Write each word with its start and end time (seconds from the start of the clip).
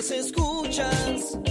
las 0.00 0.10
escuchas 0.12 1.49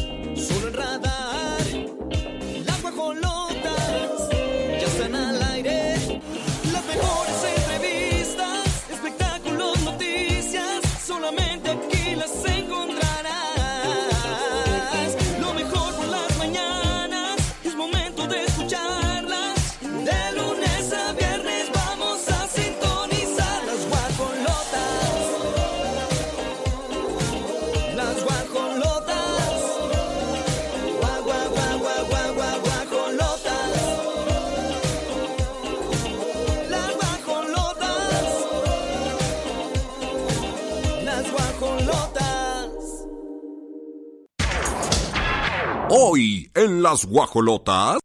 las 46.89 47.05
guajolotas. 47.05 47.99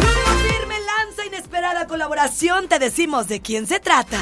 Grupo 0.00 0.30
Firme 0.48 0.76
lanza 0.80 1.26
inesperada 1.26 1.86
colaboración. 1.86 2.66
Te 2.66 2.78
decimos 2.78 3.28
de 3.28 3.42
quién 3.42 3.66
se 3.66 3.78
trata. 3.78 4.18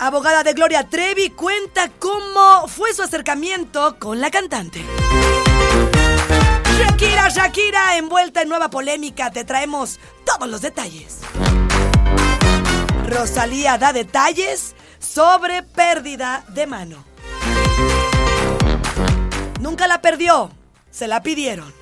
Abogada 0.00 0.42
de 0.42 0.52
Gloria 0.54 0.88
Trevi 0.88 1.30
cuenta 1.30 1.90
cómo 2.00 2.66
fue 2.66 2.92
su 2.92 3.02
acercamiento 3.02 3.96
con 4.00 4.20
la 4.20 4.32
cantante. 4.32 4.84
Shakira, 6.76 7.28
Shakira, 7.28 7.96
envuelta 7.96 8.42
en 8.42 8.48
nueva 8.48 8.68
polémica, 8.68 9.30
te 9.30 9.44
traemos 9.44 10.00
todos 10.24 10.48
los 10.48 10.60
detalles. 10.60 11.18
Rosalía 13.06 13.78
da 13.78 13.92
detalles 13.92 14.74
sobre 14.98 15.62
pérdida 15.62 16.44
de 16.48 16.66
mano. 16.66 17.11
Nunca 19.62 19.86
la 19.86 20.02
perdió, 20.02 20.50
se 20.90 21.06
la 21.06 21.22
pidieron. 21.22 21.72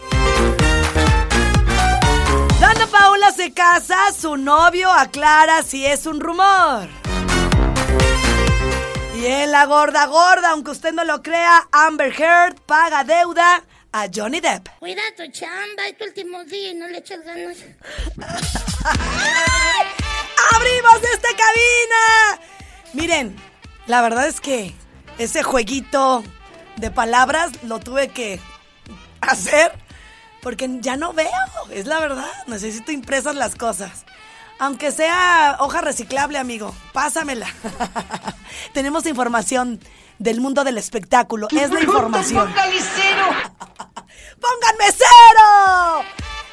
Dana 2.61 2.87
Paola 2.87 3.33
se 3.33 3.55
casa, 3.55 4.13
su 4.13 4.37
novio 4.37 4.93
aclara 4.93 5.63
si 5.63 5.87
es 5.87 6.05
un 6.05 6.21
rumor. 6.21 6.91
Y 9.17 9.25
en 9.25 9.51
la 9.51 9.65
gorda 9.65 10.05
gorda, 10.05 10.51
aunque 10.51 10.73
usted 10.73 10.93
no 10.93 11.05
lo 11.05 11.23
crea, 11.23 11.69
Amber 11.73 12.13
Heard 12.13 12.61
paga 12.67 13.03
deuda 13.03 13.65
a 13.93 14.09
Johnny 14.15 14.41
Depp. 14.41 14.69
Cuida 14.79 15.01
tu 15.17 15.27
chamba, 15.33 15.89
es 15.89 15.97
tu 15.97 16.05
último 16.05 16.45
día 16.45 16.73
y 16.73 16.75
no 16.75 16.87
le 16.87 16.99
echas 16.99 17.25
ganas. 17.25 17.57
¡Abrimos 20.55 20.97
esta 21.15 21.29
cabina! 21.31 22.43
Miren, 22.93 23.37
la 23.87 24.03
verdad 24.03 24.27
es 24.27 24.43
que 24.43 24.75
ese 25.17 25.43
jueguito 25.43 26.23
de 26.81 26.91
palabras 26.91 27.53
lo 27.63 27.79
tuve 27.79 28.09
que 28.09 28.41
hacer 29.21 29.73
porque 30.43 30.69
ya 30.81 30.97
no 30.97 31.13
veo, 31.13 31.29
es 31.71 31.87
la 31.87 32.01
verdad. 32.01 32.31
Necesito 32.47 32.93
impresas 32.93 33.35
las 33.35 33.55
cosas. 33.55 34.05
Aunque 34.59 34.91
sea 34.91 35.57
hoja 35.61 35.81
reciclable, 35.81 36.39
amigo, 36.39 36.75
pásamela. 36.93 37.47
Tenemos 38.73 39.07
información 39.07 39.81
del 40.19 40.41
mundo 40.41 40.65
del 40.65 40.79
espectáculo. 40.79 41.49
Es 41.51 41.71
la 41.71 41.81
información. 41.83 42.53
¡Pónganme 44.41 44.85
cero! 44.91 46.03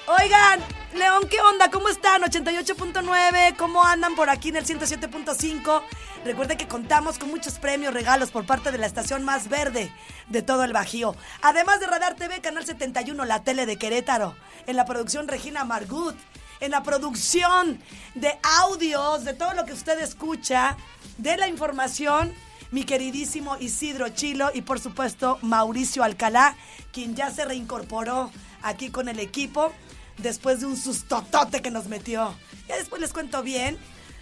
Oigan, 0.08 0.62
León, 0.96 1.28
¿qué 1.30 1.40
onda? 1.42 1.70
¿Cómo 1.70 1.90
están? 1.90 2.22
88.9, 2.24 3.56
¿cómo 3.58 3.84
andan 3.84 4.16
por 4.16 4.30
aquí 4.30 4.50
en 4.50 4.58
el 4.58 4.66
107.5? 4.66 5.82
Recuerden 6.26 6.58
que 6.58 6.68
contamos 6.68 7.20
con 7.20 7.30
muchos 7.30 7.60
premios, 7.60 7.94
regalos 7.94 8.32
por 8.32 8.46
parte 8.46 8.72
de 8.72 8.78
la 8.78 8.86
estación 8.86 9.24
más 9.24 9.48
verde 9.48 9.92
de 10.28 10.42
todo 10.42 10.64
el 10.64 10.74
Bajío. 10.74 11.16
Además 11.42 11.80
de 11.80 11.88
Radar 11.88 12.16
TV, 12.16 12.42
Canal 12.42 12.66
71, 12.66 13.24
la 13.26 13.44
tele 13.44 13.66
de 13.66 13.78
Querétaro. 13.78 14.36
En 14.66 14.76
la 14.76 14.86
producción 14.86 15.28
Regina 15.28 15.64
Margut. 15.64 16.16
En 16.60 16.72
la 16.72 16.82
producción 16.82 17.80
de 18.16 18.38
audios, 18.62 19.24
de 19.24 19.34
todo 19.34 19.54
lo 19.54 19.66
que 19.66 19.74
usted 19.74 20.00
escucha, 20.00 20.76
de 21.20 21.38
la 21.38 21.48
información, 21.48 22.34
mi 22.72 22.84
queridísimo 22.84 23.58
Isidro 23.60 24.10
Chilo 24.10 24.50
y 24.54 24.64
por 24.64 24.80
supuesto 24.80 25.38
Mauricio 25.44 26.04
Alcalá, 26.04 26.56
quien 26.92 27.16
ya 27.16 27.30
se 27.30 27.46
reincorporó 27.46 28.32
aquí 28.64 28.90
con 28.90 29.08
el 29.08 29.20
equipo 29.20 29.72
después 30.18 30.62
de 30.62 30.66
un 30.66 30.78
sustotote 30.78 31.62
que 31.62 31.70
nos 31.70 31.86
metió. 31.88 32.34
Ya 32.68 32.78
después 32.78 33.02
les 33.02 33.14
cuento 33.14 33.44
bien 33.44 33.78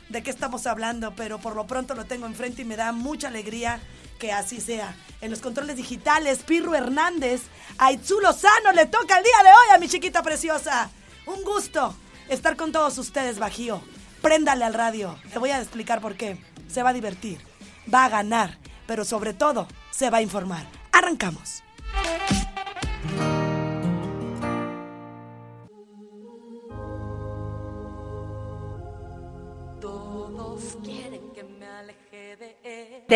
de 0.10 0.24
qué 0.24 0.30
estamos 0.30 0.68
hablando, 0.68 1.16
pero 1.16 1.40
por 1.40 1.56
lo 1.56 1.68
pronto 1.68 1.96
lo 1.96 2.06
tengo 2.06 2.26
enfrente 2.26 2.62
y 2.62 2.66
me 2.66 2.76
da 2.76 2.92
mucha 2.92 3.28
alegría 3.28 3.80
que 4.20 4.32
así 4.32 4.62
sea. 4.62 4.96
En 5.22 5.32
los 5.32 5.40
controles 5.40 5.76
digitales, 5.76 6.44
Pirro 6.44 6.76
Hernández, 6.76 7.44
a 7.78 7.92
Itzu 7.92 8.20
Lozano 8.20 8.72
le 8.74 8.86
toca 8.86 9.18
el 9.18 9.24
día 9.24 9.44
de 9.44 9.50
hoy 9.50 9.76
a 9.76 9.78
mi 9.78 9.88
chiquita 9.88 10.22
preciosa. 10.24 10.90
Un 11.26 11.44
gusto 11.44 11.96
estar 12.30 12.56
con 12.56 12.72
todos 12.72 12.98
ustedes, 12.98 13.40
Bajío. 13.40 13.82
Préndale 14.22 14.66
al 14.66 14.74
radio. 14.74 15.18
Le 15.32 15.40
voy 15.40 15.52
a 15.52 15.62
explicar 15.62 16.02
por 16.02 16.16
qué. 16.16 16.38
Se 16.68 16.84
va 16.84 16.90
a 16.90 16.94
divertir, 16.94 17.40
va 17.94 18.06
a 18.06 18.10
ganar, 18.10 18.58
pero 18.88 19.06
sobre 19.06 19.34
todo 19.34 19.68
se 19.92 20.10
va 20.10 20.18
a 20.18 20.22
informar. 20.22 20.66
Arrancamos. 20.92 21.65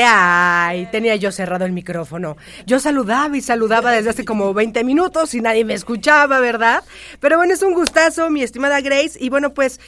Ay, 0.06 0.88
tenía 0.92 1.16
yo 1.16 1.32
cerrado 1.32 1.66
el 1.66 1.72
micrófono. 1.72 2.38
Yo 2.66 2.80
saludaba 2.80 3.36
y 3.38 3.42
saludaba 3.42 3.92
desde 3.92 4.12
hace 4.12 4.26
como 4.26 4.54
20 4.54 4.84
minutos 4.84 5.34
y 5.34 5.42
nadie 5.42 5.66
me 5.66 5.74
escuchaba, 5.74 6.40
¿verdad? 6.40 6.84
Pero 7.20 7.38
bueno, 7.38 7.54
es 7.54 7.62
un 7.62 7.74
gustazo, 7.74 8.30
mi 8.30 8.44
estimada 8.44 8.82
Grace. 8.82 9.18
Y 9.20 9.30
bueno, 9.30 9.54
pues, 9.54 9.80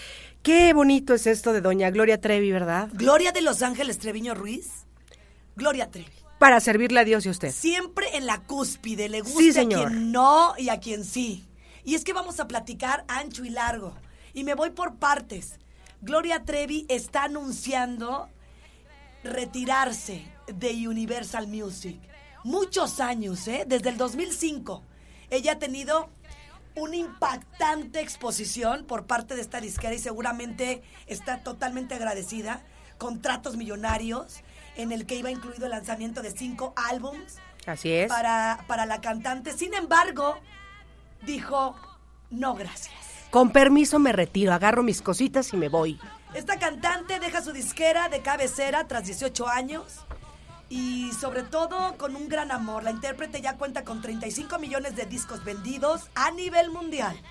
qué 0.43 0.73
bonito 0.73 1.13
es 1.13 1.27
esto 1.27 1.53
de 1.53 1.61
doña 1.61 1.89
Gloria 1.91 2.19
Trevi, 2.19 2.51
¿verdad? 2.51 2.89
Gloria 2.93 3.31
de 3.31 3.41
Los 3.41 3.61
Ángeles 3.61 3.99
Treviño 3.99 4.33
Ruiz. 4.33 4.69
Gloria 5.55 5.89
Trevi. 5.89 6.09
Para 6.39 6.59
servirle 6.59 6.99
a 7.01 7.03
Dios 7.03 7.25
y 7.25 7.29
a 7.29 7.31
usted. 7.31 7.51
Siempre 7.51 8.17
en 8.17 8.25
la 8.25 8.39
cúspide, 8.41 9.09
le 9.09 9.21
gusta 9.21 9.39
Sí, 9.39 9.53
señor. 9.53 9.87
a 9.87 9.89
quien 9.89 10.11
no 10.11 10.53
y 10.57 10.69
a 10.69 10.79
quien 10.79 11.05
sí. 11.05 11.45
Y 11.83 11.95
es 11.95 12.03
que 12.03 12.13
vamos 12.13 12.39
a 12.39 12.47
platicar 12.47 13.05
ancho 13.07 13.45
y 13.45 13.49
largo. 13.49 13.93
Y 14.33 14.43
me 14.43 14.55
voy 14.55 14.71
por 14.71 14.95
partes. 14.95 15.59
Gloria 16.01 16.43
Trevi 16.43 16.85
está 16.89 17.25
anunciando 17.25 18.27
retirarse 19.23 20.25
de 20.47 20.87
Universal 20.87 21.47
Music. 21.47 21.99
Muchos 22.43 22.99
años, 22.99 23.47
¿eh? 23.47 23.65
Desde 23.67 23.89
el 23.89 23.97
2005. 23.97 24.83
Ella 25.29 25.53
ha 25.53 25.59
tenido 25.59 26.09
una 26.75 26.95
impactante 26.95 27.99
exposición 27.99 28.85
por 28.85 29.05
parte 29.05 29.35
de 29.35 29.41
esta 29.41 29.61
disquera 29.61 29.93
y 29.93 29.99
seguramente 29.99 30.81
está 31.07 31.43
totalmente 31.43 31.95
agradecida. 31.95 32.63
Contratos 32.97 33.57
millonarios 33.57 34.41
en 34.75 34.91
el 34.91 35.05
que 35.05 35.15
iba 35.15 35.31
incluido 35.31 35.65
el 35.65 35.71
lanzamiento 35.71 36.21
de 36.21 36.31
cinco 36.31 36.73
álbums 36.75 37.37
Así 37.65 37.91
es. 37.91 38.07
para, 38.07 38.63
para 38.67 38.85
la 38.85 39.01
cantante. 39.01 39.53
Sin 39.53 39.73
embargo, 39.73 40.37
dijo, 41.23 41.75
no 42.29 42.55
gracias. 42.55 42.95
Con 43.29 43.51
permiso 43.51 43.97
me 43.99 44.11
retiro, 44.11 44.53
agarro 44.53 44.83
mis 44.83 45.01
cositas 45.01 45.53
y 45.53 45.57
me 45.57 45.69
voy. 45.69 45.99
Esta 46.33 46.57
cantante 46.59 47.19
deja 47.19 47.41
su 47.41 47.51
disquera 47.51 48.07
de 48.07 48.21
cabecera 48.21 48.87
tras 48.87 49.03
18 49.03 49.49
años 49.49 49.99
y 50.69 51.11
sobre 51.11 51.43
todo 51.43 51.97
con 51.97 52.15
un 52.15 52.29
gran 52.29 52.51
amor. 52.51 52.83
La 52.83 52.91
intérprete 52.91 53.41
ya 53.41 53.57
cuenta 53.57 53.83
con 53.83 54.01
35 54.01 54.57
millones 54.57 54.95
de 54.95 55.05
discos 55.05 55.43
vendidos 55.43 56.09
a 56.15 56.31
nivel 56.31 56.71
mundial, 56.71 57.21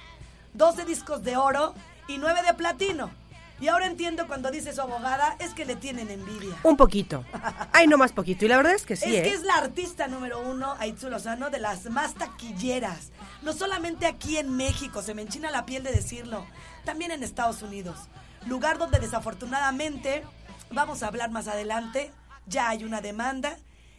12 0.53 0.85
discos 0.85 1.23
de 1.23 1.39
oro 1.39 1.75
y 2.09 2.19
9 2.19 2.43
de 2.47 2.53
platino. 2.53 3.11
Y 3.59 3.69
ahora 3.69 3.87
entiendo 3.87 4.27
cuando 4.27 4.51
dice 4.51 4.75
su 4.75 4.83
abogada 4.83 5.37
es 5.39 5.55
que 5.55 5.65
le 5.65 5.77
tienen 5.77 6.11
envidia. 6.11 6.57
Un 6.63 6.77
poquito. 6.77 7.25
Ay, 7.73 7.87
no 7.87 7.97
más 7.97 8.13
poquito. 8.13 8.45
Y 8.45 8.49
la 8.49 8.59
verdad 8.59 8.75
es 8.75 8.85
que 8.85 8.97
sí, 8.97 9.17
es 9.17 9.21
¿eh? 9.21 9.23
que 9.23 9.35
es 9.35 9.43
la 9.43 9.57
artista 9.57 10.09
número 10.09 10.41
uno, 10.41 10.77
Aitzu 10.79 11.09
Lozano, 11.09 11.49
de 11.49 11.59
las 11.59 11.87
más 11.91 12.15
taquilleras. 12.15 13.13
No 13.43 13.53
solamente 13.55 14.07
aquí 14.07 14.37
en 14.37 14.57
México, 14.57 15.03
se 15.03 15.15
me 15.15 15.23
enchina 15.23 15.51
la 15.51 15.67
piel 15.67 15.83
de 15.83 15.93
decirlo, 15.93 16.47
también 16.85 17.11
en 17.11 17.23
Estados 17.23 17.63
Unidos. 17.63 17.99
Lugar 18.47 18.79
donde 18.79 18.99
desafortunadamente, 18.99 20.23
vamos 20.71 21.03
a 21.03 21.09
hablar 21.09 21.31
más 21.31 21.49
adelante, 21.49 22.11
ya 22.47 22.69
hay 22.69 22.85
una 22.85 23.01
demanda, 23.01 23.57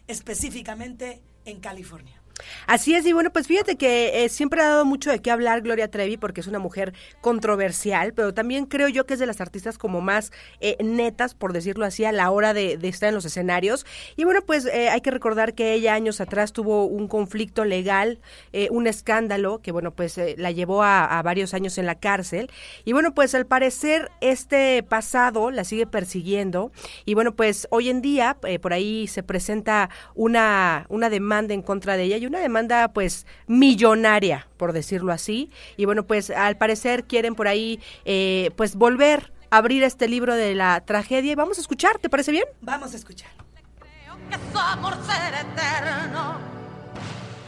específicamente 0.07 1.21
en 1.45 1.59
California. 1.59 2.20
Así 2.67 2.95
es, 2.95 3.05
y 3.05 3.13
bueno, 3.13 3.31
pues 3.31 3.47
fíjate 3.47 3.75
que 3.75 4.23
eh, 4.23 4.29
siempre 4.29 4.61
ha 4.61 4.67
dado 4.67 4.85
mucho 4.85 5.11
de 5.11 5.19
qué 5.19 5.31
hablar 5.31 5.61
Gloria 5.61 5.89
Trevi 5.89 6.17
porque 6.17 6.41
es 6.41 6.47
una 6.47 6.59
mujer 6.59 6.93
controversial, 7.21 8.13
pero 8.13 8.33
también 8.33 8.65
creo 8.65 8.87
yo 8.87 9.05
que 9.05 9.13
es 9.13 9.19
de 9.19 9.25
las 9.25 9.41
artistas 9.41 9.77
como 9.77 10.01
más 10.01 10.31
eh, 10.59 10.77
netas, 10.83 11.33
por 11.33 11.53
decirlo 11.53 11.85
así, 11.85 12.05
a 12.05 12.11
la 12.11 12.29
hora 12.31 12.53
de, 12.53 12.79
estar 12.83 13.09
en 13.09 13.15
los 13.15 13.25
escenarios. 13.25 13.85
Y 14.15 14.23
bueno, 14.23 14.41
pues 14.41 14.65
eh, 14.65 14.89
hay 14.89 15.01
que 15.01 15.11
recordar 15.11 15.53
que 15.53 15.73
ella 15.73 15.93
años 15.93 16.21
atrás 16.21 16.53
tuvo 16.53 16.85
un 16.85 17.07
conflicto 17.07 17.65
legal, 17.65 18.19
eh, 18.53 18.67
un 18.71 18.87
escándalo 18.87 19.59
que 19.59 19.71
bueno, 19.71 19.91
pues 19.91 20.19
la 20.37 20.51
llevó 20.51 20.83
a, 20.83 21.21
varios 21.23 21.53
años 21.53 21.77
en 21.77 21.85
la 21.85 21.95
cárcel. 21.95 22.49
Y 22.85 22.93
bueno, 22.93 23.13
pues 23.13 23.35
al 23.35 23.45
parecer 23.45 24.11
este 24.21 24.83
pasado 24.83 25.51
la 25.51 25.63
sigue 25.63 25.85
persiguiendo. 25.85 26.71
Y 27.05 27.13
bueno, 27.13 27.35
pues 27.35 27.67
hoy 27.69 27.89
en 27.89 28.01
día 28.01 28.37
por 28.61 28.73
ahí 28.73 29.07
se 29.07 29.23
presenta 29.23 29.89
una, 30.15 30.85
una 30.89 31.09
demanda 31.09 31.53
en 31.53 31.61
contra 31.61 31.97
de 31.97 32.03
ella 32.03 32.17
una 32.31 32.39
demanda 32.39 32.87
pues 32.87 33.25
millonaria, 33.47 34.47
por 34.55 34.71
decirlo 34.71 35.11
así. 35.11 35.51
Y 35.75 35.83
bueno, 35.83 36.03
pues 36.03 36.29
al 36.29 36.55
parecer 36.55 37.03
quieren 37.03 37.35
por 37.35 37.49
ahí 37.49 37.81
eh, 38.05 38.51
pues 38.55 38.75
volver 38.75 39.33
a 39.49 39.57
abrir 39.57 39.83
este 39.83 40.07
libro 40.07 40.33
de 40.33 40.55
la 40.55 40.79
tragedia 40.81 41.33
y 41.33 41.35
vamos 41.35 41.57
a 41.57 41.61
escuchar, 41.61 41.99
¿te 41.99 42.09
parece 42.09 42.31
bien? 42.31 42.45
Vamos 42.61 42.93
a 42.93 42.95
escuchar. 42.95 43.29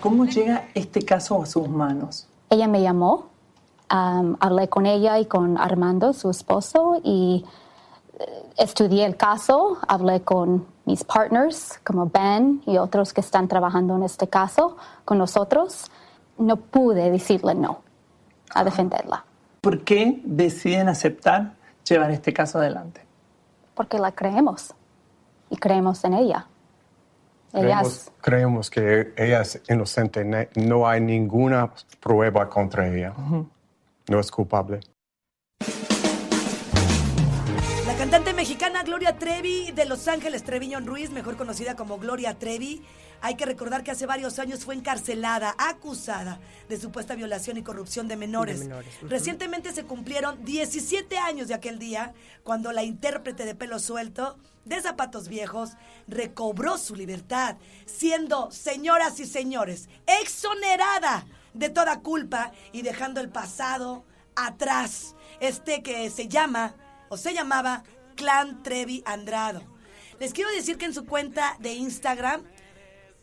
¿Cómo 0.02 0.26
llega 0.26 0.68
este 0.74 1.02
caso 1.04 1.42
a 1.42 1.46
sus 1.46 1.70
manos? 1.70 2.28
Ella 2.50 2.68
me 2.68 2.82
llamó, 2.82 3.30
am, 3.88 4.36
hablé 4.42 4.68
con 4.68 4.86
ella 4.86 5.18
y 5.18 5.28
con 5.28 5.58
Armando, 5.58 6.12
su 6.12 6.30
esposo, 6.30 7.00
y 7.06 7.46
eh, 8.20 8.26
estudié 8.58 9.06
el 9.06 9.16
caso, 9.16 9.78
hablé 9.88 10.22
con 10.24 10.73
mis 10.86 11.04
partners 11.04 11.80
como 11.84 12.08
Ben 12.08 12.62
y 12.66 12.78
otros 12.78 13.14
que 13.14 13.22
están 13.22 13.48
trabajando 13.48 13.96
en 13.96 14.04
este 14.04 14.28
caso 14.28 14.78
con 15.06 15.18
nosotros. 15.18 15.92
No 16.38 16.58
pude 16.58 17.12
decirle 17.12 17.56
no 17.56 17.82
a 18.54 18.64
defenderla, 18.64 19.26
¿Por 19.62 19.84
qué 19.84 20.22
deciden 20.26 20.90
aceptar 20.90 21.54
llevar 21.84 22.12
este 22.12 22.34
caso 22.34 22.60
adelante? 22.60 23.04
porque 23.74 23.98
la 23.98 24.12
creemos 24.12 24.74
y 25.50 25.58
creemos 25.58 26.04
en 26.04 26.14
ella. 26.14 26.48
Creemos, 27.52 28.12
creemos 28.20 28.70
que 28.70 29.14
ella 29.16 29.42
es 29.42 29.62
inocente. 29.70 30.50
No 30.56 30.88
hay 30.88 31.02
ninguna 31.02 31.72
prueba 32.00 32.50
contra 32.50 32.88
ella. 32.88 33.14
No 34.10 34.20
es 34.20 34.32
culpable. 34.32 34.80
La 37.94 38.00
cantante 38.00 38.34
mexicana 38.34 38.82
Gloria 38.82 39.20
Trevi 39.20 39.72
de 39.72 39.86
Los 39.86 40.08
Ángeles 40.08 40.44
Treviño 40.44 40.80
Ruiz, 40.80 41.12
mejor 41.12 41.38
conocida 41.38 41.76
como 41.76 42.00
Gloria 42.00 42.40
Trevi, 42.40 42.82
hay 43.22 43.36
que 43.36 43.46
recordar 43.46 43.84
que 43.84 43.92
hace 43.92 44.08
varios 44.08 44.40
años 44.40 44.66
fue 44.66 44.74
encarcelada, 44.74 45.54
acusada 45.60 46.40
de 46.68 46.80
supuesta 46.80 47.14
violación 47.14 47.58
y 47.58 47.62
corrupción 47.62 48.08
de 48.08 48.18
menores. 48.18 48.62
De 48.62 48.66
menores, 48.66 48.96
ujú. 48.98 49.10
Recientemente 49.10 49.72
se 49.74 49.84
cumplieron 49.84 50.44
17 50.44 51.20
años 51.20 51.50
de 51.50 51.54
aquel 51.54 51.78
día 51.78 52.14
cuando 52.44 52.72
la 52.72 52.82
intérprete 52.82 53.46
de 53.46 53.54
pelo 53.54 53.78
suelto, 53.78 54.40
de 54.66 54.82
zapatos 54.82 55.28
viejos, 55.28 55.74
recobró 56.08 56.80
su 56.80 56.96
libertad, 56.96 57.58
siendo, 57.86 58.50
señoras 58.50 59.20
y 59.20 59.28
señores, 59.28 59.88
exonerada 60.08 61.28
de 61.54 61.70
toda 61.70 62.00
culpa 62.00 62.54
y 62.72 62.82
dejando 62.82 63.22
el 63.22 63.30
pasado 63.30 64.04
atrás. 64.36 65.16
Este 65.40 65.84
que 65.84 66.10
se 66.10 66.28
llama 66.28 66.74
se 67.18 67.34
llamaba 67.34 67.84
Clan 68.16 68.64
Trevi 68.64 69.04
Andrado. 69.06 69.62
Les 70.20 70.34
quiero 70.34 70.52
decir 70.52 70.78
que 70.78 70.86
en 70.86 70.94
su 70.94 71.06
cuenta 71.06 71.58
de 71.60 71.74
Instagram 71.74 72.44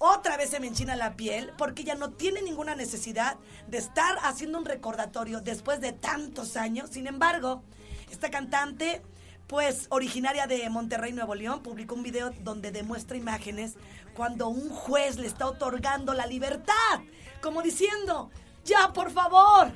otra 0.02 0.38
vez 0.38 0.48
se 0.48 0.60
me 0.60 0.66
enchina 0.66 0.96
la 0.96 1.14
piel 1.14 1.52
porque 1.58 1.84
ya 1.84 1.94
no 1.94 2.12
tiene 2.12 2.40
ninguna 2.40 2.74
necesidad 2.74 3.36
de 3.68 3.76
estar 3.76 4.16
haciendo 4.22 4.58
un 4.58 4.64
recordatorio 4.64 5.42
después 5.42 5.82
de 5.82 5.92
tantos 5.92 6.56
años. 6.56 6.88
Sin 6.90 7.06
embargo, 7.06 7.62
esta 8.10 8.30
cantante, 8.30 9.02
pues 9.46 9.88
originaria 9.90 10.46
de 10.46 10.70
Monterrey, 10.70 11.12
Nuevo 11.12 11.34
León, 11.34 11.62
publicó 11.62 11.94
un 11.94 12.02
video 12.02 12.30
donde 12.40 12.72
demuestra 12.72 13.18
imágenes 13.18 13.74
cuando 14.14 14.48
un 14.48 14.70
juez 14.70 15.18
le 15.18 15.26
está 15.26 15.46
otorgando 15.46 16.14
la 16.14 16.26
libertad, 16.26 17.00
como 17.42 17.60
diciendo, 17.60 18.30
ya 18.64 18.94
por 18.94 19.10
favor, 19.10 19.70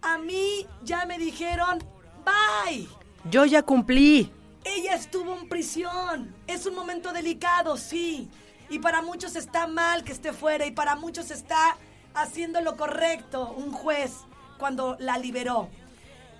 a 0.00 0.16
mí 0.16 0.66
ya 0.82 1.04
me 1.04 1.18
dijeron, 1.18 1.78
bye. 2.24 2.97
Yo 3.30 3.44
ya 3.44 3.62
cumplí. 3.62 4.32
Ella 4.64 4.94
estuvo 4.94 5.36
en 5.36 5.48
prisión. 5.50 6.34
Es 6.46 6.64
un 6.64 6.74
momento 6.74 7.12
delicado, 7.12 7.76
sí. 7.76 8.30
Y 8.70 8.78
para 8.78 9.02
muchos 9.02 9.36
está 9.36 9.66
mal 9.66 10.02
que 10.02 10.12
esté 10.12 10.32
fuera 10.32 10.64
y 10.64 10.70
para 10.70 10.96
muchos 10.96 11.30
está 11.30 11.76
haciendo 12.14 12.62
lo 12.62 12.76
correcto 12.76 13.52
un 13.52 13.70
juez 13.70 14.12
cuando 14.58 14.96
la 14.98 15.18
liberó. 15.18 15.68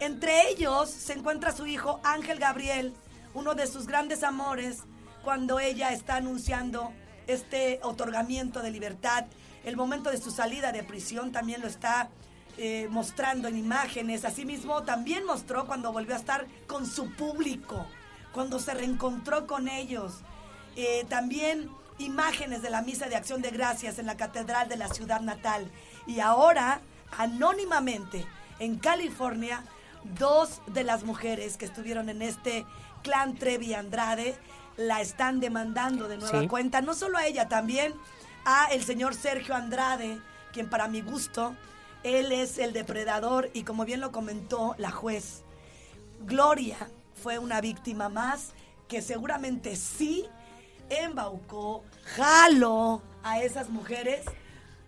Entre 0.01 0.49
ellos 0.49 0.89
se 0.89 1.13
encuentra 1.13 1.53
su 1.53 1.67
hijo 1.67 2.01
Ángel 2.05 2.39
Gabriel, 2.39 2.95
uno 3.35 3.55
de 3.55 3.67
sus 3.67 3.87
grandes 3.87 4.23
amores, 4.23 4.85
cuando 5.23 5.61
ella 5.61 5.93
está 5.93 6.17
anunciando 6.17 6.93
este 7.27 7.81
otorgamiento 7.83 8.63
de 8.63 8.71
libertad. 8.71 9.27
El 9.63 9.77
momento 9.77 10.11
de 10.11 10.17
su 10.17 10.31
salida 10.31 10.73
de 10.73 10.85
prisión 10.85 11.33
también 11.33 11.61
lo 11.61 11.67
está 11.67 12.09
eh, 12.59 12.89
mostrando 12.91 13.49
en 13.49 13.57
imágenes. 13.57 14.25
Asimismo, 14.25 14.83
también 14.83 15.25
mostró 15.25 15.67
cuando 15.67 15.93
volvió 15.93 16.15
a 16.15 16.19
estar 16.19 16.47
con 16.67 16.87
su 16.87 17.11
público, 17.15 17.87
cuando 18.33 18.59
se 18.59 18.75
reencontró 18.75 19.47
con 19.47 19.69
ellos. 19.69 20.15
Eh, 20.77 21.07
también 21.09 21.71
imágenes 21.99 22.61
de 22.63 22.71
la 22.71 22.83
misa 22.83 23.07
de 23.09 23.17
acción 23.17 23.43
de 23.43 23.51
gracias 23.51 23.99
en 23.99 24.07
la 24.07 24.17
catedral 24.17 24.69
de 24.69 24.77
la 24.77 24.89
ciudad 24.89 25.21
natal. 25.21 25.71
Y 26.07 26.21
ahora, 26.21 26.81
anónimamente, 27.17 28.27
en 28.59 28.77
California, 28.79 29.63
dos 30.19 30.61
de 30.67 30.85
las 30.85 31.05
mujeres 31.05 31.57
que 31.57 31.65
estuvieron 31.65 32.09
en 32.09 32.23
este 32.23 32.67
clan 33.03 33.37
Trevi 33.37 33.75
Andrade 33.75 34.37
la 34.77 35.01
están 35.01 35.41
demandando 35.41 36.09
de 36.09 36.19
nueva 36.19 36.41
Sí. 36.41 36.49
cuenta. 36.49 36.81
No 36.81 36.95
solo 36.95 37.19
a 37.19 37.27
ella, 37.27 37.49
también 37.49 37.95
a 38.45 38.67
el 38.67 38.83
señor 38.85 39.15
Sergio 39.15 39.55
Andrade, 39.55 40.21
quien 40.53 40.69
para 40.71 40.89
mi 40.89 41.01
gusto, 41.01 41.55
él 42.09 42.33
es 42.33 42.59
el 42.59 42.73
depredador 42.73 43.51
y 43.53 43.63
como 43.65 43.85
bien 43.85 44.01
lo 44.01 44.13
comentó 44.13 44.75
la 44.79 44.91
juez, 44.91 45.43
Gloria 46.21 46.77
fue 47.23 47.39
una 47.39 47.61
víctima 47.61 48.09
más 48.09 48.53
que 48.89 49.03
seguramente 49.03 49.77
sí 49.77 50.27
embaucó, 50.89 51.85
jaló 52.17 53.03
a 53.23 53.43
esas 53.43 53.69
mujeres 53.69 54.25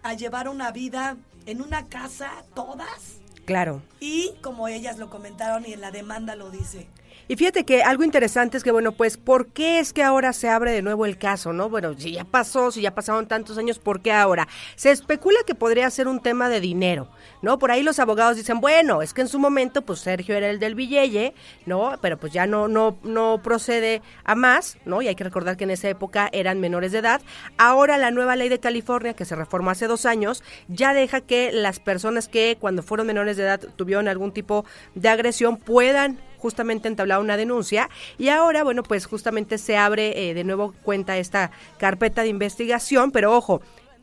a 0.03 0.15
llevar 0.15 0.49
una 0.49 0.71
vida 0.73 1.17
en 1.47 1.63
una 1.63 1.87
casa, 1.87 2.45
todas. 2.55 3.19
Claro. 3.45 3.83
Y 3.99 4.35
como 4.43 4.69
ellas 4.69 4.99
lo 4.99 5.11
comentaron 5.11 5.67
y 5.67 5.73
en 5.73 5.81
la 5.81 5.91
demanda 5.91 6.37
lo 6.37 6.51
dice, 6.51 6.89
Y 7.31 7.37
fíjate 7.37 7.65
que 7.65 7.85
algo 7.85 8.03
interesante 8.03 8.57
es 8.57 8.65
que, 8.65 8.73
bueno, 8.73 8.91
pues, 8.91 9.17
¿por 9.17 9.53
qué 9.53 9.79
es 9.79 9.93
que 9.93 10.03
ahora 10.03 10.33
se 10.33 10.49
abre 10.49 10.73
de 10.73 10.83
nuevo 10.83 11.07
el 11.07 11.17
caso, 11.17 11.53
no? 11.53 11.69
Bueno, 11.69 11.95
si 11.97 12.11
ya 12.11 12.25
pasó, 12.25 12.73
si 12.73 12.81
ya 12.81 12.93
pasaron 12.93 13.29
tantos 13.29 13.57
años, 13.57 13.79
¿por 13.79 14.01
qué 14.01 14.11
ahora? 14.11 14.49
Se 14.75 14.91
especula 14.91 15.39
que 15.47 15.55
podría 15.55 15.89
ser 15.91 16.09
un 16.09 16.19
tema 16.19 16.49
de 16.49 16.59
dinero, 16.59 17.09
¿no? 17.41 17.61
Por 17.61 17.71
ahí 17.71 17.85
los 17.85 18.01
abogados 18.01 18.37
dicen, 18.37 18.61
bueno, 18.61 19.01
es 19.01 19.15
que 19.15 19.21
en 19.21 19.29
su 19.29 19.39
momento, 19.39 19.83
pues, 19.83 20.01
Sergio 20.01 20.35
era 20.35 20.51
el 20.51 20.59
del 20.59 20.75
billete, 20.75 21.33
¿no? 21.67 21.93
Pero 22.03 22.19
pues 22.19 22.33
ya 22.33 22.49
no, 22.49 22.67
no, 22.67 22.99
no 23.05 23.41
procede 23.45 24.03
a 24.25 24.35
más, 24.35 24.79
¿no? 24.85 25.01
Y 25.01 25.07
hay 25.07 25.15
que 25.15 25.23
recordar 25.23 25.57
que 25.57 25.63
en 25.63 25.71
esa 25.71 25.89
época 25.89 26.31
eran 26.33 26.59
menores 26.59 26.91
de 26.91 26.99
edad. 26.99 27.23
Ahora 27.59 27.97
la 27.97 28.11
nueva 28.11 28.35
ley 28.35 28.49
de 28.49 28.59
California, 28.59 29.15
que 29.15 29.25
se 29.25 29.37
reformó 29.37 29.71
hace 29.71 29.87
dos 29.87 30.05
años, 30.05 30.43
ya 30.67 30.95
deja 30.95 31.21
que 31.21 31.53
las 31.53 31.79
personas 31.79 32.27
que 32.27 32.57
cuando 32.59 32.83
fueron 32.83 33.07
menores 33.07 33.37
de 33.37 33.45
edad 33.45 33.61
tuvieron 33.77 34.09
algún 34.09 34.33
tipo 34.33 34.65
de 34.97 35.09
agresión 35.09 35.57
puedan 35.59 36.19
justamente 36.41 36.89
entablar 36.89 37.21
una 37.21 37.37
denuncia 37.37 37.89
y 38.19 38.29
ahora, 38.29 38.65
bueno, 38.65 38.83
pues 38.83 39.07
justamente 39.07 39.59
se 39.59 39.77
abre 39.77 40.31
eh, 40.31 40.35
de 40.35 40.45
nuevo 40.45 40.75
cuenta 40.83 41.19
esta 41.19 41.51
carpeta 41.79 42.23
de 42.23 42.29
investigación, 42.29 43.11
pero 43.13 43.37
ojo, 43.37 43.61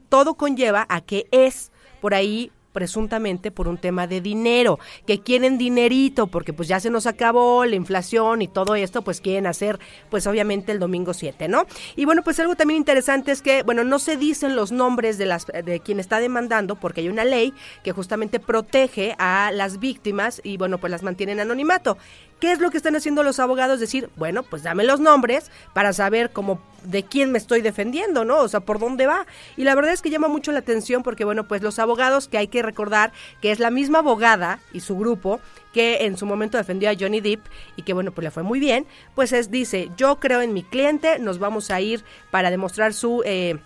todo 0.10 0.36
conlleva 0.36 0.86
a 0.90 1.02
que 1.02 1.28
es 1.32 1.72
por 2.00 2.14
ahí 2.14 2.52
presuntamente 2.78 3.50
por 3.50 3.68
un 3.68 3.80
tema 3.80 4.06
de 4.06 4.22
dinero, 4.22 4.78
que 5.08 5.22
quieren 5.22 5.58
dinerito, 5.58 6.28
porque 6.28 6.54
pues 6.54 6.68
ya 6.68 6.80
se 6.80 6.92
nos 6.92 7.08
acabó 7.08 7.66
la 7.66 7.76
inflación 7.76 8.44
y 8.44 8.48
todo 8.48 8.76
esto, 8.76 9.02
pues 9.02 9.20
quieren 9.20 9.48
hacer, 9.48 9.80
pues 10.12 10.28
obviamente 10.28 10.74
el 10.74 10.78
domingo 10.78 11.16
7, 11.16 11.48
¿no? 11.48 11.66
Y 11.96 12.06
bueno, 12.06 12.22
pues 12.22 12.40
algo 12.40 12.56
también 12.56 12.78
interesante 12.78 13.32
es 13.32 13.42
que, 13.42 13.64
bueno, 13.64 13.84
no 13.84 13.98
se 13.98 14.16
dicen 14.16 14.56
los 14.56 14.72
nombres 14.72 15.18
de 15.18 15.26
las 15.26 15.48
de 15.48 15.80
quien 15.80 16.00
está 16.00 16.20
demandando, 16.20 16.76
porque 16.76 17.02
hay 17.02 17.10
una 17.10 17.26
ley 17.26 17.52
que 17.84 17.94
justamente 17.94 18.40
protege 18.40 19.16
a 19.18 19.50
las 19.52 19.80
víctimas 19.80 20.40
y 20.44 20.58
bueno, 20.58 20.78
pues 20.78 20.92
las 20.92 21.02
mantiene 21.02 21.32
en 21.32 21.40
anonimato. 21.40 21.98
¿Qué 22.40 22.52
es 22.52 22.60
lo 22.60 22.70
que 22.70 22.78
están 22.78 22.96
haciendo 22.96 23.24
los 23.24 23.40
abogados? 23.40 23.80
Decir, 23.80 24.10
bueno, 24.16 24.44
pues 24.44 24.64
dame 24.64 24.84
los 24.84 25.00
nombres 25.00 25.50
para 25.74 25.92
saber 25.94 26.32
cómo 26.32 26.62
de 26.84 27.04
quién 27.04 27.32
me 27.32 27.38
estoy 27.38 27.62
defendiendo, 27.62 28.26
¿no? 28.26 28.38
O 28.40 28.48
sea, 28.48 28.60
por 28.60 28.80
dónde 28.80 29.08
va. 29.08 29.26
Y 29.56 29.64
la 29.64 29.74
verdad 29.76 29.94
es 29.94 30.02
que 30.02 30.10
llama 30.10 30.28
mucho 30.28 30.52
la 30.52 30.60
atención 30.60 31.02
porque, 31.02 31.26
bueno, 31.26 31.48
pues 31.48 31.62
los 31.62 31.80
abogados, 31.80 32.28
que 32.28 32.38
hay 32.38 32.48
que 32.48 32.62
recordar 32.62 33.12
que 33.42 33.52
es 33.52 33.60
la 33.60 33.72
misma 33.72 34.00
abogada 34.00 34.60
y 34.72 34.82
su 34.82 34.98
grupo 34.98 35.40
que 35.74 36.06
en 36.06 36.18
su 36.18 36.26
momento 36.26 36.58
defendió 36.58 36.90
a 36.90 36.96
Johnny 37.00 37.22
Depp 37.22 37.46
y 37.76 37.82
que, 37.82 37.94
bueno, 37.94 38.12
pues 38.12 38.24
le 38.24 38.32
fue 38.32 38.44
muy 38.44 38.60
bien, 38.60 38.86
pues 39.16 39.32
es, 39.32 39.50
dice, 39.50 39.90
yo 39.98 40.20
creo 40.20 40.42
en 40.42 40.54
mi 40.54 40.64
cliente, 40.64 41.20
nos 41.20 41.40
vamos 41.40 41.72
a 41.72 41.82
ir 41.82 42.04
para 42.32 42.52
demostrar 42.52 42.94
su... 42.94 43.24
Eh, 43.26 43.58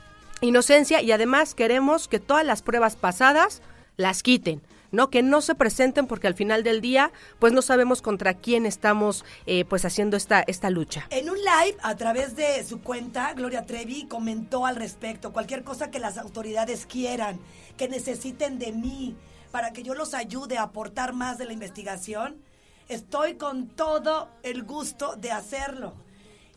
inocencia 0.42 1.02
y 1.02 1.12
además 1.12 1.56
queremos 1.56 2.08
que 2.08 2.20
todas 2.20 2.46
las 2.46 2.62
pruebas 2.62 2.96
pasadas 2.96 3.62
las 3.96 4.24
quiten. 4.24 4.62
¿No? 4.92 5.10
Que 5.10 5.24
no 5.24 5.42
se 5.42 5.56
presenten 5.56 6.08
porque 6.08 6.28
al 6.28 6.36
final 6.36 6.64
del 6.64 6.82
día, 6.82 7.12
pues 7.40 7.54
no 7.54 7.62
sabemos 7.62 8.02
contra 8.02 8.34
quién 8.34 8.66
estamos 8.66 9.26
eh, 9.46 9.66
pues 9.66 9.86
haciendo 9.86 10.18
esta, 10.18 10.42
esta 10.42 10.70
lucha. 10.70 11.08
En 11.10 11.30
un 11.30 11.38
live 11.38 11.78
a 11.82 11.96
través 11.96 12.36
de 12.36 12.64
su 12.64 12.82
cuenta, 12.82 13.34
Gloria 13.34 13.66
Trevi 13.66 14.08
comentó 14.08 14.66
al 14.66 14.76
respecto 14.76 15.34
cualquier 15.34 15.64
cosa 15.64 15.92
que 15.92 16.00
las 16.00 16.18
autoridades 16.18 16.86
quieran, 16.86 17.40
que 17.78 17.88
necesiten 17.88 18.60
de 18.60 18.72
mí 18.72 19.16
para 19.52 19.74
que 19.74 19.84
yo 19.84 19.94
los 19.94 20.14
ayude 20.14 20.58
a 20.58 20.64
aportar 20.64 21.14
más 21.14 21.38
de 21.38 21.46
la 21.46 21.54
investigación. 21.54 22.42
Estoy 22.88 23.36
con 23.36 23.68
todo 23.68 24.30
el 24.44 24.64
gusto 24.64 25.16
de 25.16 25.32
hacerlo. 25.32 25.94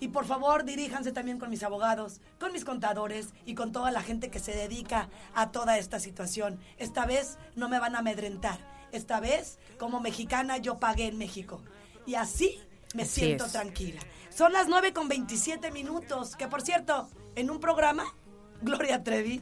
Y 0.04 0.08
por 0.08 0.26
favor, 0.26 0.64
diríjanse 0.64 1.12
también 1.12 1.38
con 1.38 1.48
mis 1.48 1.62
abogados, 1.62 2.20
con 2.38 2.52
mis 2.52 2.62
contadores 2.66 3.28
y 3.46 3.54
con 3.54 3.72
toda 3.72 3.90
la 3.90 4.02
gente 4.02 4.30
que 4.30 4.38
se 4.38 4.52
dedica 4.52 5.08
a 5.34 5.50
toda 5.50 5.78
esta 5.78 5.98
situación. 5.98 6.60
Esta 6.76 7.06
vez 7.06 7.38
no 7.56 7.70
me 7.70 7.78
van 7.78 7.96
a 7.96 8.00
amedrentar. 8.00 8.58
Esta 8.92 9.18
vez, 9.18 9.58
como 9.78 10.00
mexicana, 10.00 10.58
yo 10.58 10.78
pagué 10.78 11.06
en 11.06 11.16
México. 11.16 11.62
Y 12.04 12.16
así 12.16 12.60
me 12.94 13.04
Así 13.04 13.22
siento 13.22 13.46
es. 13.46 13.52
tranquila. 13.52 13.98
Son 14.28 14.52
las 14.52 14.68
9 14.68 14.92
con 14.92 15.08
27 15.08 15.70
minutos. 15.70 16.36
Que 16.36 16.48
por 16.48 16.60
cierto, 16.60 17.08
en 17.34 17.50
un 17.50 17.58
programa, 17.58 18.04
Gloria 18.60 19.02
Trevi, 19.02 19.40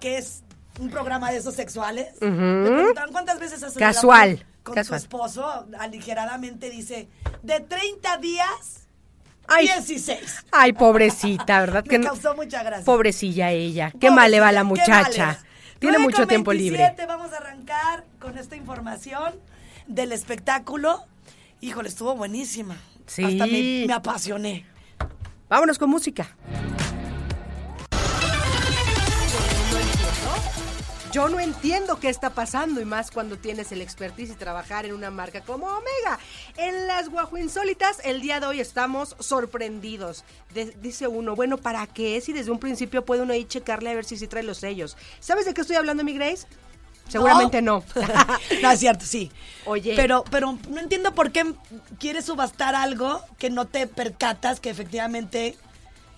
que 0.00 0.16
es 0.16 0.42
un 0.80 0.88
programa 0.88 1.30
de 1.32 1.36
esos 1.36 1.54
sexuales, 1.54 2.14
Ujú. 2.16 2.30
me 2.30 2.70
preguntaron 2.70 3.12
cuántas 3.12 3.38
veces 3.38 3.62
has 3.62 3.74
Casual, 3.74 4.38
con, 4.62 4.62
con 4.62 4.74
casual. 4.76 5.00
tu 5.00 5.04
esposo. 5.04 5.66
Aligeradamente 5.78 6.70
dice, 6.70 7.10
de 7.42 7.60
30 7.60 8.16
días, 8.16 8.81
Ay. 9.54 9.66
16. 9.66 10.44
Ay, 10.50 10.72
pobrecita, 10.72 11.60
¿verdad? 11.60 11.84
Me 11.88 12.00
causó 12.00 12.34
mucha 12.34 12.62
gracia. 12.62 12.84
Pobrecilla 12.84 13.50
ella. 13.50 13.92
Qué 14.00 14.10
mal 14.10 14.30
le 14.30 14.40
va 14.40 14.52
la 14.52 14.64
muchacha. 14.64 15.38
Tiene 15.78 15.98
9 15.98 15.98
mucho 15.98 16.18
con 16.18 16.28
tiempo 16.28 16.50
27, 16.50 16.92
libre. 16.92 17.06
Vamos 17.06 17.32
a 17.32 17.38
arrancar 17.38 18.04
con 18.20 18.38
esta 18.38 18.56
información 18.56 19.34
del 19.86 20.12
espectáculo. 20.12 21.04
Híjole, 21.60 21.88
estuvo 21.88 22.14
buenísima. 22.14 22.76
Sí. 23.06 23.24
Hasta 23.24 23.46
me, 23.46 23.84
me 23.86 23.92
apasioné. 23.92 24.66
Vámonos 25.48 25.78
con 25.78 25.90
música. 25.90 26.28
Yo 31.12 31.28
no 31.28 31.40
entiendo 31.40 32.00
qué 32.00 32.08
está 32.08 32.30
pasando 32.30 32.80
y 32.80 32.86
más 32.86 33.10
cuando 33.10 33.36
tienes 33.36 33.70
el 33.70 33.82
expertise 33.82 34.30
y 34.30 34.34
trabajar 34.34 34.86
en 34.86 34.94
una 34.94 35.10
marca 35.10 35.42
como 35.42 35.66
Omega. 35.66 36.18
En 36.56 36.86
las 36.86 37.10
Guajo 37.10 37.36
Insólitas, 37.36 37.98
el 38.04 38.22
día 38.22 38.40
de 38.40 38.46
hoy 38.46 38.60
estamos 38.60 39.14
sorprendidos. 39.18 40.24
De- 40.54 40.74
dice 40.80 41.08
uno, 41.08 41.36
bueno, 41.36 41.58
¿para 41.58 41.86
qué? 41.86 42.18
Si 42.22 42.32
desde 42.32 42.50
un 42.50 42.58
principio 42.58 43.04
puede 43.04 43.20
uno 43.22 43.34
ahí 43.34 43.44
checarle 43.44 43.90
a 43.90 43.94
ver 43.94 44.06
si 44.06 44.16
sí 44.16 44.26
trae 44.26 44.42
los 44.42 44.56
sellos. 44.58 44.96
¿Sabes 45.20 45.44
de 45.44 45.52
qué 45.52 45.60
estoy 45.60 45.76
hablando, 45.76 46.02
mi 46.02 46.14
Grace? 46.14 46.46
Seguramente 47.08 47.60
no. 47.60 47.84
no, 48.62 48.70
es 48.70 48.80
cierto, 48.80 49.04
sí. 49.04 49.30
Oye. 49.66 49.92
Pero, 49.94 50.24
pero 50.30 50.56
no 50.70 50.80
entiendo 50.80 51.14
por 51.14 51.30
qué 51.30 51.52
quieres 51.98 52.24
subastar 52.24 52.74
algo 52.74 53.22
que 53.36 53.50
no 53.50 53.66
te 53.66 53.86
percatas 53.86 54.60
que 54.60 54.70
efectivamente... 54.70 55.58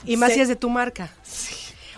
Y 0.05 0.17
más 0.19 0.29
se- 0.29 0.35
si 0.37 0.41
es 0.43 0.49
de 0.49 0.57
tu 0.57 0.71
marca. 0.71 1.11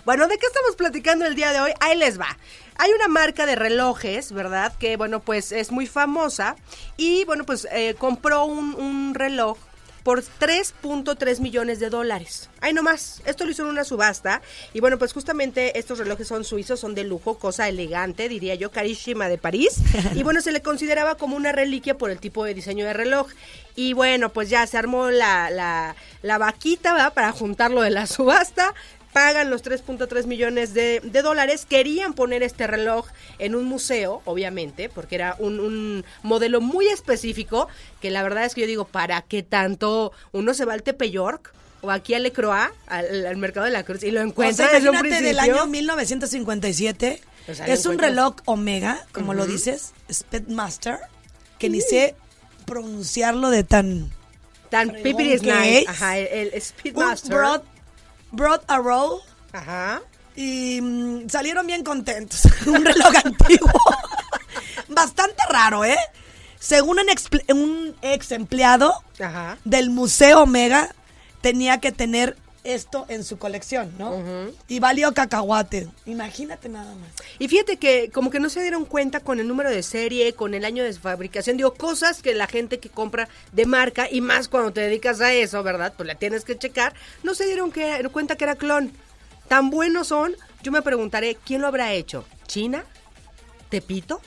Bueno, 0.03 0.27
¿de 0.27 0.37
qué 0.39 0.45
estamos 0.47 0.75
platicando 0.77 1.25
el 1.25 1.35
día 1.35 1.51
de 1.51 1.59
hoy? 1.59 1.73
Ahí 1.81 1.95
les 1.97 2.17
va. 2.19 2.37
Hay 2.79 2.91
una 2.91 3.07
marca 3.07 3.45
de 3.45 3.55
relojes, 3.55 4.31
¿verdad? 4.31 4.73
Que, 4.77 4.97
bueno, 4.97 5.19
pues 5.19 5.51
es 5.51 5.71
muy 5.71 5.87
famosa. 5.87 6.55
Y, 6.95 7.25
bueno, 7.25 7.45
pues 7.45 7.67
eh, 7.71 7.95
compró 7.97 8.45
un, 8.45 9.13
reloj 9.15 9.57
por 10.03 10.23
3.3 10.23 11.39
millones 11.39 11.79
de 11.79 11.89
dólares. 11.89 12.49
Ahí 12.61 12.71
nomás, 12.71 13.21
esto 13.25 13.45
lo 13.45 13.51
hizo 13.51 13.63
en 13.63 13.69
una 13.69 13.83
subasta. 13.83 14.41
Y 14.73 14.79
bueno, 14.79 14.97
pues 14.97 15.11
justamente 15.11 15.77
estos 15.77 15.97
relojes 15.97 16.27
son 16.27 16.45
suizos, 16.45 16.79
son 16.79 16.95
de 16.95 17.03
lujo, 17.03 17.39
cosa 17.39 17.67
elegante, 17.67 18.29
diría 18.29 18.55
yo, 18.55 18.71
carísima 18.71 19.27
de 19.27 19.37
París. 19.37 19.79
Y 20.15 20.23
bueno, 20.23 20.39
se 20.41 20.51
le 20.51 20.61
consideraba 20.61 21.15
como 21.15 21.35
una 21.35 21.51
reliquia 21.51 21.97
por 21.97 22.09
el 22.09 22.19
tipo 22.19 22.45
de 22.45 22.53
diseño 22.53 22.85
de 22.85 22.93
reloj. 22.93 23.27
Y 23.75 23.93
bueno, 23.93 24.29
pues 24.29 24.49
ya 24.49 24.65
se 24.65 24.77
armó 24.77 25.09
la, 25.09 25.49
la, 25.49 25.95
la 26.21 26.37
vaquita, 26.37 26.93
¿verdad? 26.93 27.13
Para 27.13 27.31
juntarlo 27.33 27.81
de 27.81 27.89
la 27.89 28.07
subasta 28.07 28.73
pagan 29.13 29.49
los 29.49 29.63
3.3 29.63 30.25
millones 30.25 30.73
de, 30.73 30.99
de 31.03 31.21
dólares. 31.21 31.65
Querían 31.65 32.13
poner 32.13 32.43
este 32.43 32.67
reloj 32.67 33.07
en 33.39 33.55
un 33.55 33.65
museo, 33.65 34.21
obviamente, 34.25 34.89
porque 34.89 35.15
era 35.15 35.35
un, 35.39 35.59
un 35.59 36.05
modelo 36.23 36.61
muy 36.61 36.87
específico, 36.87 37.67
que 38.01 38.11
la 38.11 38.23
verdad 38.23 38.45
es 38.45 38.53
que 38.55 38.61
yo 38.61 38.67
digo, 38.67 38.85
¿para 38.85 39.21
qué 39.23 39.43
tanto 39.43 40.11
uno 40.31 40.53
se 40.53 40.65
va 40.65 40.73
al 40.73 40.83
Tepeyork? 40.83 41.53
O 41.81 41.91
aquí 41.91 42.15
a 42.15 42.19
Le 42.19 42.31
Croix, 42.31 42.71
al, 42.87 43.25
al 43.27 43.37
mercado 43.37 43.65
de 43.65 43.71
la 43.71 43.83
Cruz, 43.83 44.01
y 44.03 44.09
lo 44.11 44.19
O 44.19 44.23
encuentra 44.23 44.65
sea, 44.67 44.73
desde 44.75 44.89
un 44.89 44.95
imagínate 44.95 45.23
del 45.23 45.35
principio. 45.35 45.61
año 45.61 45.71
1957. 45.71 47.21
O 47.49 47.53
sea, 47.53 47.67
es 47.67 47.85
un 47.85 47.97
reloj 47.99 48.35
Omega, 48.45 49.05
como 49.11 49.33
lo 49.33 49.45
dices, 49.45 49.93
Speedmaster, 50.11 50.97
que 51.59 51.69
ni 51.69 51.81
sé 51.81 52.15
pronunciarlo 52.65 53.49
de 53.49 53.63
tan... 53.63 54.11
Tan 54.69 54.89
fregón 54.89 55.03
Pippi 55.03 55.31
is 55.33 55.41
que 55.41 55.53
nice. 55.53 55.85
Ajá, 55.87 56.17
el, 56.17 56.27
el 56.27 56.51
Un 56.55 56.61
Speedmaster. 56.61 57.31
Broad, 58.31 58.61
broad 58.61 58.61
Arrow. 58.67 59.21
Ajá. 59.53 60.01
Y 60.35 60.79
mm, 60.81 61.29
salieron 61.29 61.65
bien 61.67 61.83
contentos. 61.83 62.41
un 62.65 62.83
reloj 62.85 63.13
antiguo. 63.23 63.71
Bastante 64.89 65.43
raro, 65.49 65.83
¿eh? 65.83 65.97
Según 66.59 66.97
un, 66.99 67.95
ex 68.01 68.31
empleado 68.31 68.93
Ajá. 69.19 69.57
del 69.63 69.89
Museo 69.89 70.43
Omega, 70.43 70.93
tenía 71.41 71.79
que 71.79 71.91
tener 71.91 72.35
esto 72.73 73.05
en 73.09 73.23
su 73.23 73.37
colección, 73.37 73.93
¿no? 73.97 74.21
Y 74.67 74.79
valió 74.79 75.13
cacahuate. 75.13 75.87
Imagínate 76.05 76.69
nada 76.69 76.93
más. 76.95 77.09
Y 77.39 77.47
fíjate 77.47 77.77
que 77.77 78.09
como 78.11 78.29
que 78.29 78.39
no 78.39 78.49
se 78.49 78.61
dieron 78.61 78.85
cuenta 78.85 79.19
con 79.19 79.39
el 79.39 79.47
número 79.47 79.69
de 79.69 79.83
serie, 79.83 80.33
con 80.33 80.53
el 80.53 80.65
año 80.65 80.83
de 80.83 80.93
fabricación, 80.93 81.57
digo, 81.57 81.73
cosas 81.73 82.21
que 82.21 82.33
la 82.33 82.47
gente 82.47 82.79
que 82.79 82.89
compra 82.89 83.29
de 83.51 83.65
marca 83.65 84.07
y 84.11 84.21
más 84.21 84.47
cuando 84.47 84.71
te 84.73 84.81
dedicas 84.81 85.21
a 85.21 85.33
eso, 85.33 85.63
¿verdad? 85.63 85.93
Pues 85.95 86.07
la 86.07 86.15
tienes 86.15 86.43
que 86.43 86.57
checar, 86.57 86.93
no 87.23 87.33
se 87.35 87.45
dieron 87.45 87.71
que- 87.71 88.07
cuenta 88.11 88.35
que 88.35 88.43
era 88.43 88.55
clon. 88.55 88.91
Tan 89.47 89.69
buenos 89.69 90.07
son, 90.07 90.35
yo 90.61 90.71
me 90.71 90.81
preguntaré, 90.81 91.37
¿quién 91.45 91.61
lo 91.61 91.67
habrá 91.67 91.93
hecho? 91.93 92.25
¿China? 92.47 92.83
¿Tepito? 93.69 94.21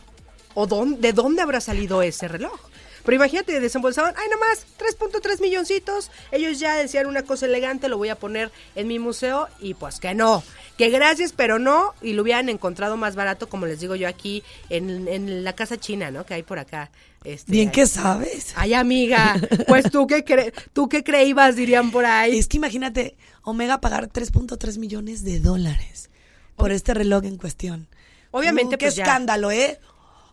¿O 0.54 0.66
dónde, 0.66 1.00
de 1.00 1.12
dónde 1.12 1.42
habrá 1.42 1.60
salido 1.60 2.02
ese 2.02 2.26
reloj? 2.28 2.58
Pero 3.04 3.16
imagínate, 3.16 3.58
desembolsaban, 3.60 4.14
ay, 4.16 4.28
nomás, 4.30 4.66
3.3 4.78 5.40
milloncitos. 5.40 6.10
Ellos 6.32 6.58
ya 6.58 6.74
decían 6.76 7.06
una 7.06 7.22
cosa 7.22 7.46
elegante, 7.46 7.88
lo 7.88 7.96
voy 7.98 8.08
a 8.08 8.16
poner 8.16 8.50
en 8.74 8.88
mi 8.88 8.98
museo. 8.98 9.48
Y 9.60 9.74
pues 9.74 10.00
que 10.00 10.14
no, 10.14 10.42
que 10.76 10.90
gracias, 10.90 11.32
pero 11.32 11.58
no. 11.58 11.94
Y 12.02 12.12
lo 12.12 12.22
hubieran 12.22 12.48
encontrado 12.48 12.96
más 12.96 13.16
barato, 13.16 13.48
como 13.48 13.66
les 13.66 13.80
digo 13.80 13.94
yo 13.96 14.08
aquí, 14.08 14.42
en, 14.68 15.08
en 15.08 15.44
la 15.44 15.54
casa 15.54 15.78
china, 15.78 16.10
¿no? 16.10 16.26
Que 16.26 16.34
hay 16.34 16.42
por 16.42 16.58
acá. 16.58 16.90
Este, 17.24 17.52
Bien 17.52 17.70
que 17.70 17.86
sabes. 17.86 18.52
Ay, 18.56 18.72
amiga, 18.74 19.38
pues 19.68 19.90
tú 19.90 20.06
qué, 20.06 20.24
cre 20.24 20.52
tú 20.72 20.88
qué 20.88 21.04
creíbas, 21.04 21.54
dirían 21.56 21.90
por 21.90 22.06
ahí. 22.06 22.38
Es 22.38 22.48
que 22.48 22.56
imagínate, 22.56 23.16
Omega 23.42 23.80
pagar 23.80 24.08
3.3 24.08 24.78
millones 24.78 25.22
de 25.24 25.38
dólares 25.40 26.08
por 26.56 26.72
este 26.72 26.94
reloj 26.94 27.24
en 27.24 27.36
cuestión. 27.36 27.88
Obviamente, 28.32 28.76
Uh, 28.76 28.78
qué 28.78 28.86
pues 28.86 28.96
ya. 28.96 29.04
escándalo, 29.04 29.50
¿eh? 29.50 29.78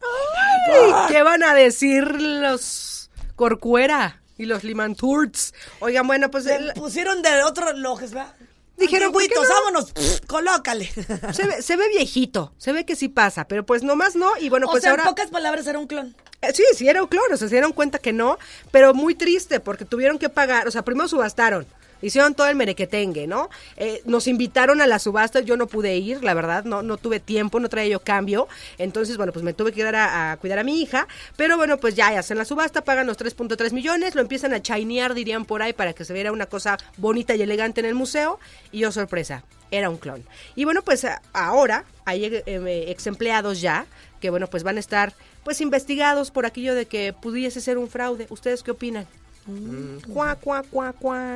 Ay, 0.02 0.92
¿Qué 1.14 1.24
van 1.24 1.44
a 1.44 1.54
decir 1.54 2.20
los 2.22 3.10
Corcuera 3.36 4.22
y 4.38 4.46
los 4.46 4.64
Limanturts? 4.64 5.54
Oigan, 5.80 6.08
bueno, 6.08 6.30
pues 6.32 6.46
el- 6.48 6.74
pusieron 6.74 7.22
de 7.22 7.44
otros 7.44 7.72
relojes, 7.72 8.12
¿verdad? 8.14 8.34
Dijeron, 8.78 9.12
¿por 9.12 9.22
qué 9.24 9.34
Antiguitos, 9.34 9.50
no? 9.50 9.56
vámonos, 9.56 9.92
pff, 9.92 10.26
colócale. 10.28 10.92
se, 11.34 11.48
ve, 11.48 11.62
se 11.64 11.76
ve 11.78 11.88
viejito, 11.90 12.54
se 12.60 12.74
ve 12.74 12.86
que 12.86 12.96
sí 12.96 13.08
pasa, 13.10 13.48
pero 13.48 13.66
pues 13.66 13.82
nomás 13.82 14.16
no. 14.16 14.38
Y 14.40 14.50
bueno, 14.50 14.68
o 14.68 14.72
pues 14.72 14.84
sea, 14.84 14.92
ahora... 14.92 15.04
en 15.04 15.10
pocas 15.10 15.32
palabras 15.32 15.66
era 15.66 15.80
un 15.80 15.88
clon. 15.88 16.16
Eh, 16.42 16.54
Sí, 16.54 16.64
sí 16.76 16.88
era 16.88 17.02
un 17.02 17.08
clon, 17.10 17.24
o 17.34 17.38
sea, 17.38 17.48
se 17.48 17.56
dieron 17.56 17.74
cuenta 17.74 17.98
que 17.98 18.14
no, 18.14 18.38
pero 18.72 18.94
muy 18.94 19.16
triste 19.16 19.60
porque 19.60 19.84
tuvieron 19.86 20.20
que 20.20 20.30
pagar, 20.30 20.68
o 20.68 20.72
sea, 20.72 20.84
primero 20.84 21.08
subastaron, 21.08 21.66
hicieron 22.02 22.36
todo 22.36 22.48
el 22.48 22.56
merequetengue, 22.56 23.28
¿no? 23.28 23.50
Eh, 23.76 24.02
nos 24.06 24.28
invitaron 24.28 24.82
a 24.82 24.88
la 24.88 25.00
subasta, 25.00 25.40
yo 25.42 25.58
no 25.58 25.68
pude 25.68 25.96
ir, 25.98 26.24
la 26.24 26.34
verdad, 26.34 26.64
no, 26.64 26.82
no 26.84 26.98
tuve 26.98 27.20
tiempo, 27.20 27.60
no 27.60 27.70
traía 27.70 27.90
yo 27.90 28.00
cambio, 28.02 28.48
entonces, 28.78 29.18
bueno, 29.18 29.34
pues 29.34 29.44
me 29.44 29.54
tuve 29.54 29.72
que 29.72 29.82
ir 29.82 29.88
a, 29.88 30.38
cuidar 30.40 30.60
a 30.60 30.64
mi 30.64 30.82
hija, 30.82 31.08
pero 31.36 31.58
bueno, 31.58 31.78
pues 31.78 31.96
ya 31.96 32.08
hacen 32.10 32.38
la 32.38 32.46
subasta, 32.46 32.84
pagan 32.84 33.08
los 33.08 33.18
3.3 33.18 33.72
millones, 33.72 34.16
lo 34.16 34.22
empiezan 34.22 34.54
a 34.54 34.62
chainear, 34.62 35.14
dirían 35.14 35.46
por 35.46 35.62
ahí, 35.62 35.74
para 35.74 35.94
que 35.94 36.06
se 36.06 36.14
viera 36.14 36.32
una 36.32 36.46
cosa 36.46 36.78
bonita 36.98 37.36
y 37.36 37.42
elegante 37.42 37.80
en 37.82 37.88
el 37.88 37.96
museo, 37.96 38.40
y 38.72 38.80
yo, 38.80 38.92
sorpresa, 38.92 39.44
era 39.72 39.90
un 39.90 39.98
clon. 39.98 40.24
Y 40.56 40.64
bueno, 40.66 40.82
pues 40.82 41.04
a- 41.06 41.22
ahora 41.34 41.84
hay 42.06 42.26
eh, 42.26 42.44
eh, 42.46 42.86
ex 42.88 43.08
empleados 43.08 43.60
ya 43.62 43.86
que 44.22 44.32
bueno, 44.32 44.48
pues 44.48 44.64
van 44.64 44.78
a 44.78 44.80
estar 44.80 45.14
pues 45.44 45.62
investigados 45.62 46.32
por 46.32 46.46
aquello 46.48 46.74
de 46.74 46.88
que 46.88 47.14
pudiese 47.14 47.62
ser 47.62 47.78
un 47.78 47.88
fraude. 47.88 48.26
¿Ustedes 48.32 48.64
qué 48.64 48.72
opinan? 48.72 49.06
Mm, 49.48 50.12
Cuá, 50.14 50.36
cuá, 50.36 50.64
cuá, 50.70 50.94
cuá. 50.94 51.36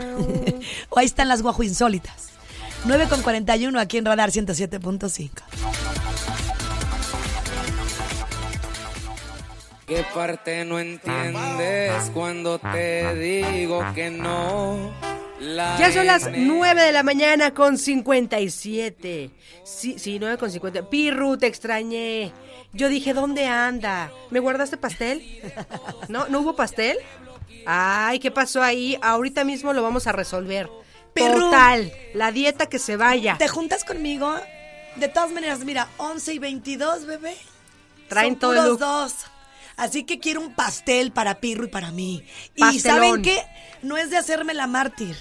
O 0.90 1.00
ahí 1.00 1.06
están 1.06 1.28
las 1.28 1.42
guajo 1.42 1.64
insólitas. 1.64 2.30
9 2.86 3.08
con 3.10 3.22
41 3.22 3.80
aquí 3.80 3.98
en 3.98 4.06
Radar 4.06 4.32
107.5. 4.32 5.30
¿Qué 9.88 10.06
parte 10.14 10.64
no 10.66 10.80
entiendes 10.80 12.10
cuando 12.14 12.60
te 12.60 13.14
digo 13.16 13.84
que 13.94 14.10
no? 14.10 14.92
Ya 15.80 15.92
son 15.92 16.06
las 16.06 16.30
9 16.32 16.82
de 16.84 16.92
la 16.92 17.04
mañana 17.04 17.54
con 17.54 17.78
57. 17.78 19.32
Sí, 19.66 20.00
sí, 20.00 20.18
9 20.20 20.38
con 20.38 20.52
50. 20.52 20.90
Pirru, 20.90 21.38
te 21.38 21.48
extrañé. 21.48 22.32
Yo 22.74 22.88
dije, 22.90 23.14
¿dónde 23.14 23.48
anda? 23.48 24.12
¿Me 24.30 24.40
guardaste 24.40 24.78
pastel? 24.78 25.24
¿No? 26.10 26.28
¿No 26.30 26.40
hubo 26.42 26.56
pastel? 26.56 26.98
Ay, 27.66 28.20
¿qué 28.20 28.32
pasó 28.32 28.62
ahí? 28.62 28.98
Ahorita 29.02 29.44
mismo 29.44 29.74
lo 29.74 29.84
vamos 29.84 30.08
a 30.08 30.12
resolver. 30.12 30.70
Total, 31.16 31.92
la 32.14 32.32
dieta 32.32 32.68
que 32.68 32.80
se 32.80 32.96
vaya. 32.98 33.38
¿Te 33.38 33.48
juntas 33.48 33.84
conmigo? 33.84 34.34
De 34.96 35.08
todas 35.08 35.32
maneras, 35.32 35.60
mira, 35.66 35.88
11 35.98 36.34
y 36.34 36.40
22, 36.40 37.06
bebé. 37.06 37.36
Traen 38.08 38.34
Son 38.34 38.40
todo 38.40 38.52
el 38.54 38.58
puros 38.58 38.70
look. 38.72 38.80
dos. 38.80 39.14
Así 39.78 40.04
que 40.04 40.20
quiero 40.20 40.42
un 40.42 40.54
pastel 40.54 41.12
para 41.12 41.40
Pirro 41.40 41.66
y 41.66 41.70
para 41.70 41.92
mí. 41.92 42.24
Y. 42.56 42.80
¿saben 42.80 43.22
qué? 43.22 43.42
No 43.82 43.98
es 43.98 44.10
de 44.10 44.18
hacerme 44.18 44.54
la 44.54 44.68
mártir. 44.68 45.18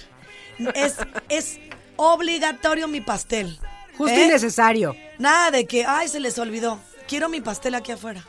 Es, 0.75 0.95
es 1.29 1.59
obligatorio 1.95 2.87
mi 2.87 3.01
pastel. 3.01 3.59
Justo 3.97 4.17
¿Eh? 4.17 4.25
y 4.25 4.27
necesario. 4.27 4.95
Nada 5.19 5.51
de 5.51 5.65
que, 5.65 5.85
ay, 5.85 6.07
se 6.07 6.19
les 6.19 6.37
olvidó. 6.39 6.79
Quiero 7.07 7.29
mi 7.29 7.41
pastel 7.41 7.75
aquí 7.75 7.91
afuera. 7.91 8.25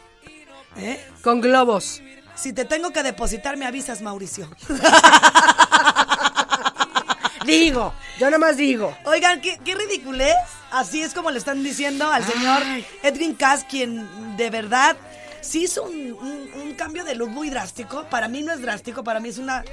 ¿Eh? 0.76 1.04
Con 1.22 1.40
globos. 1.40 2.02
Si 2.34 2.52
te 2.52 2.64
tengo 2.64 2.90
que 2.92 3.02
depositar, 3.02 3.56
me 3.56 3.66
avisas, 3.66 4.02
Mauricio. 4.02 4.48
Digo, 7.46 7.92
yo 8.20 8.30
nomás 8.30 8.56
digo. 8.56 8.96
Oigan, 9.04 9.40
qué, 9.40 9.58
qué 9.64 9.74
ridiculez. 9.74 10.36
Así 10.70 11.02
es 11.02 11.12
como 11.12 11.30
le 11.30 11.38
están 11.38 11.62
diciendo 11.64 12.10
al 12.10 12.24
señor 12.24 12.62
Ay. 12.64 12.86
Edwin 13.02 13.34
Cass, 13.34 13.64
quien 13.68 14.36
de 14.36 14.48
verdad 14.48 14.96
sí 15.40 15.64
hizo 15.64 15.82
un, 15.82 16.12
un- 16.12 16.50
un 16.62 16.74
cambio 16.74 17.04
de 17.04 17.16
look 17.16 17.30
muy 17.30 17.50
drástico. 17.50 18.04
Para 18.08 18.28
mí 18.28 18.42
no 18.42 18.52
es 18.52 18.62
drástico, 18.62 19.02
para 19.02 19.18
mí 19.18 19.28
es 19.30 19.38
una. 19.38 19.64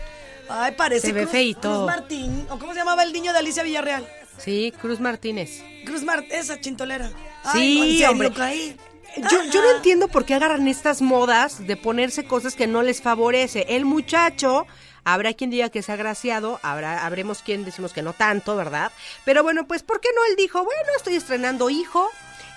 Ay, 0.50 0.74
parece 0.76 1.08
Se 1.08 1.14
ve 1.14 1.22
Cruz- 1.24 1.32
feíto. 1.32 1.62
Cruz 1.62 1.86
Martín. 1.86 2.48
¿O 2.50 2.58
cómo 2.58 2.74
se 2.74 2.80
llamaba 2.80 3.04
el 3.04 3.14
niño 3.14 3.32
de 3.34 3.40
Alicia 3.40 3.62
Villarreal? 3.62 4.08
Sí, 4.40 4.74
Cruz 4.82 5.00
Martínez. 5.00 5.62
Cruz 5.86 6.02
Martín, 6.04 6.32
esa 6.32 6.60
chintolera. 6.60 7.10
Sí, 7.54 7.78
no, 7.78 7.84
en 7.86 7.92
serio, 7.92 8.10
hombre. 8.12 8.34
caí. 8.34 8.78
Yo, 9.18 9.44
yo 9.52 9.62
no 9.62 9.68
Ajá. 9.70 9.78
entiendo 9.78 10.08
por 10.08 10.26
qué 10.26 10.36
agarran 10.36 10.68
estas 10.68 11.02
modas 11.02 11.66
de 11.66 11.76
ponerse 11.78 12.26
cosas 12.26 12.56
que 12.56 12.68
no 12.68 12.82
les 12.84 13.02
favorece. 13.02 13.66
El 13.70 13.86
muchacho, 13.86 14.68
habrá 15.04 15.34
quien 15.34 15.50
diga 15.50 15.70
que 15.70 15.80
es 15.80 15.90
agraciado, 15.90 16.60
habrá, 16.64 17.06
habremos 17.06 17.42
quien 17.42 17.66
decimos 17.66 17.94
que 17.94 18.02
no 18.02 18.14
tanto, 18.14 18.56
¿verdad? 18.56 18.92
Pero 19.26 19.44
bueno, 19.44 19.66
pues 19.68 19.84
¿por 19.84 20.00
qué 20.00 20.10
no 20.16 20.22
él 20.30 20.36
dijo, 20.36 20.64
bueno, 20.64 20.90
estoy 20.96 21.16
estrenando 21.16 21.70
hijo, 21.70 22.10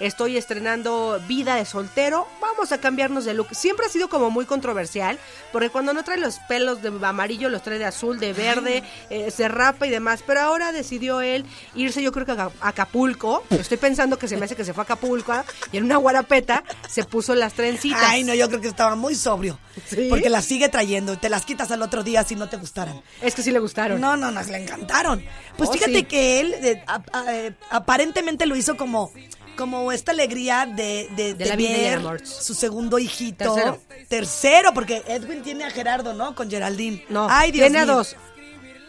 estoy 0.07 0.37
estrenando 0.37 1.21
vida 1.29 1.55
de 1.57 1.65
soltero, 1.65 2.27
vamos 2.41 2.73
a 2.73 2.79
cambiarnos 2.79 3.25
de 3.25 3.35
look. 3.35 3.49
Siempre 3.55 3.87
ha 3.87 3.89
sido 3.89 4.09
como 4.09 4.31
muy 4.31 4.45
controversial, 4.47 5.19
porque 5.53 5.71
cuando 5.71 5.93
no 5.93 6.05
trae 6.05 6.19
los 6.19 6.39
pelos 6.49 6.83
de 6.83 6.89
amarillo, 7.07 7.49
los 7.49 7.63
trae 7.63 7.79
de 7.79 7.85
azul, 7.85 8.19
de 8.21 8.33
verde, 8.33 8.83
eh, 9.11 9.31
se 9.31 9.49
rapa 9.49 9.87
y 9.87 9.91
demás, 9.91 10.23
pero 10.27 10.41
ahora 10.41 10.73
decidió 10.73 11.21
él 11.21 11.45
irse 11.75 12.03
yo 12.03 12.13
creo 12.13 12.27
que 12.27 12.33
a 12.33 12.35
Aca- 12.35 12.53
Acapulco, 12.61 13.45
estoy 13.51 13.79
pensando 13.79 14.19
que 14.19 14.29
se 14.29 14.37
me 14.37 14.45
hace 14.45 14.57
que 14.57 14.65
se 14.65 14.75
fue 14.75 14.83
a 14.83 14.85
Acapulco 14.85 15.33
¿ah? 15.33 15.45
y 15.71 15.77
en 15.79 15.85
una 15.85 15.97
guarapeta 15.97 16.65
se 16.89 17.05
puso 17.05 17.35
las 17.35 17.55
trencitas. 17.55 18.03
Ay, 18.05 18.25
no, 18.25 18.35
yo 18.35 18.49
creo 18.49 18.61
que 18.61 18.69
estaba 18.69 18.97
muy 18.97 19.15
sobrio. 19.15 19.59
¿Sí? 19.87 20.09
Porque 20.11 20.29
las 20.29 20.45
sigue 20.45 20.69
trayendo. 20.69 21.17
Te 21.19 21.29
las 21.31 21.45
quitas 21.47 21.71
al 21.71 21.81
otro 21.83 22.03
día 22.03 22.25
si 22.25 22.35
no 22.37 22.49
te 22.49 22.57
gustaran. 22.57 23.01
Es 23.23 23.35
que 23.35 23.43
sí 23.43 23.51
le 23.51 23.59
gustaron. 23.59 24.01
No, 24.01 24.17
no, 24.17 24.31
nos 24.31 24.49
le 24.49 24.59
encantaron. 24.63 25.25
Pues 25.57 25.71
Oh, 25.71 25.73
fíjate 25.73 25.95
sí. 25.95 26.03
que 26.05 26.41
él 26.41 26.55
eh, 26.55 26.85
a- 26.87 27.03
a- 27.13 27.35
eh, 27.35 27.55
aparentemente 27.71 28.47
lo 28.47 28.57
hizo 28.57 28.77
como, 28.77 29.11
como 29.57 29.93
esta 29.93 30.13
alegría 30.13 30.67
de, 30.67 31.09
de, 31.17 31.35
De 31.35 31.45
tener 31.45 31.99
amor. 31.99 32.27
su 32.27 32.55
segundo 32.55 32.99
hijito. 32.99 33.55
Tercero. 33.55 33.81
Tercero, 34.09 34.75
porque 34.75 35.03
Edwin 35.07 35.43
tiene 35.43 35.65
a 35.65 35.71
Gerardo, 35.71 36.15
¿no? 36.15 36.35
Con 36.35 36.51
Geraldine. 36.51 37.05
No, 37.09 37.27
Ay, 37.31 37.51
Dios 37.53 37.65
tiene 37.67 37.79
a 37.81 37.87
dos, 37.87 38.17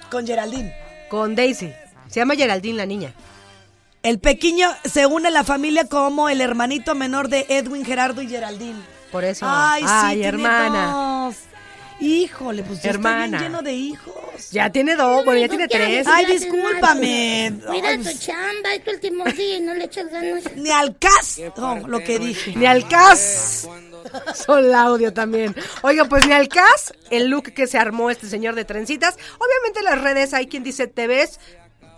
Con 0.09 0.25
Geraldine. 0.27 0.73
con 1.09 1.35
Daisy. 1.35 1.71
Se 2.09 2.19
llama 2.19 2.35
Geraldine 2.35 2.77
la 2.77 2.85
niña. 2.85 3.13
El 4.03 4.19
pequeño 4.19 4.67
se 4.83 5.05
une 5.05 5.29
a 5.29 5.31
la 5.31 5.43
familia 5.43 5.85
como 5.87 6.27
el 6.29 6.41
hermanito 6.41 6.93
menor 6.93 7.29
de 7.29 7.45
Edwin, 7.49 7.85
Gerardo 7.85 8.21
y 8.21 8.27
Geraldine. 8.27 8.79
Por 9.11 9.23
eso. 9.23 9.45
Ay, 9.47 9.83
sí, 9.83 9.89
Ay, 9.89 10.23
hermana. 10.23 11.25
dos. 11.27 11.35
Híjole, 11.99 12.63
pues 12.63 12.81
ya 12.81 12.91
está 12.91 12.99
bien 12.99 13.21
Hermana. 13.23 13.39
lleno 13.41 13.61
de 13.61 13.73
hijos. 13.73 14.13
Ya 14.51 14.69
tiene 14.71 14.95
dos, 14.95 15.23
bueno, 15.25 15.39
ya 15.39 15.47
tiene 15.47 15.67
¿Qué 15.67 15.77
tres. 15.77 16.07
Ay, 16.07 16.25
¿Qué 16.25 16.33
haces, 16.33 16.41
discúlpame. 16.51 17.53
Cuida 17.65 17.89
Ay, 17.89 17.97
tu 17.99 18.17
chamba, 18.17 18.73
es 18.73 18.83
tu 18.83 18.91
último 18.91 19.25
día 19.25 19.57
y 19.57 19.61
no 19.61 19.73
le 19.73 19.85
echas 19.85 20.09
ganas. 20.09 20.43
Ni 20.55 20.69
al 20.71 20.97
caso 20.97 21.41
lo 21.87 22.03
que 22.03 22.19
dije. 22.19 22.53
Ni 22.55 22.65
al 22.65 22.87
cas. 22.87 23.67
Son 24.35 24.69
la 24.69 24.81
audio 24.83 25.13
también. 25.13 25.55
Oiga, 25.81 26.05
pues 26.05 26.27
ni 26.27 26.33
al 26.33 26.47
cas, 26.49 26.93
el 27.09 27.27
look 27.29 27.53
que 27.53 27.67
se 27.67 27.77
armó 27.77 28.09
este 28.09 28.27
señor 28.27 28.55
de 28.55 28.65
trencitas. 28.65 29.15
Obviamente 29.37 29.79
en 29.79 29.85
las 29.85 30.01
redes 30.01 30.33
hay 30.33 30.47
quien 30.47 30.63
dice, 30.63 30.87
te 30.87 31.07
ves 31.07 31.39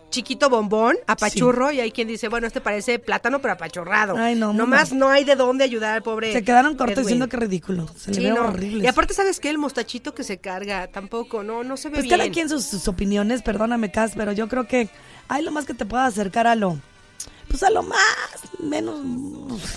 chiquito 0.10 0.50
bombón, 0.50 0.96
apachurro, 1.08 1.72
y 1.72 1.80
hay 1.82 1.92
quien 1.92 2.08
dice, 2.08 2.30
bueno, 2.30 2.48
este 2.48 2.62
parece 2.62 3.00
plátano, 3.00 3.40
pero 3.42 3.54
apachurrado. 3.56 4.16
Ay, 4.18 4.36
no, 4.36 4.54
Nomás 4.54 4.94
no. 4.94 5.00
no 5.08 5.10
hay 5.12 5.24
de 5.26 5.36
dónde 5.36 5.64
ayudar 5.64 5.94
al 5.96 6.04
pobre. 6.04 6.32
Se 6.32 6.44
quedaron 6.44 6.76
cortos 6.76 6.94
Edwin. 6.94 7.04
diciendo 7.06 7.28
que 7.30 7.38
ridículo. 7.38 7.88
Se 7.98 8.12
le 8.12 8.16
Sí, 8.18 8.24
ve 8.24 8.30
no. 8.32 8.46
horrible. 8.46 8.84
Y 8.84 8.88
aparte, 8.88 9.14
¿sabes 9.14 9.40
qué? 9.40 9.50
El 9.50 9.58
mostachito 9.58 10.16
que 10.16 10.24
se 10.24 10.38
carga 10.38 10.88
tampoco, 10.88 11.44
no, 11.44 11.64
no 11.64 11.76
se 11.78 11.90
ve 11.90 11.96
pues 11.96 12.06
bien. 12.06 12.18
cada 12.18 12.30
quien 12.32 12.48
sus, 12.50 12.66
sus 12.66 12.88
opiniones, 12.88 13.42
perdóname, 13.42 13.92
Cas, 13.92 14.14
pero 14.16 14.32
yo 14.32 14.48
creo 14.48 14.68
que 14.68 14.90
hay 15.28 15.44
lo 15.44 15.52
más 15.52 15.66
que 15.66 15.74
te 15.74 15.86
pueda 15.86 16.06
acercar 16.06 16.48
a 16.48 16.56
lo. 16.56 16.80
Pues 17.56 17.64
a 17.64 17.70
lo 17.70 17.84
más, 17.84 18.02
menos, 18.60 19.00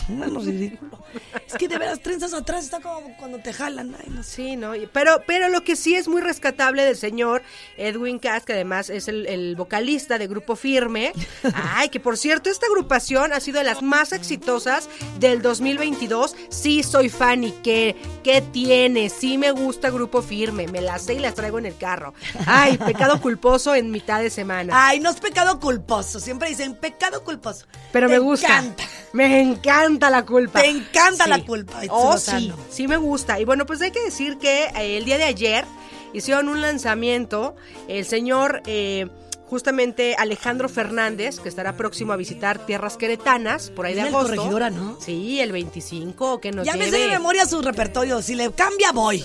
menos 0.08 0.44
ridículo. 0.44 0.98
Es 1.46 1.54
que 1.54 1.68
de 1.68 1.78
veras, 1.78 2.00
trenzas 2.00 2.34
atrás 2.34 2.64
está 2.64 2.80
como 2.80 3.16
cuando 3.16 3.38
te 3.38 3.52
jalan. 3.52 3.94
Ay, 3.94 4.10
no 4.10 4.24
sé. 4.24 4.34
Sí, 4.34 4.56
¿no? 4.56 4.72
Pero, 4.92 5.22
pero 5.28 5.48
lo 5.48 5.62
que 5.62 5.76
sí 5.76 5.94
es 5.94 6.08
muy 6.08 6.20
rescatable 6.20 6.84
del 6.84 6.96
señor 6.96 7.42
Edwin 7.76 8.18
Cass, 8.18 8.44
que 8.44 8.54
además 8.54 8.90
es 8.90 9.06
el, 9.06 9.26
el 9.26 9.54
vocalista 9.54 10.18
de 10.18 10.26
Grupo 10.26 10.56
Firme. 10.56 11.12
Ay, 11.54 11.88
que 11.88 12.00
por 12.00 12.16
cierto, 12.16 12.50
esta 12.50 12.66
agrupación 12.66 13.32
ha 13.32 13.38
sido 13.38 13.58
de 13.58 13.64
las 13.64 13.80
más 13.80 14.12
exitosas 14.12 14.88
del 15.20 15.40
2022. 15.40 16.34
Sí, 16.48 16.82
soy 16.82 17.08
fan 17.08 17.44
y 17.44 17.52
qué, 17.62 17.94
qué 18.24 18.42
tiene. 18.42 19.08
Sí 19.08 19.38
me 19.38 19.52
gusta 19.52 19.90
Grupo 19.90 20.20
Firme. 20.20 20.66
Me 20.66 20.80
las 20.80 21.02
sé 21.04 21.14
y 21.14 21.20
las 21.20 21.36
traigo 21.36 21.60
en 21.60 21.66
el 21.66 21.76
carro. 21.76 22.12
Ay, 22.44 22.76
pecado 22.76 23.20
culposo 23.20 23.76
en 23.76 23.92
mitad 23.92 24.20
de 24.20 24.30
semana. 24.30 24.88
Ay, 24.88 24.98
no 24.98 25.10
es 25.10 25.20
pecado 25.20 25.60
culposo. 25.60 26.18
Siempre 26.18 26.48
dicen 26.48 26.74
pecado 26.74 27.22
culposo. 27.22 27.67
Pero 27.92 28.07
Te 28.09 28.12
me 28.14 28.18
gusta. 28.18 28.48
encanta. 28.59 28.85
Me 29.12 29.40
encanta 29.40 30.11
la 30.11 30.24
culpa. 30.26 30.61
Te 30.61 30.68
encanta 30.68 31.26
la 31.26 31.42
culpa, 31.44 31.76
Itzel 31.85 31.90
Oh, 31.90 32.18
sí, 32.18 32.52
sí 32.70 32.87
me 32.87 32.96
gusta. 32.98 33.40
Y 33.40 33.44
bueno, 33.44 33.64
pues 33.64 33.81
hay 33.81 33.90
que 33.90 34.02
decir 34.04 34.37
que 34.38 34.64
eh, 34.64 34.98
el 34.98 35.04
día 35.07 35.16
de 35.16 35.24
ayer 35.24 35.64
hicieron 36.12 36.48
un 36.50 36.61
lanzamiento. 36.61 37.57
El 37.88 38.04
señor, 38.04 38.62
eh, 38.66 39.07
justamente 39.46 40.14
Alejandro 40.18 40.68
Fernández, 40.68 41.40
que 41.40 41.48
estará 41.48 41.74
próximo 41.78 42.12
a 42.12 42.16
visitar 42.16 42.66
tierras 42.66 42.98
queretanas 42.98 43.70
por 43.70 43.87
ahí 43.87 43.94
de 43.94 44.02
Viene 44.02 44.09
el 44.11 44.14
agosto. 44.14 44.37
Corregidora, 44.37 44.68
¿no? 44.68 44.98
Sí, 45.00 45.40
el 45.40 45.52
25, 45.52 46.40
que 46.40 46.52
nos 46.52 46.66
Ya 46.66 46.74
me 46.74 46.85
lleve. 46.85 46.98
sé 46.98 47.02
de 47.04 47.09
memoria 47.09 47.46
su 47.46 47.62
repertorio. 47.62 48.20
Si 48.20 48.35
le 48.35 48.50
cambia, 48.52 48.92
voy. 48.92 49.24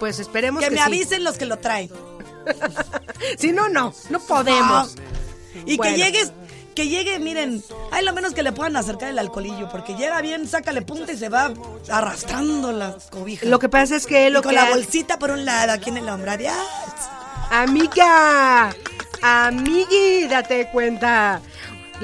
Pues 0.00 0.18
esperemos 0.18 0.60
Que 0.62 0.68
que, 0.70 0.74
me 0.76 0.78
sí. 0.78 0.82
avisen 0.84 1.22
los 1.24 1.36
que 1.36 1.44
lo 1.44 1.58
traen. 1.58 1.90
Si 3.38 3.52
no, 3.52 3.68
no, 3.68 3.94
no 4.10 4.20
podemos. 4.20 4.96
Y 5.66 5.76
Bueno. 5.76 5.94
que 5.96 6.02
llegues, 6.02 6.32
que 6.74 6.88
llegue, 6.88 7.18
miren, 7.18 7.62
hay 7.92 8.04
lo 8.04 8.12
menos 8.12 8.34
que 8.34 8.42
le 8.42 8.52
puedan 8.52 8.76
acercar 8.76 9.08
el 9.08 9.18
alcoholillo, 9.18 9.68
porque 9.70 9.94
llega 9.94 10.20
bien, 10.20 10.46
sácale 10.48 10.82
punta 10.82 11.12
y 11.12 11.16
se 11.16 11.28
va 11.28 11.52
arrastrando 11.88 12.72
la 12.72 12.96
cobija. 13.10 13.46
Lo 13.46 13.58
que 13.58 13.68
pasa 13.68 13.96
es 13.96 14.06
que 14.06 14.26
Y 14.26 14.30
lo 14.30 14.42
con 14.42 14.50
que 14.50 14.56
la 14.56 14.66
ha- 14.66 14.70
bolsita 14.70 15.18
por 15.18 15.30
un 15.30 15.44
lado, 15.44 15.72
aquí 15.72 15.90
en 15.90 15.98
el 15.98 16.08
hombro. 16.08 16.30
Adiós. 16.32 16.54
Amiga, 17.50 18.74
amigui, 19.22 20.26
date 20.28 20.68
cuenta. 20.72 21.40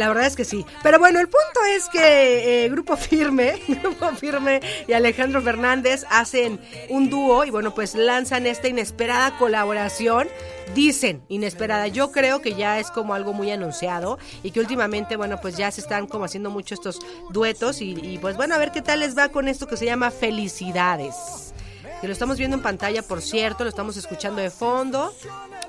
La 0.01 0.09
verdad 0.09 0.25
es 0.25 0.35
que 0.35 0.47
sí. 0.47 0.65
Pero 0.83 0.99
bueno, 0.99 1.21
el 1.21 1.27
punto 1.27 1.61
es 1.77 1.87
que 1.91 2.65
eh, 2.65 2.71
Grupo 2.71 2.97
Firme, 2.97 3.61
Grupo 3.69 4.09
Firme 4.13 4.63
y 4.89 4.95
Alejandro 4.95 5.43
Fernández 5.43 6.07
hacen 6.09 6.59
un 6.89 7.11
dúo 7.11 7.45
y 7.45 7.51
bueno, 7.51 7.75
pues 7.75 7.95
lanzan 7.95 8.47
esta 8.47 8.67
inesperada 8.67 9.37
colaboración. 9.37 10.27
Dicen 10.75 11.23
inesperada, 11.29 11.87
yo 11.89 12.13
creo 12.13 12.41
que 12.41 12.55
ya 12.55 12.79
es 12.79 12.91
como 12.91 13.13
algo 13.13 13.35
muy 13.35 13.51
anunciado 13.51 14.19
y 14.43 14.53
que 14.53 14.61
últimamente, 14.61 15.17
bueno, 15.17 15.39
pues 15.43 15.59
ya 15.59 15.71
se 15.71 15.83
están 15.83 16.07
como 16.07 16.25
haciendo 16.25 16.49
mucho 16.49 16.75
estos 16.75 17.01
duetos 17.29 17.83
y, 17.83 17.91
y, 17.91 18.17
pues 18.17 18.39
bueno, 18.39 18.55
a 18.55 18.59
ver 18.59 18.73
qué 18.73 18.81
tal 18.81 19.01
les 19.01 19.19
va 19.19 19.29
con 19.29 19.49
esto 19.49 19.67
que 19.67 19.77
se 19.77 19.85
llama 19.85 20.11
Felicidades. 20.11 21.53
Que 22.01 22.07
lo 22.07 22.15
estamos 22.15 22.39
viendo 22.39 22.57
en 22.57 22.63
pantalla, 22.63 23.03
por 23.03 23.21
cierto, 23.21 23.65
lo 23.65 23.69
estamos 23.69 23.99
escuchando 23.99 24.41
de 24.41 24.49
fondo. 24.49 25.13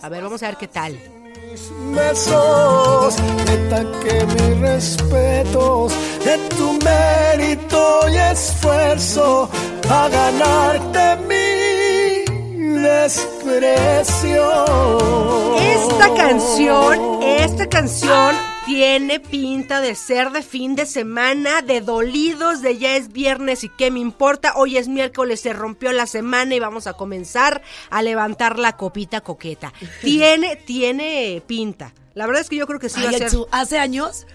A 0.02 0.08
ver, 0.08 0.24
vamos 0.24 0.42
a 0.42 0.48
ver 0.48 0.56
qué 0.56 0.70
tal. 0.70 1.21
Besos, 1.96 3.16
neta 3.46 3.84
que 4.02 4.26
mis 4.26 4.60
respetos 4.60 5.94
en 6.26 6.50
tu 6.50 6.74
mérito 6.84 8.10
y 8.10 8.18
esfuerzo 8.18 9.50
a 9.90 10.10
ganarte 10.10 11.18
mi 11.28 12.82
desprecio. 12.82 14.46
Esta 15.60 16.14
canción, 16.16 17.22
esta 17.24 17.68
canción 17.68 18.51
tiene 18.66 19.20
pinta 19.20 19.82
de 19.82 19.96
ser 19.96 20.32
de 20.32 20.44
fin 20.44 20.76
de 20.76 20.86
semana, 20.86 21.62
de 21.62 21.82
dolidos, 21.82 22.62
de 22.62 22.78
ya 22.78 22.96
es 22.96 23.12
viernes 23.12 23.64
y 23.64 23.70
qué 23.70 23.90
me 23.92 24.00
importa. 24.00 24.54
Hoy 24.56 24.78
es 24.78 24.88
miércoles, 24.88 25.42
se 25.42 25.54
rompió 25.54 25.92
la 25.92 26.06
semana 26.06 26.54
y 26.56 26.60
vamos 26.60 26.86
a 26.88 26.94
comenzar 26.94 27.62
a 27.90 28.02
levantar 28.02 28.60
la 28.60 28.78
copita 28.78 29.22
coqueta. 29.22 29.74
Tiene, 30.02 30.56
tiene 30.56 31.42
pinta. 31.48 31.94
La 32.14 32.28
verdad 32.28 32.42
es 32.42 32.50
que 32.50 32.58
yo 32.58 32.68
creo 32.68 32.80
que 32.80 32.90
sí 32.90 33.02
va 33.02 33.10
Ay, 33.10 33.16
a 33.16 33.18
ser. 33.18 33.28
Atsu, 33.28 33.48
hace 33.52 33.80
años 33.80 34.28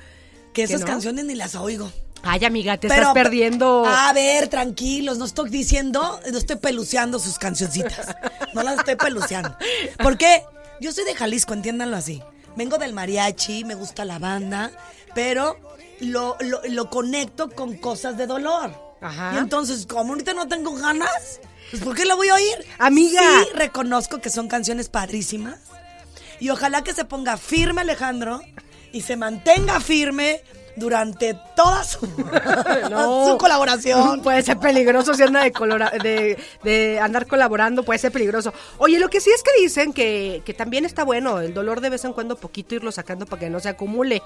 que 0.53 0.63
esas 0.65 0.81
no? 0.81 0.87
canciones 0.87 1.25
ni 1.25 1.35
las 1.35 1.55
oigo. 1.55 1.91
Ay, 2.23 2.45
amiga, 2.45 2.77
te 2.79 2.89
Pero- 2.89 3.01
estás 3.03 3.15
perdiendo. 3.15 3.85
A 3.87 4.13
ver, 4.13 4.49
tranquilos, 4.49 5.19
no 5.19 5.25
estoy 5.27 5.51
diciendo, 5.51 6.19
no 6.31 6.39
estoy 6.39 6.57
peluceando 6.57 7.19
sus 7.21 7.39
cancioncitas. 7.39 8.17
No 8.55 8.63
las 8.63 8.79
estoy 8.79 8.97
peluceando. 8.97 9.57
Porque 10.03 10.43
yo 10.81 10.91
soy 10.93 11.05
de 11.05 11.15
Jalisco, 11.15 11.55
entiéndanlo 11.55 11.97
así. 11.97 12.23
Vengo 12.57 12.79
del 12.79 12.93
mariachi, 12.93 13.65
me 13.65 13.75
gusta 13.75 14.05
la 14.05 14.19
banda, 14.19 14.73
pero 15.15 15.59
lo, 16.01 16.37
lo, 16.41 16.61
lo 16.69 16.91
conecto 16.91 17.51
con 17.51 17.77
cosas 17.77 18.17
de 18.17 18.27
dolor. 18.27 18.75
Ajá. 19.01 19.33
Y 19.35 19.39
entonces, 19.39 19.87
como 19.87 20.13
ahorita 20.13 20.33
no 20.35 20.49
tengo 20.49 20.75
ganas, 20.75 21.41
pues 21.71 21.83
¿por 21.83 21.95
qué 21.95 22.05
la 22.05 22.15
voy 22.15 22.29
a 22.29 22.35
oír? 22.35 22.67
Amiga. 22.79 23.21
Sí, 23.21 23.49
reconozco 23.55 24.21
que 24.21 24.31
son 24.31 24.49
canciones 24.49 24.89
padrísimas. 24.89 25.59
Y 26.41 26.51
ojalá 26.51 26.83
que 26.83 26.95
se 26.95 27.05
ponga 27.05 27.37
firme 27.37 27.83
Alejandro 27.83 28.41
y 28.93 29.03
se 29.03 29.17
mantenga 29.17 29.81
firme 29.81 30.43
durante 30.77 31.35
toda 31.57 31.83
su, 31.85 32.07
No. 32.91 33.27
su 33.29 33.39
colaboración. 33.39 34.21
Puede 34.23 34.43
ser 34.43 34.59
peligroso 34.59 35.15
si 35.15 35.23
anda 35.23 35.43
de, 35.43 35.53
colora- 35.53 35.91
de, 36.03 36.39
de 36.63 37.01
andar 37.01 37.27
colaborando, 37.27 37.83
puede 37.83 37.99
ser 37.99 38.13
peligroso. 38.13 38.53
Oye, 38.79 38.99
lo 38.99 39.09
que 39.09 39.21
sí 39.21 39.31
es 39.35 39.43
que 39.43 39.51
dicen 39.61 39.93
que, 39.93 40.43
que 40.45 40.55
también 40.55 40.85
está 40.85 41.05
bueno 41.05 41.41
el 41.41 41.55
dolor 41.55 41.81
de 41.81 41.91
vez 41.91 42.05
en 42.05 42.13
cuando 42.13 42.37
poquito 42.37 42.75
irlo 42.75 42.93
sacando 42.93 43.27
para 43.27 43.41
que 43.41 43.51
no 43.51 43.61
se 43.61 43.69
acumule. 43.71 44.23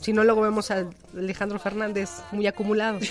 Si 0.00 0.12
no, 0.12 0.24
luego 0.24 0.40
vemos 0.40 0.70
a 0.72 0.84
Alejandro 1.16 1.58
Fernández 1.60 2.10
muy 2.32 2.46
acumulado. 2.46 2.98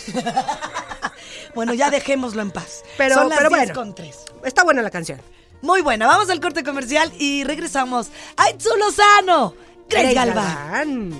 Bueno, 1.53 1.73
ya 1.73 1.89
dejémoslo 1.89 2.41
en 2.41 2.51
paz. 2.51 2.81
Pero, 2.97 3.15
Son 3.15 3.27
las 3.29 3.37
pero 3.37 3.49
10 3.49 3.59
bueno, 3.59 3.73
con 3.73 3.93
tres. 3.95 4.19
está 4.45 4.63
buena 4.63 4.81
la 4.81 4.89
canción. 4.89 5.19
Muy 5.61 5.81
buena, 5.81 6.07
vamos 6.07 6.29
al 6.29 6.39
corte 6.39 6.63
comercial 6.63 7.11
y 7.19 7.43
regresamos. 7.43 8.09
¡Aitzu 8.37 8.69
Lozano! 8.77 9.53
Greg 9.89 10.15
Galván. 10.15 11.11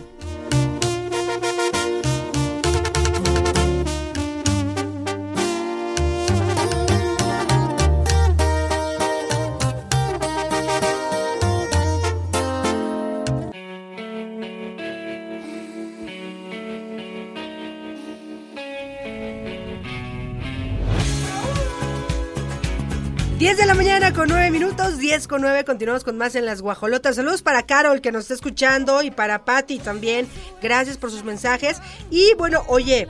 Galván. 23.51 23.55
Diez 23.55 23.57
de 23.57 23.65
la 23.65 23.73
mañana 23.73 24.13
con 24.13 24.29
nueve 24.29 24.49
minutos, 24.49 24.97
10 24.97 25.27
con 25.27 25.41
nueve, 25.41 25.65
continuamos 25.65 26.03
con 26.03 26.17
más 26.17 26.35
en 26.35 26.45
las 26.45 26.61
guajolotas. 26.61 27.15
Saludos 27.17 27.41
para 27.41 27.65
Carol 27.65 28.01
que 28.01 28.11
nos 28.11 28.23
está 28.23 28.33
escuchando 28.35 29.01
y 29.03 29.11
para 29.11 29.43
Patti 29.43 29.79
también. 29.79 30.27
Gracias 30.61 30.97
por 30.97 31.11
sus 31.11 31.23
mensajes. 31.23 31.81
Y 32.09 32.33
bueno, 32.37 32.63
oye, 32.67 33.07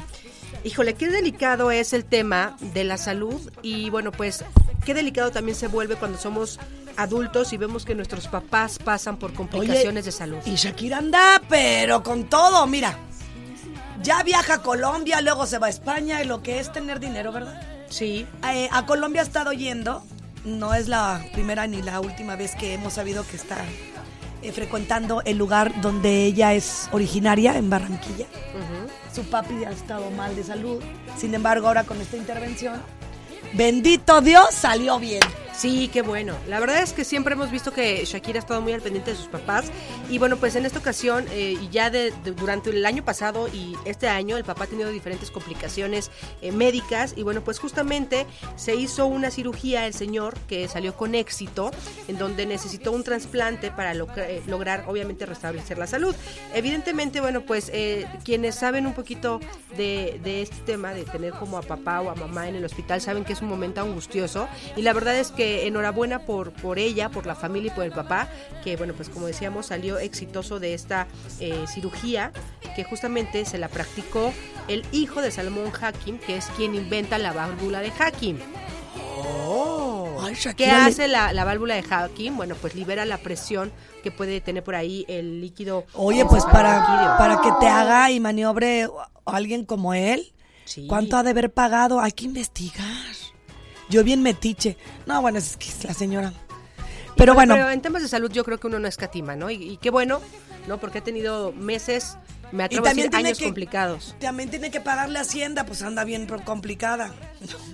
híjole, 0.64 0.96
qué 0.96 1.10
delicado 1.10 1.70
es 1.72 1.94
el 1.94 2.06
tema 2.06 2.58
de 2.74 2.84
la 2.84 2.98
salud 2.98 3.52
y 3.62 3.90
bueno, 3.90 4.12
pues 4.12 4.44
qué 4.86 4.94
delicado 4.94 5.32
también 5.32 5.56
se 5.56 5.68
vuelve 5.68 5.96
cuando 5.96 6.18
somos 6.18 6.60
adultos 6.98 7.54
y 7.54 7.58
vemos 7.58 7.86
que 7.86 7.94
nuestros 7.94 8.28
papás 8.28 8.80
pasan 8.80 9.18
por 9.18 9.34
complicaciones 9.34 10.06
de 10.06 10.12
salud. 10.12 10.40
Y 10.46 10.56
Shakira 10.56 10.98
anda, 10.98 11.42
pero 11.50 12.04
con 12.04 12.30
todo, 12.30 12.66
mira. 12.68 12.98
Ya 14.02 14.24
viaja 14.24 14.56
a 14.56 14.62
Colombia, 14.64 15.22
luego 15.22 15.46
se 15.46 15.60
va 15.60 15.68
a 15.68 15.70
España 15.70 16.24
y 16.24 16.26
lo 16.26 16.42
que 16.42 16.60
es 16.60 16.72
tener 16.72 17.00
dinero, 17.00 17.32
¿verdad? 17.32 17.62
Sí. 17.92 18.26
Eh, 18.52 18.68
a 18.72 18.88
Colombia 18.88 19.22
ha 19.22 19.26
estado 19.26 19.54
yendo. 19.54 20.04
No 20.46 20.74
es 20.74 20.88
la 20.88 21.24
primera 21.34 21.68
ni 21.68 21.82
la 21.82 22.00
última 22.00 22.36
vez 22.36 22.56
que 22.56 22.74
hemos 22.74 22.94
sabido 22.94 23.26
que 23.28 23.36
está 23.36 23.64
eh, 24.42 24.52
frecuentando 24.52 25.22
el 25.24 25.38
lugar 25.38 25.82
donde 25.82 26.26
ella 26.26 26.54
es 26.54 26.90
originaria, 26.92 27.58
en 27.58 27.70
Barranquilla. 27.70 28.26
Su 29.14 29.24
papi 29.24 29.66
ha 29.66 29.72
estado 29.72 30.10
mal 30.12 30.36
de 30.36 30.44
salud. 30.44 30.82
Sin 31.18 31.36
embargo, 31.36 31.68
ahora 31.68 31.84
con 31.84 32.02
esta 32.02 32.18
intervención, 32.18 32.82
bendito 33.54 34.22
Dios, 34.22 34.48
salió 34.52 35.00
bien. 35.00 35.22
Sí, 35.62 35.90
qué 35.94 36.02
bueno. 36.02 36.34
La 36.48 36.60
verdad 36.60 36.82
es 36.82 36.92
que 36.92 37.04
siempre 37.04 37.34
hemos 37.34 37.52
visto 37.52 37.72
que 37.72 38.04
Shakira 38.06 38.40
ha 38.40 38.42
estado 38.42 38.62
muy 38.62 38.74
al 38.74 38.82
pendiente 38.82 39.12
de 39.12 39.18
sus 39.18 39.28
papás. 39.28 39.66
Y 40.10 40.18
bueno, 40.18 40.38
pues 40.38 40.56
en 40.56 40.66
esta 40.66 40.80
ocasión, 40.80 41.26
eh, 41.30 41.56
ya 41.70 41.92
de, 41.92 42.12
durante 42.36 42.72
el 42.72 42.84
año 42.84 43.06
pasado 43.06 43.48
y 43.48 43.76
este 43.86 44.08
año, 44.08 44.38
el 44.38 44.44
papá 44.44 44.64
ha 44.64 44.68
tenido 44.68 44.90
diferentes 44.90 45.30
complicaciones 45.30 46.10
eh, 46.42 46.52
médicas. 46.52 47.14
Y 47.16 47.22
bueno, 47.22 47.44
pues 47.44 47.60
justamente 47.60 48.26
se 48.56 48.76
hizo 48.76 49.06
una 49.06 49.30
cirugía 49.30 49.86
el 49.86 49.94
señor 49.94 50.36
que 50.48 50.68
salió 50.68 50.96
con 50.96 51.14
éxito, 51.14 51.70
en 52.08 52.18
donde 52.18 52.48
necesitó 52.48 52.92
un 52.92 53.04
trasplante 53.04 53.70
para 53.70 53.94
eh, 53.94 54.42
lograr, 54.48 54.86
obviamente, 54.88 55.28
restablecer 55.28 55.78
la 55.78 55.86
salud. 55.86 56.16
Evidentemente, 56.56 57.22
bueno, 57.22 57.42
pues 57.42 57.70
eh, 57.72 58.08
quienes 58.24 58.56
saben 58.56 58.88
un 58.88 58.94
poquito 58.94 59.40
de, 59.78 60.20
de 60.24 60.42
este 60.42 60.58
tema, 60.66 60.94
de 60.94 61.04
tener 61.04 61.34
como 61.34 61.58
a 61.60 61.62
papá 61.62 62.02
o 62.02 62.10
a 62.10 62.16
mamá 62.16 62.50
en 62.50 62.56
el 62.56 62.66
hospital, 62.66 63.00
saben 63.00 63.26
que 63.26 63.34
es 63.34 63.41
un 63.42 63.50
momento 63.50 63.82
angustioso. 63.82 64.48
Y 64.76 64.82
la 64.82 64.94
verdad 64.94 65.16
es 65.16 65.32
que 65.32 65.68
enhorabuena 65.68 66.20
por, 66.26 66.52
por 66.52 66.80
ella, 66.80 67.10
por 67.10 67.26
la 67.26 67.36
familia 67.36 67.72
y 67.72 67.76
por 67.76 67.84
el 67.86 67.92
papá, 67.92 68.28
que 68.64 68.78
bueno, 68.78 68.94
pues 68.94 69.10
como 69.10 69.28
decíamos, 69.28 69.68
salió 69.68 70.00
exitoso 70.00 70.60
de 70.60 70.74
esta 70.74 71.08
eh, 71.40 71.66
cirugía, 71.68 72.32
que 72.76 72.84
justamente 72.84 73.46
se 73.46 73.58
la 73.58 73.68
practicó 73.68 74.34
el 74.68 74.86
hijo 74.92 75.22
de 75.22 75.32
Salomón 75.32 75.72
Hakim, 75.80 76.18
que 76.20 76.38
es 76.38 76.46
quien 76.58 76.76
inventa 76.76 77.18
la 77.18 77.34
válvula 77.34 77.80
de 77.82 77.92
Hakim. 78.00 78.38
Ay, 80.24 80.36
¿Qué 80.56 80.70
hace 80.70 81.08
la, 81.08 81.34
la 81.34 81.44
válvula 81.44 81.76
de 81.76 81.84
Hakim? 81.90 82.38
Bueno, 82.38 82.56
pues 82.56 82.76
libera 82.76 83.06
la 83.06 83.18
presión 83.18 83.72
que 84.04 84.12
puede 84.12 84.40
tener 84.42 84.64
por 84.64 84.76
ahí 84.76 85.06
el 85.08 85.42
líquido. 85.42 85.86
Oye, 85.94 86.26
pues 86.26 86.44
para, 86.46 87.18
para 87.18 87.42
que 87.42 87.50
te 87.60 87.68
haga 87.68 88.12
y 88.12 88.20
maniobre 88.20 88.88
alguien 89.26 89.66
como 89.66 89.94
él, 89.94 90.34
Sí. 90.66 90.86
¿cuánto 90.88 91.18
ha 91.18 91.24
de 91.24 91.32
haber 91.32 91.52
pagado? 91.52 92.00
Hay 92.00 92.14
que 92.14 92.24
investigar. 92.26 92.86
Yo 93.92 94.04
bien 94.04 94.24
metiche. 94.24 94.78
No, 95.06 95.22
bueno, 95.22 95.38
es 95.38 95.58
que 95.58 95.68
es 95.70 95.84
la 95.84 95.94
señora. 95.94 96.34
Pero 97.18 97.34
bueno, 97.36 97.54
Pero 97.54 97.70
en 97.70 97.82
temas 97.82 98.02
de 98.02 98.08
salud 98.08 98.32
yo 98.32 98.44
creo 98.44 98.60
que 98.60 98.66
uno 98.68 98.80
no 98.80 98.88
escatima, 98.88 99.36
¿no? 99.36 99.52
Y, 99.52 99.56
y 99.74 99.78
qué 99.78 99.90
bueno, 99.92 100.22
¿no? 100.68 100.80
Porque 100.80 101.00
ha 101.00 101.04
tenido 101.04 101.52
meses, 101.52 102.18
me 102.52 102.64
y 102.64 102.66
atrevo 102.66 102.86
a 102.86 102.90
también 102.90 103.06
decir, 103.08 103.12
tiene 103.12 103.28
años 103.30 103.38
que 103.38 103.44
complicados. 103.46 104.16
También 104.20 104.50
tiene 104.50 104.72
que 104.72 104.82
pagarle 104.82 105.20
a 105.20 105.24
Hacienda, 105.24 105.66
pues 105.66 105.82
anda 105.84 106.04
bien 106.06 106.26
complicada. 106.46 107.14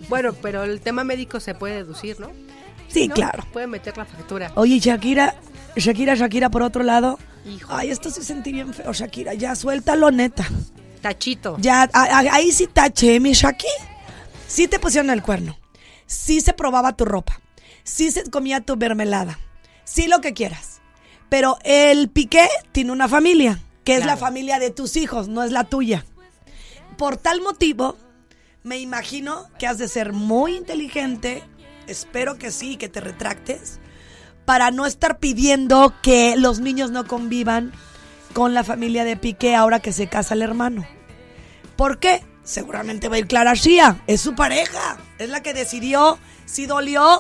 Bueno, 0.09 0.33
pero 0.33 0.63
el 0.63 0.81
tema 0.81 1.03
médico 1.03 1.39
se 1.39 1.53
puede 1.53 1.75
deducir, 1.75 2.19
¿no? 2.19 2.31
Sí, 2.89 3.07
¿No? 3.07 3.13
claro. 3.15 3.45
Puede 3.53 3.67
meter 3.67 3.95
la 3.97 4.05
factura. 4.05 4.51
Oye, 4.55 4.79
Shakira, 4.79 5.35
Shakira, 5.75 6.15
Shakira, 6.15 6.49
por 6.49 6.63
otro 6.63 6.83
lado. 6.83 7.19
Hijo. 7.45 7.71
Ay, 7.73 7.91
esto 7.91 8.09
se 8.09 8.23
sentí 8.23 8.51
bien 8.51 8.73
feo, 8.73 8.91
Shakira. 8.91 9.33
Ya, 9.35 9.55
suéltalo, 9.55 10.09
neta. 10.11 10.45
Tachito. 11.01 11.57
Ya, 11.59 11.83
a- 11.83 11.89
a- 11.93 12.33
ahí 12.35 12.51
sí 12.51 12.67
taché, 12.67 13.19
mi 13.19 13.33
Shaki. 13.33 13.67
Sí 14.47 14.67
te 14.67 14.79
pusieron 14.79 15.09
el 15.11 15.21
cuerno. 15.21 15.55
Sí 16.07 16.41
se 16.41 16.53
probaba 16.53 16.95
tu 16.95 17.05
ropa. 17.05 17.39
Sí 17.83 18.11
se 18.11 18.29
comía 18.29 18.61
tu 18.61 18.75
mermelada. 18.75 19.39
Sí 19.83 20.07
lo 20.07 20.19
que 20.19 20.33
quieras. 20.33 20.81
Pero 21.29 21.57
el 21.63 22.09
Piqué 22.09 22.47
tiene 22.71 22.91
una 22.91 23.07
familia, 23.07 23.59
que 23.83 23.95
es 23.95 24.05
la 24.05 24.17
familia 24.17 24.59
de 24.59 24.71
tus 24.71 24.95
hijos, 24.95 25.27
no 25.27 25.43
es 25.43 25.51
la 25.51 25.65
tuya. 25.65 26.05
Por 26.97 27.17
tal 27.17 27.41
motivo, 27.41 27.97
me 28.63 28.79
imagino 28.79 29.47
que 29.59 29.67
has 29.67 29.77
de 29.77 29.87
ser 29.87 30.13
muy 30.13 30.55
inteligente. 30.55 31.43
Espero 31.87 32.37
que 32.37 32.51
sí, 32.51 32.77
que 32.77 32.89
te 32.89 33.01
retractes. 33.01 33.79
Para 34.45 34.71
no 34.71 34.85
estar 34.85 35.19
pidiendo 35.19 35.93
que 36.01 36.35
los 36.37 36.59
niños 36.59 36.91
no 36.91 37.05
convivan 37.07 37.73
con 38.33 38.53
la 38.53 38.63
familia 38.63 39.03
de 39.03 39.17
Piqué 39.17 39.55
ahora 39.55 39.79
que 39.79 39.93
se 39.93 40.07
casa 40.07 40.33
el 40.33 40.41
hermano. 40.41 40.85
¿Por 41.75 41.99
qué? 41.99 42.23
Seguramente 42.47 43.09
va 43.09 43.17
a 43.17 43.19
ir 43.19 43.27
Clara 43.27 43.53
Shia. 43.55 44.01
Es 44.07 44.21
su 44.21 44.33
pareja. 44.33 44.97
Es 45.19 45.27
la 45.29 45.43
que 45.43 45.53
decidió. 45.53 46.17
Sí 46.45 46.65
dolió. 46.65 47.19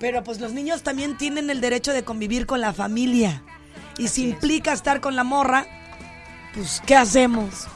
Pero 0.00 0.24
pues 0.24 0.40
los 0.40 0.52
niños 0.52 0.82
también 0.82 1.16
tienen 1.16 1.48
el 1.48 1.60
derecho 1.60 1.92
de 1.92 2.02
convivir 2.02 2.44
con 2.44 2.60
la 2.60 2.72
familia. 2.72 3.42
Y 3.98 4.08
si 4.08 4.24
implica 4.24 4.72
estar 4.72 5.00
con 5.00 5.14
la 5.14 5.22
morra, 5.22 5.64
pues 6.54 6.82
¿qué 6.84 6.96
hacemos? 6.96 7.68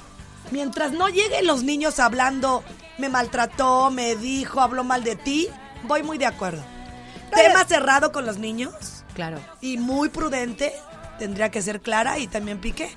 Mientras 0.50 0.90
no 0.90 1.08
lleguen 1.08 1.46
los 1.46 1.62
niños 1.62 2.00
hablando, 2.00 2.64
me 2.98 3.08
maltrató, 3.08 3.90
me 3.92 4.16
dijo, 4.16 4.60
habló 4.60 4.82
mal 4.82 5.04
de 5.04 5.14
ti, 5.14 5.48
voy 5.84 6.02
muy 6.02 6.18
de 6.18 6.26
acuerdo. 6.26 6.62
Tema 7.34 7.64
cerrado 7.64 8.10
con 8.12 8.26
los 8.26 8.38
niños 8.38 9.04
Claro. 9.14 9.38
y 9.60 9.78
muy 9.78 10.08
prudente, 10.10 10.72
tendría 11.18 11.50
que 11.50 11.62
ser 11.62 11.80
Clara 11.80 12.18
y 12.18 12.26
también 12.26 12.60
Piqué. 12.60 12.90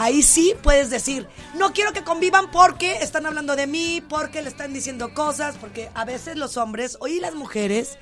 Ahí 0.00 0.22
sí 0.22 0.54
puedes 0.62 0.90
decir, 0.90 1.26
no 1.54 1.72
quiero 1.72 1.92
que 1.92 2.04
convivan 2.04 2.52
porque 2.52 2.98
están 2.98 3.26
hablando 3.26 3.56
de 3.56 3.66
mí, 3.66 4.00
porque 4.08 4.42
le 4.42 4.48
están 4.48 4.72
diciendo 4.72 5.12
cosas, 5.12 5.56
porque 5.56 5.90
a 5.92 6.04
veces 6.04 6.36
los 6.36 6.56
hombres 6.56 6.96
o 7.00 7.08
y 7.08 7.18
las 7.18 7.34
mujeres 7.34 7.98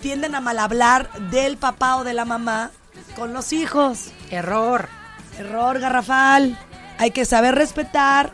tienden 0.00 0.36
a 0.36 0.40
mal 0.40 0.60
hablar 0.60 1.10
del 1.30 1.56
papá 1.56 1.96
o 1.96 2.04
de 2.04 2.14
la 2.14 2.24
mamá 2.24 2.70
con 3.16 3.32
los 3.32 3.52
hijos. 3.52 4.12
Error. 4.30 4.88
Error 5.36 5.80
garrafal. 5.80 6.56
Hay 6.98 7.10
que 7.10 7.24
saber 7.24 7.56
respetar 7.56 8.32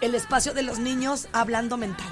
el 0.00 0.14
espacio 0.14 0.54
de 0.54 0.62
los 0.62 0.78
niños 0.78 1.28
hablando 1.34 1.76
mental. 1.76 2.08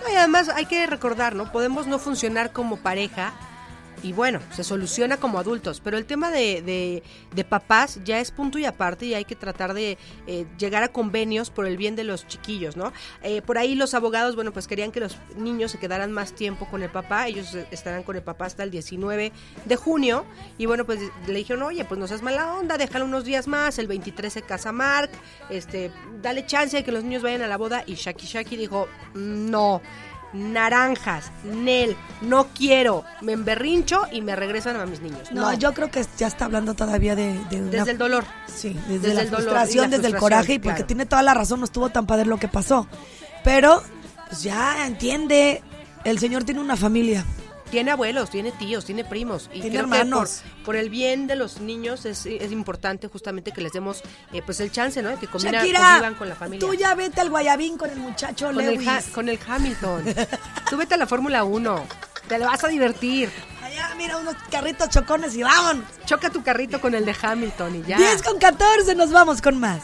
No, 0.00 0.12
y 0.12 0.14
además 0.14 0.48
hay 0.48 0.66
que 0.66 0.86
recordar, 0.86 1.34
¿no? 1.34 1.50
Podemos 1.50 1.88
no 1.88 1.98
funcionar 1.98 2.52
como 2.52 2.76
pareja 2.76 3.32
y 4.02 4.12
bueno, 4.12 4.40
se 4.52 4.64
soluciona 4.64 5.16
como 5.18 5.38
adultos, 5.38 5.80
pero 5.82 5.98
el 5.98 6.06
tema 6.06 6.30
de, 6.30 6.62
de- 6.62 7.44
papás 7.44 7.98
ya 8.04 8.20
es 8.20 8.30
punto 8.30 8.58
y 8.58 8.64
aparte 8.64 9.06
y 9.06 9.14
hay 9.14 9.24
que 9.24 9.34
tratar 9.34 9.74
de 9.74 9.98
eh, 10.26 10.46
llegar 10.58 10.82
a 10.82 10.88
convenios 10.88 11.50
por 11.50 11.66
el 11.66 11.76
bien 11.76 11.96
de 11.96 12.04
los 12.04 12.26
chiquillos, 12.26 12.76
¿no? 12.76 12.92
Eh, 13.22 13.42
por 13.42 13.58
ahí 13.58 13.74
los 13.74 13.94
abogados, 13.94 14.34
bueno, 14.36 14.52
pues 14.52 14.68
querían 14.68 14.92
que 14.92 15.00
los 15.00 15.16
niños 15.36 15.72
se 15.72 15.78
quedaran 15.78 16.12
más 16.12 16.32
tiempo 16.34 16.66
con 16.66 16.82
el 16.82 16.90
papá, 16.90 17.26
ellos 17.26 17.54
eh, 17.54 17.66
estarán 17.70 18.02
con 18.04 18.14
el 18.16 18.22
papá 18.22 18.44
hasta 18.46 18.62
el 18.62 18.70
19 18.70 19.32
de 19.64 19.76
junio. 19.76 20.24
Y 20.58 20.66
bueno, 20.66 20.84
pues 20.86 21.00
le 21.26 21.34
dijeron, 21.34 21.62
oye, 21.62 21.84
pues 21.84 21.98
no 21.98 22.06
seas 22.06 22.22
mala 22.22 22.54
onda, 22.54 22.78
déjalo 22.78 23.04
unos 23.06 23.24
días 23.24 23.48
más, 23.48 23.78
el 23.78 23.86
23 23.88 24.32
se 24.32 24.42
casa 24.42 24.70
Mark, 24.70 25.10
este, 25.48 25.90
dale 26.22 26.46
chance 26.46 26.76
de 26.76 26.84
que 26.84 26.92
los 26.92 27.02
niños 27.02 27.22
vayan 27.22 27.42
a 27.42 27.48
la 27.48 27.56
boda 27.56 27.82
y 27.86 27.94
Shaki 27.94 28.26
Shaki 28.26 28.56
dijo, 28.56 28.86
no 29.14 29.80
naranjas, 30.32 31.30
Nel, 31.44 31.96
no 32.22 32.48
quiero, 32.48 33.04
me 33.20 33.32
emberrincho 33.32 34.02
y 34.12 34.20
me 34.22 34.36
regresan 34.36 34.76
a 34.76 34.86
mis 34.86 35.00
niños. 35.00 35.30
No, 35.32 35.52
yo 35.54 35.72
creo 35.74 35.90
que 35.90 36.04
ya 36.18 36.26
está 36.26 36.44
hablando 36.46 36.74
todavía 36.74 37.14
de, 37.16 37.34
de 37.50 37.60
una- 37.60 37.70
Desde 37.70 37.90
el 37.92 37.98
dolor. 37.98 38.24
Sí, 38.46 38.74
desde, 38.88 38.98
Desde 39.00 39.14
la 39.14 39.22
el 39.22 39.30
dolor 39.30 39.42
frustración, 39.44 39.90
la 39.90 39.96
desde 39.96 40.08
el 40.08 40.16
coraje 40.16 40.54
y 40.54 40.58
porque 40.58 40.76
claro. 40.76 40.86
tiene 40.86 41.06
toda 41.06 41.22
la 41.22 41.34
razón, 41.34 41.60
no 41.60 41.64
estuvo 41.64 41.88
tan 41.90 42.06
padre 42.06 42.26
lo 42.26 42.38
que 42.38 42.48
pasó. 42.48 42.86
Pero, 43.44 43.82
pues 44.28 44.42
ya 44.42 44.86
entiende, 44.86 45.62
el 46.04 46.18
señor 46.18 46.44
tiene 46.44 46.60
una 46.60 46.76
familia. 46.76 47.24
Tiene 47.70 47.92
abuelos, 47.92 48.30
tiene 48.30 48.50
tíos, 48.52 48.84
tiene 48.84 49.04
primos. 49.04 49.48
Y 49.52 49.60
Tiene 49.60 49.78
creo 49.78 49.90
que 49.90 49.98
hermanos. 49.98 50.42
por, 50.56 50.64
por 50.64 50.76
el 50.76 50.90
bien 50.90 51.26
de 51.26 51.36
los 51.36 51.60
niños 51.60 52.04
es, 52.04 52.26
es 52.26 52.50
importante 52.52 53.06
justamente 53.08 53.52
que 53.52 53.60
les 53.60 53.72
demos 53.72 54.02
eh, 54.32 54.42
pues 54.44 54.58
el 54.60 54.72
chance, 54.72 55.00
¿no? 55.02 55.10
De 55.10 55.16
que 55.16 55.28
combina- 55.28 55.58
Shakira, 55.58 55.78
convivan 55.80 56.14
con 56.16 56.28
la 56.28 56.34
familia. 56.34 56.66
tú 56.66 56.74
ya 56.74 56.94
vete 56.94 57.20
al 57.20 57.30
Guayabín 57.30 57.78
con 57.78 57.90
el 57.90 57.98
muchacho 57.98 58.46
con, 58.46 58.60
el 58.60 58.74
Lewis. 58.74 58.88
Ha- 58.88 59.02
con 59.14 59.28
el 59.28 59.38
Hamilton. 59.46 60.04
tú 60.68 60.76
vete 60.76 60.94
a 60.94 60.96
la 60.96 61.06
Fórmula 61.06 61.44
1. 61.44 61.86
Te 62.28 62.38
la 62.38 62.46
vas 62.46 62.62
a 62.64 62.68
divertir. 62.68 63.30
Allá, 63.62 63.90
mira, 63.96 64.16
unos 64.16 64.34
carritos 64.50 64.88
chocones 64.88 65.34
y 65.36 65.42
vamos. 65.42 65.84
Choca 66.06 66.30
tu 66.30 66.42
carrito 66.42 66.80
con 66.80 66.94
el 66.94 67.04
de 67.04 67.14
Hamilton 67.20 67.76
y 67.76 67.82
ya. 67.88 67.96
10 67.98 68.22
con 68.22 68.38
14, 68.38 68.94
nos 68.96 69.10
vamos 69.12 69.40
con 69.42 69.58
más. 69.60 69.82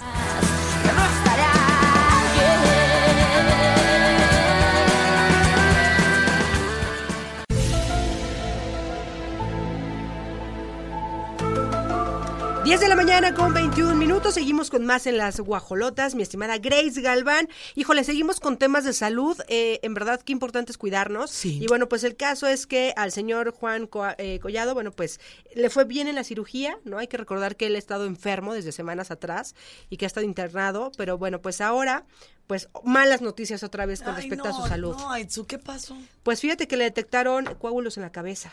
Diez 12.66 12.80
de 12.80 12.88
la 12.88 12.96
mañana 12.96 13.32
con 13.32 13.54
21 13.54 13.94
minutos, 13.94 14.34
seguimos 14.34 14.70
con 14.70 14.84
más 14.84 15.06
en 15.06 15.16
las 15.16 15.38
guajolotas, 15.38 16.16
mi 16.16 16.24
estimada 16.24 16.58
Grace 16.58 17.00
Galván. 17.00 17.48
Híjole, 17.76 18.02
seguimos 18.02 18.40
con 18.40 18.56
temas 18.56 18.84
de 18.84 18.92
salud, 18.92 19.40
eh, 19.46 19.78
en 19.84 19.94
verdad 19.94 20.20
qué 20.20 20.32
importante 20.32 20.72
es 20.72 20.76
cuidarnos. 20.78 21.30
Sí. 21.30 21.60
Y 21.62 21.68
bueno, 21.68 21.88
pues 21.88 22.02
el 22.02 22.16
caso 22.16 22.48
es 22.48 22.66
que 22.66 22.92
al 22.96 23.12
señor 23.12 23.52
Juan 23.52 23.86
Co- 23.86 24.08
eh, 24.18 24.40
Collado, 24.40 24.74
bueno, 24.74 24.90
pues 24.90 25.20
le 25.54 25.70
fue 25.70 25.84
bien 25.84 26.08
en 26.08 26.16
la 26.16 26.24
cirugía, 26.24 26.76
¿no? 26.84 26.98
Hay 26.98 27.06
que 27.06 27.16
recordar 27.16 27.54
que 27.54 27.66
él 27.68 27.76
ha 27.76 27.78
estado 27.78 28.04
enfermo 28.04 28.52
desde 28.52 28.72
semanas 28.72 29.12
atrás 29.12 29.54
y 29.88 29.96
que 29.96 30.04
ha 30.04 30.08
estado 30.08 30.26
internado, 30.26 30.90
pero 30.96 31.18
bueno, 31.18 31.40
pues 31.40 31.60
ahora, 31.60 32.04
pues 32.48 32.68
malas 32.82 33.22
noticias 33.22 33.62
otra 33.62 33.86
vez 33.86 34.02
con 34.02 34.16
Ay, 34.16 34.22
respecto 34.22 34.48
a 34.48 34.52
su 34.52 34.66
salud. 34.66 34.96
No, 34.96 35.46
¿qué 35.46 35.58
pasó? 35.60 35.96
Pues 36.24 36.40
fíjate 36.40 36.66
que 36.66 36.76
le 36.76 36.82
detectaron 36.82 37.44
coágulos 37.60 37.96
en 37.96 38.02
la 38.02 38.10
cabeza. 38.10 38.52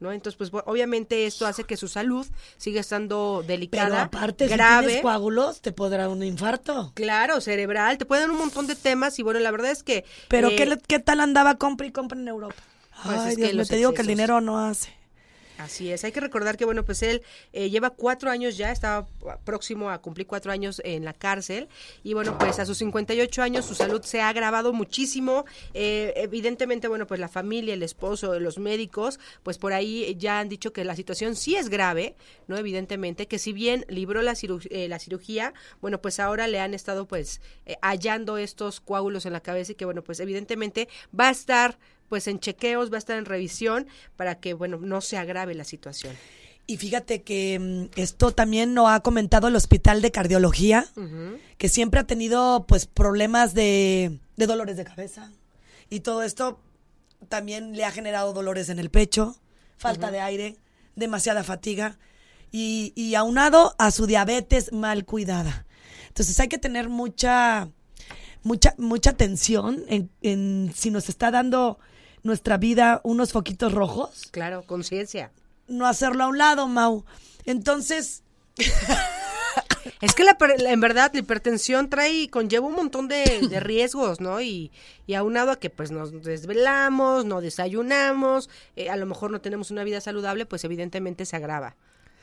¿No? 0.00 0.12
Entonces, 0.12 0.38
pues 0.38 0.50
obviamente 0.66 1.26
esto 1.26 1.44
hace 1.46 1.64
que 1.64 1.76
su 1.76 1.88
salud 1.88 2.24
siga 2.56 2.80
estando 2.80 3.42
delicada, 3.46 3.86
Pero 3.88 4.00
aparte, 4.02 4.46
si 4.46 4.54
grave. 4.54 4.86
tienes 4.86 5.02
coágulos, 5.02 5.60
te 5.60 5.72
podrá 5.72 6.04
dar 6.04 6.08
un 6.10 6.22
infarto. 6.22 6.92
Claro, 6.94 7.40
cerebral, 7.40 7.98
te 7.98 8.04
pueden 8.04 8.24
dar 8.24 8.30
un 8.30 8.38
montón 8.38 8.68
de 8.68 8.76
temas 8.76 9.18
y 9.18 9.22
bueno, 9.22 9.40
la 9.40 9.50
verdad 9.50 9.72
es 9.72 9.82
que... 9.82 10.04
Pero 10.28 10.50
eh, 10.50 10.56
¿qué, 10.56 10.78
¿qué 10.86 10.98
tal 11.00 11.18
andaba 11.20 11.56
compra 11.56 11.86
y 11.86 11.90
compra 11.90 12.18
en 12.18 12.28
Europa? 12.28 12.54
Pues 13.04 13.18
Ay, 13.18 13.30
es 13.30 13.36
que 13.36 13.42
Dios 13.42 13.54
los 13.54 13.68
te 13.68 13.76
digo 13.76 13.92
que 13.92 14.02
el 14.02 14.06
dinero 14.08 14.40
no 14.40 14.58
hace. 14.64 14.97
Así 15.58 15.90
es, 15.90 16.04
hay 16.04 16.12
que 16.12 16.20
recordar 16.20 16.56
que 16.56 16.64
bueno, 16.64 16.84
pues 16.84 17.02
él 17.02 17.22
eh, 17.52 17.68
lleva 17.68 17.90
cuatro 17.90 18.30
años 18.30 18.56
ya, 18.56 18.70
estaba 18.70 19.06
próximo 19.44 19.90
a 19.90 20.00
cumplir 20.00 20.26
cuatro 20.26 20.52
años 20.52 20.80
en 20.84 21.04
la 21.04 21.12
cárcel 21.12 21.68
y 22.04 22.14
bueno, 22.14 22.38
pues 22.38 22.58
a 22.60 22.64
sus 22.64 22.78
58 22.78 23.42
años 23.42 23.66
su 23.66 23.74
salud 23.74 24.02
se 24.02 24.20
ha 24.20 24.28
agravado 24.28 24.72
muchísimo, 24.72 25.44
Eh, 25.74 26.12
evidentemente 26.16 26.88
bueno, 26.88 27.06
pues 27.06 27.20
la 27.20 27.28
familia, 27.28 27.74
el 27.74 27.82
esposo, 27.82 28.38
los 28.38 28.58
médicos, 28.58 29.18
pues 29.42 29.58
por 29.58 29.72
ahí 29.72 30.14
ya 30.18 30.40
han 30.40 30.48
dicho 30.48 30.72
que 30.72 30.84
la 30.84 30.94
situación 30.96 31.36
sí 31.36 31.56
es 31.56 31.68
grave, 31.68 32.14
¿no? 32.46 32.56
Evidentemente, 32.56 33.26
que 33.26 33.38
si 33.38 33.52
bien 33.52 33.84
libró 33.88 34.22
la, 34.22 34.34
eh, 34.70 34.88
la 34.88 34.98
cirugía, 34.98 35.54
bueno, 35.80 36.00
pues 36.00 36.20
ahora 36.20 36.46
le 36.46 36.60
han 36.60 36.74
estado 36.74 37.06
pues 37.06 37.40
eh, 37.66 37.76
hallando 37.82 38.38
estos 38.38 38.80
coágulos 38.80 39.26
en 39.26 39.32
la 39.32 39.40
cabeza 39.40 39.72
y 39.72 39.74
que 39.74 39.84
bueno, 39.84 40.02
pues 40.02 40.20
evidentemente 40.20 40.88
va 41.18 41.28
a 41.28 41.32
estar 41.32 41.78
pues 42.08 42.26
en 42.28 42.38
chequeos, 42.40 42.90
va 42.90 42.96
a 42.96 42.98
estar 42.98 43.18
en 43.18 43.24
revisión 43.24 43.86
para 44.16 44.36
que, 44.36 44.54
bueno, 44.54 44.78
no 44.80 45.00
se 45.00 45.16
agrave 45.16 45.54
la 45.54 45.64
situación. 45.64 46.14
Y 46.66 46.76
fíjate 46.76 47.22
que 47.22 47.58
mm, 47.58 47.98
esto 47.98 48.32
también 48.32 48.74
lo 48.74 48.88
ha 48.88 49.00
comentado 49.00 49.48
el 49.48 49.56
Hospital 49.56 50.02
de 50.02 50.10
Cardiología, 50.10 50.86
que 51.56 51.68
siempre 51.68 52.00
ha 52.00 52.06
tenido 52.06 52.66
pues 52.66 52.86
problemas 52.86 53.54
de, 53.54 54.18
de 54.36 54.46
dolores 54.46 54.76
de 54.76 54.84
cabeza. 54.84 55.32
Y 55.88 56.00
todo 56.00 56.22
esto 56.22 56.60
también 57.28 57.74
le 57.74 57.84
ha 57.84 57.90
generado 57.90 58.32
dolores 58.32 58.68
en 58.68 58.78
el 58.78 58.90
pecho, 58.90 59.36
falta 59.78 60.10
de 60.10 60.20
aire, 60.20 60.56
demasiada 60.94 61.42
fatiga 61.42 61.98
y, 62.52 62.92
y 62.94 63.14
aunado 63.14 63.74
a 63.78 63.90
su 63.90 64.06
diabetes 64.06 64.72
mal 64.72 65.04
cuidada. 65.04 65.66
Entonces 66.08 66.38
hay 66.40 66.48
que 66.48 66.58
tener 66.58 66.88
mucha, 66.88 67.70
mucha, 68.42 68.74
mucha 68.76 69.10
atención 69.10 69.84
en, 69.88 70.10
en 70.20 70.72
si 70.74 70.90
nos 70.90 71.08
está 71.08 71.30
dando 71.30 71.78
nuestra 72.28 72.56
vida 72.58 73.00
unos 73.02 73.32
foquitos 73.32 73.72
rojos 73.72 74.28
Claro, 74.30 74.62
conciencia. 74.62 75.32
no 75.66 75.86
hacerlo 75.86 76.22
a 76.24 76.28
un 76.28 76.38
lado, 76.38 76.68
Mau. 76.68 77.04
Entonces, 77.44 78.22
Es 80.00 80.14
que 80.14 80.22
la, 80.22 80.36
en 80.70 80.80
verdad 80.80 81.10
la 81.14 81.20
hipertensión 81.20 81.88
trae, 81.88 82.28
conlleva 82.28 82.66
un 82.66 82.74
montón 82.74 83.08
de, 83.08 83.40
de 83.48 83.60
riesgos, 83.60 84.20
¿no? 84.20 84.40
Y, 84.40 84.70
y 85.06 85.14
aunado 85.14 85.50
a 85.50 85.58
que 85.58 85.70
pues 85.70 85.90
nos 85.90 86.22
desvelamos, 86.22 87.24
no 87.24 87.40
desayunamos, 87.40 88.50
eh, 88.76 88.90
a 88.90 88.96
lo 88.96 89.06
mejor 89.06 89.30
no 89.30 89.40
tenemos 89.40 89.70
una 89.70 89.84
vida 89.84 90.00
saludable, 90.00 90.46
pues 90.46 90.64
evidentemente 90.64 91.24
se 91.24 91.36
agrava. 91.36 91.76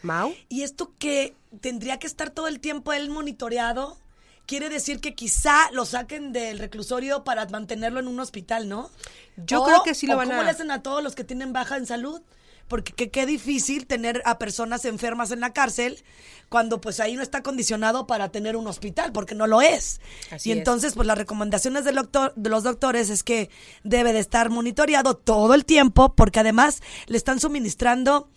Mau. 0.03 0.33
¿y 0.49 0.61
esto 0.61 0.93
que 0.99 1.33
tendría 1.61 1.97
que 1.97 2.05
estar 2.05 2.29
todo 2.29 2.47
el 2.47 2.59
tiempo 2.59 2.93
él 2.93 3.09
monitoreado? 3.09 3.97
Quiere 4.45 4.69
decir 4.69 4.99
que 4.99 5.15
quizá 5.15 5.71
lo 5.71 5.85
saquen 5.85 6.31
del 6.33 6.59
reclusorio 6.59 7.23
para 7.23 7.45
mantenerlo 7.47 7.99
en 7.99 8.07
un 8.07 8.19
hospital, 8.19 8.69
¿no? 8.69 8.89
Yo 9.37 9.61
O- 9.63 9.65
creo 9.65 9.83
que 9.83 9.95
sí 9.95 10.05
lo 10.07 10.17
van 10.17 10.27
¿Cómo 10.29 10.41
a- 10.41 10.43
le 10.43 10.51
hacen 10.51 10.71
a 10.71 10.83
todos 10.83 11.03
los 11.03 11.15
que 11.15 11.23
tienen 11.23 11.51
baja 11.53 11.77
en 11.77 11.85
salud? 11.85 12.21
Porque 12.67 13.09
qué, 13.11 13.25
difícil 13.27 13.85
tener 13.85 14.23
a 14.25 14.39
personas 14.39 14.85
enfermas 14.85 15.29
en 15.29 15.39
la 15.39 15.53
cárcel 15.53 16.03
cuando 16.49 16.81
pues 16.81 16.99
ahí 16.99 17.15
no 17.15 17.21
está 17.21 17.43
condicionado 17.43 18.07
para 18.07 18.29
tener 18.29 18.55
un 18.55 18.65
hospital, 18.65 19.11
porque 19.11 19.35
no 19.35 19.45
lo 19.45 19.61
es. 19.61 20.01
Así 20.31 20.49
y 20.49 20.51
es. 20.53 20.57
entonces 20.57 20.93
pues 20.95 21.05
las 21.07 21.17
recomendaciones 21.17 21.85
del 21.85 21.93
doctor, 21.95 22.33
de 22.35 22.49
los 22.49 22.63
doctores 22.63 23.11
es 23.11 23.21
que 23.23 23.51
debe 23.83 24.13
de 24.13 24.19
estar 24.19 24.49
monitoreado 24.49 25.15
todo 25.15 25.53
el 25.53 25.63
tiempo, 25.63 26.15
porque 26.15 26.39
además 26.39 26.81
le 27.05 27.17
están 27.17 27.39
suministrando 27.39 28.29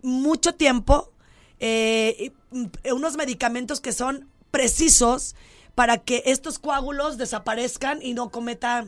mucho 0.00 0.54
tiempo 0.54 1.12
eh, 1.60 2.32
mm, 2.52 2.64
unos 2.92 3.16
medicamentos 3.16 3.80
que 3.82 3.92
son 3.92 4.28
precisos 4.54 5.34
para 5.74 5.98
que 5.98 6.22
estos 6.26 6.60
coágulos 6.60 7.18
desaparezcan 7.18 8.00
y 8.00 8.14
no 8.14 8.30
cometa 8.30 8.86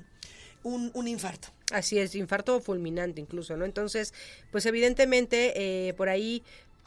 un, 0.63 1.09
infarto. 1.09 1.49
Así 1.73 1.99
es, 1.99 2.15
infarto 2.15 2.61
fulminante 2.61 3.21
incluso, 3.21 3.57
¿no? 3.57 3.65
Entonces, 3.65 4.15
pues 4.53 4.65
evidentemente 4.67 5.89
eh, 5.89 5.93
por 5.95 6.09
ahí 6.09 6.45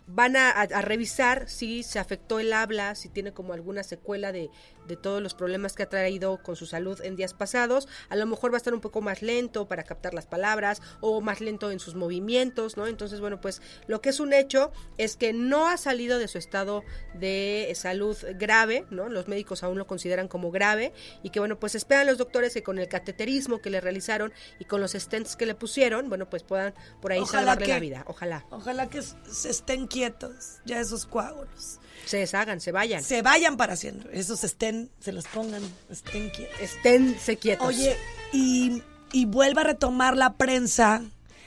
van 0.07 0.37
a- 0.37 0.51
a 0.51 0.81
revisar 0.81 1.49
si 1.49 1.83
se 1.83 1.99
afectó 1.99 2.39
el 2.39 2.53
habla, 2.53 2.95
si 2.95 3.09
tiene 3.09 3.33
como 3.33 3.51
alguna 3.51 3.83
secuela 3.83 4.31
de, 4.31 4.49
de 4.89 4.97
todos 4.97 5.21
los 5.21 5.33
problemas 5.33 5.73
que 5.73 5.83
ha 5.83 5.89
traído 5.89 6.43
con 6.43 6.57
su 6.57 6.65
salud 6.65 6.99
en 7.01 7.15
días 7.15 7.33
pasados. 7.33 7.87
A 8.09 8.17
lo 8.17 8.25
mejor 8.25 8.51
va 8.51 8.55
a 8.55 8.57
estar 8.57 8.73
un 8.73 8.81
poco 8.81 8.99
más 9.01 9.21
lento 9.21 9.67
para 9.69 9.83
captar 9.83 10.13
las 10.13 10.25
palabras 10.25 10.81
o 10.99 11.21
más 11.21 11.39
lento 11.39 11.71
en 11.71 11.79
sus 11.79 11.95
movimientos, 11.95 12.75
¿no? 12.75 12.87
Entonces, 12.87 13.21
bueno, 13.21 13.39
pues 13.39 13.61
lo 13.87 14.01
que 14.01 14.09
es 14.09 14.19
un 14.19 14.33
hecho 14.33 14.71
es 14.97 15.15
que 15.15 15.31
no 15.31 15.67
ha 15.69 15.77
salido 15.77 16.19
de 16.19 16.27
su 16.27 16.37
estado 16.37 16.83
de 17.13 17.71
salud 17.75 18.17
grave, 18.35 18.85
¿no? 18.89 19.07
Los 19.07 19.27
médicos 19.29 19.63
aún 19.63 19.77
lo 19.77 19.87
consideran 19.87 20.27
como 20.27 20.51
grave 20.51 20.91
y 21.23 21.29
que, 21.29 21.39
bueno, 21.39 21.59
pues 21.59 21.75
esperan 21.75 22.07
los 22.07 22.17
doctores 22.17 22.53
que 22.53 22.63
con 22.63 22.79
el 22.79 22.87
cateterismo 22.89 23.61
que 23.61 23.69
le 23.69 23.79
realizaron 23.79 24.33
y 24.59 24.65
con 24.65 24.81
los 24.81 24.91
stents 24.93 25.35
que 25.35 25.45
le 25.45 25.55
pusieron, 25.55 26.09
bueno, 26.09 26.29
pues 26.29 26.43
puedan 26.43 26.73
por 27.01 27.11
ahí 27.11 27.19
Ojalá 27.19 27.41
salvarle 27.41 27.65
que- 27.67 27.71
la 27.73 27.79
vida. 27.79 28.03
Ojalá 28.07 28.45
Ojalá 28.49 28.89
que 28.89 29.01
se 29.01 29.49
estén 29.49 29.85
quietos 29.87 30.59
ya 30.65 30.79
esos 30.79 31.05
coágulos. 31.05 31.79
Se 32.05 32.17
deshagan, 32.17 32.61
se 32.61 32.71
vayan. 32.71 33.03
Se 33.03 33.21
vayan 33.21 33.57
para 33.57 33.75
siempre. 33.75 34.17
Esos 34.19 34.43
estén, 34.43 34.89
se 34.99 35.11
los 35.11 35.25
pongan, 35.27 35.61
estén 35.89 36.29
quietos. 36.29 36.59
Esténse 36.59 37.37
quietos. 37.37 37.67
Oye, 37.67 37.95
y, 38.31 38.81
y 39.11 39.25
vuelva 39.25 39.61
a 39.61 39.65
retomar 39.65 40.17
la 40.17 40.33
prensa 40.35 41.03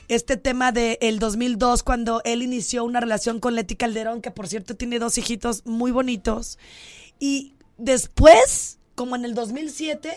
este 0.09 0.37
tema 0.37 0.73
de 0.73 0.99
el 1.01 1.19
2002 1.19 1.83
cuando 1.83 2.21
él 2.25 2.43
inició 2.43 2.85
una 2.85 3.01
relación 3.01 3.41
con 3.41 3.55
Leti 3.55 3.77
Calderón, 3.77 4.21
que 4.21 4.31
por 4.31 4.49
cierto 4.49 4.77
tiene 4.77 4.99
dos 4.99 5.17
hijitos 5.19 5.65
muy 5.65 5.91
bonitos. 5.91 6.59
Y 7.19 7.55
después, 7.79 8.79
como 8.95 9.17
en 9.17 9.25
el 9.25 9.35
2007, 9.35 10.17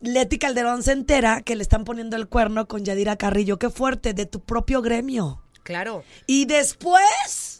Leti 0.00 0.38
Calderón 0.38 0.82
se 0.82 0.92
entera 0.92 1.42
que 1.42 1.56
le 1.56 1.62
están 1.62 1.84
poniendo 1.84 2.16
el 2.16 2.28
cuerno 2.28 2.66
con 2.66 2.84
Yadira 2.84 3.16
Carrillo. 3.16 3.58
Qué 3.58 3.70
fuerte, 3.70 4.12
de 4.12 4.26
tu 4.26 4.40
propio 4.40 4.82
gremio. 4.82 5.42
Claro. 5.62 6.04
Y 6.26 6.44
después, 6.46 7.55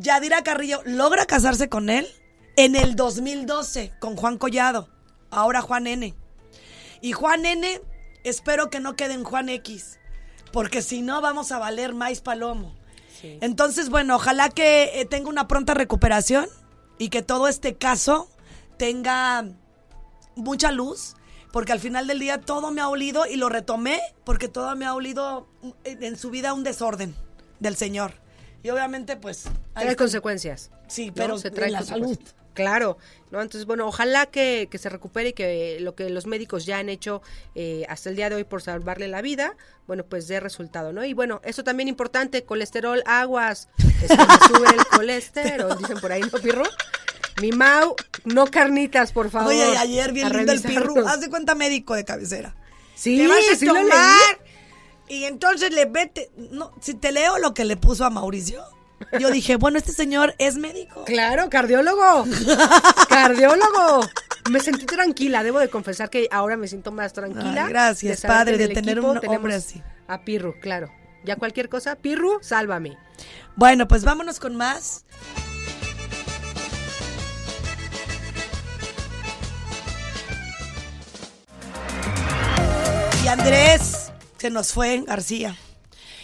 Yadira 0.00 0.44
Carrillo 0.44 0.80
logra 0.84 1.26
casarse 1.26 1.68
con 1.68 1.90
él 1.90 2.06
en 2.56 2.76
el 2.76 2.94
2012 2.94 3.94
con 3.98 4.14
Juan 4.14 4.38
Collado. 4.38 4.88
Ahora 5.28 5.60
Juan 5.60 5.88
N. 5.88 6.14
Y 7.00 7.12
Juan 7.12 7.44
N, 7.44 7.80
espero 8.22 8.70
que 8.70 8.78
no 8.78 8.94
quede 8.94 9.14
en 9.14 9.24
Juan 9.24 9.48
X. 9.48 9.98
Porque 10.52 10.82
si 10.82 11.02
no, 11.02 11.20
vamos 11.20 11.50
a 11.50 11.58
valer 11.58 11.94
más 11.94 12.20
palomo. 12.20 12.76
Entonces, 13.22 13.90
bueno, 13.90 14.14
ojalá 14.14 14.48
que 14.50 15.00
eh, 15.00 15.04
tenga 15.04 15.28
una 15.28 15.48
pronta 15.48 15.74
recuperación 15.74 16.46
y 16.98 17.08
que 17.08 17.22
todo 17.22 17.48
este 17.48 17.74
caso 17.74 18.30
tenga 18.76 19.46
mucha 20.36 20.70
luz. 20.70 21.16
Porque 21.50 21.72
al 21.72 21.80
final 21.80 22.06
del 22.06 22.20
día 22.20 22.40
todo 22.40 22.70
me 22.70 22.80
ha 22.80 22.88
olido 22.88 23.26
y 23.26 23.34
lo 23.34 23.48
retomé 23.48 24.00
porque 24.22 24.46
todo 24.46 24.76
me 24.76 24.86
ha 24.86 24.94
olido 24.94 25.48
en 25.84 26.16
su 26.16 26.30
vida 26.30 26.52
un 26.52 26.62
desorden 26.62 27.16
del 27.58 27.74
Señor. 27.74 28.27
Y 28.62 28.70
obviamente, 28.70 29.16
pues. 29.16 29.46
ahí 29.74 29.84
Trae 29.84 29.96
consecuencias. 29.96 30.70
Sí, 30.88 31.08
¿no? 31.08 31.14
pero 31.14 31.38
se 31.38 31.50
trae 31.50 31.70
la 31.70 31.82
salud. 31.82 32.18
Claro, 32.54 32.98
¿no? 33.30 33.40
Entonces, 33.40 33.66
bueno, 33.66 33.86
ojalá 33.86 34.26
que, 34.26 34.66
que 34.68 34.78
se 34.78 34.88
recupere 34.88 35.28
y 35.28 35.32
que 35.32 35.78
lo 35.78 35.94
que 35.94 36.10
los 36.10 36.26
médicos 36.26 36.66
ya 36.66 36.78
han 36.78 36.88
hecho 36.88 37.22
eh, 37.54 37.86
hasta 37.88 38.10
el 38.10 38.16
día 38.16 38.28
de 38.30 38.34
hoy 38.34 38.42
por 38.42 38.62
salvarle 38.62 39.06
la 39.06 39.22
vida, 39.22 39.54
bueno, 39.86 40.04
pues 40.04 40.26
dé 40.26 40.40
resultado, 40.40 40.92
¿no? 40.92 41.04
Y 41.04 41.14
bueno, 41.14 41.40
eso 41.44 41.62
también 41.62 41.88
importante, 41.88 42.42
colesterol, 42.42 43.00
aguas, 43.06 43.68
es 44.02 44.08
que 44.08 44.16
sube 44.48 44.70
el 44.70 44.86
colesterol, 44.96 45.78
dicen 45.78 46.00
por 46.00 46.10
ahí, 46.10 46.22
¿no, 46.22 46.38
Pirro? 46.40 46.64
Mi 47.40 47.52
Mau, 47.52 47.94
no 48.24 48.46
carnitas, 48.46 49.12
por 49.12 49.30
favor. 49.30 49.52
Oye, 49.52 49.76
ayer 49.76 50.12
bien 50.12 50.32
lindo 50.32 50.50
el 50.50 50.60
pirru. 50.60 51.06
Haz 51.06 51.20
de 51.20 51.30
cuenta 51.30 51.54
médico 51.54 51.94
de 51.94 52.04
cabecera. 52.04 52.56
Sí, 52.96 53.18
Te 53.18 53.28
vas 53.28 53.38
a 53.52 53.56
sí 53.56 53.66
lo 53.66 53.74
leí. 53.74 53.92
Y 55.08 55.24
entonces 55.24 55.72
le 55.72 55.86
vete. 55.86 56.30
No, 56.36 56.72
si 56.80 56.94
te 56.94 57.12
leo 57.12 57.38
lo 57.38 57.54
que 57.54 57.64
le 57.64 57.76
puso 57.76 58.04
a 58.04 58.10
Mauricio, 58.10 58.62
yo 59.18 59.30
dije, 59.30 59.56
bueno, 59.56 59.78
este 59.78 59.92
señor 59.92 60.34
es 60.38 60.56
médico. 60.56 61.04
Claro, 61.04 61.48
cardiólogo. 61.50 62.26
cardiólogo. 63.08 64.06
Me 64.50 64.60
sentí 64.60 64.86
tranquila, 64.86 65.42
debo 65.42 65.58
de 65.58 65.68
confesar 65.68 66.10
que 66.10 66.28
ahora 66.30 66.56
me 66.56 66.68
siento 66.68 66.90
más 66.92 67.12
tranquila. 67.12 67.64
Ay, 67.64 67.70
gracias, 67.70 68.22
padre, 68.22 68.56
de 68.56 68.68
tener 68.68 69.00
un 69.00 69.18
hombre 69.26 69.54
así. 69.54 69.82
A 70.06 70.22
Pirru, 70.22 70.58
claro. 70.60 70.90
Ya 71.24 71.36
cualquier 71.36 71.68
cosa, 71.68 71.96
Pirru, 71.96 72.38
sálvame. 72.40 72.96
Bueno, 73.56 73.88
pues 73.88 74.04
vámonos 74.04 74.40
con 74.40 74.56
más. 74.56 75.04
Y 83.22 83.28
Andrés 83.28 84.07
se 84.38 84.50
nos 84.50 84.72
fue, 84.72 85.02
García. 85.06 85.56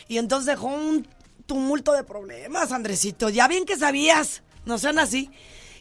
Y 0.09 0.18
entonces 0.18 0.46
dejó 0.46 0.68
un 0.68 1.07
tumulto 1.46 1.92
de 1.92 2.05
problemas, 2.05 2.72
Andresito. 2.72 3.29
Ya 3.29 3.48
bien 3.48 3.64
que 3.64 3.77
sabías, 3.77 4.42
no 4.64 4.79
sean 4.79 4.98
así. 4.98 5.31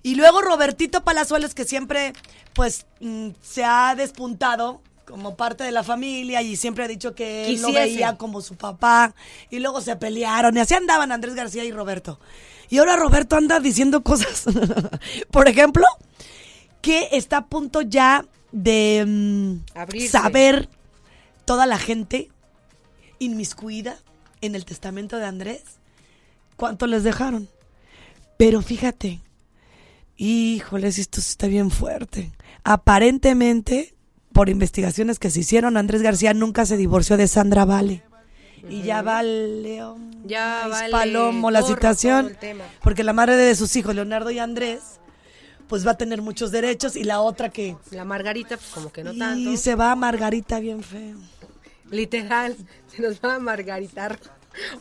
Y 0.02 0.16
luego 0.16 0.42
Robertito 0.42 1.04
Palazuelos, 1.04 1.54
que 1.56 1.64
siempre, 1.66 2.14
pues, 2.54 2.86
mm, 3.00 3.30
se 3.42 3.64
ha 3.64 3.96
despuntado 3.96 4.82
como 5.06 5.36
parte 5.36 5.64
de 5.64 5.72
la 5.72 5.84
familia 5.84 6.42
y 6.42 6.56
siempre 6.56 6.84
ha 6.84 6.88
dicho 6.88 7.14
que 7.14 7.48
él 7.48 7.62
lo 7.62 7.72
veía 7.72 8.18
como 8.18 8.42
su 8.42 8.56
papá. 8.56 9.16
Y 9.50 9.60
luego 9.60 9.82
se 9.82 9.96
pelearon 9.96 10.56
y 10.58 10.60
así 10.60 10.74
andaban 10.74 11.12
Andrés 11.12 11.36
García 11.36 11.64
y 11.64 11.72
Roberto. 11.72 12.20
Y 12.70 12.78
ahora 12.80 12.96
Roberto 12.96 13.36
anda 13.36 13.60
diciendo 13.60 14.04
cosas. 14.04 14.46
Por 15.32 15.48
ejemplo, 15.48 15.86
que 16.82 17.10
está 17.12 17.38
a 17.38 17.46
punto 17.46 17.82
ya 17.82 18.26
de 18.52 19.06
mm, 19.08 20.08
saber 20.10 20.70
toda 21.46 21.66
la 21.66 21.78
gente 21.78 22.30
inmiscuida 23.20 23.98
en 24.42 24.56
el 24.56 24.66
testamento 24.66 25.18
de 25.18 25.26
Andrés 25.26 25.64
cuánto 26.56 26.88
les 26.88 27.04
dejaron. 27.04 27.50
Pero 28.38 28.62
fíjate, 28.62 29.22
híjoles, 30.18 30.98
esto 30.98 31.20
está 31.20 31.48
bien 31.48 31.72
fuerte. 31.72 32.32
Aparentemente, 32.64 33.96
por 34.32 34.50
investigaciones 34.50 35.20
que 35.20 35.30
se 35.30 35.42
hicieron, 35.42 35.78
Andrés 35.78 36.02
García 36.02 36.34
nunca 36.34 36.66
se 36.66 36.78
divorció 36.78 37.18
de 37.18 37.28
Sandra 37.28 37.66
Vale. 37.66 38.04
Y 38.70 38.82
ya 38.82 39.02
vale, 39.02 39.82
Ya 40.26 40.68
vale 40.70 40.92
palomo 40.92 41.52
la 41.52 41.64
situación. 41.64 42.38
Porque 42.82 43.04
la 43.04 43.14
madre 43.14 43.36
de 43.36 43.56
sus 43.56 43.76
hijos, 43.76 43.94
Leonardo 43.94 44.32
y 44.32 44.40
Andrés, 44.40 45.02
pues 45.74 45.88
va 45.88 45.92
a 45.94 45.98
tener 45.98 46.22
muchos 46.22 46.52
derechos 46.52 46.96
y 46.96 47.04
la 47.04 47.20
otra 47.22 47.50
que... 47.50 47.76
La 47.90 48.06
Margarita, 48.06 48.58
pues 48.58 48.70
como 48.70 48.92
que 48.92 49.04
no 49.04 49.18
tanto. 49.18 49.50
Y 49.50 49.58
se 49.58 49.74
va 49.74 49.92
a 49.92 49.96
Margarita 49.96 50.60
bien 50.60 50.84
feo. 50.84 51.18
Literal, 51.90 52.56
se 52.96 53.02
nos 53.02 53.20
va 53.20 53.34
a 53.34 53.40
margaritar. 53.40 54.20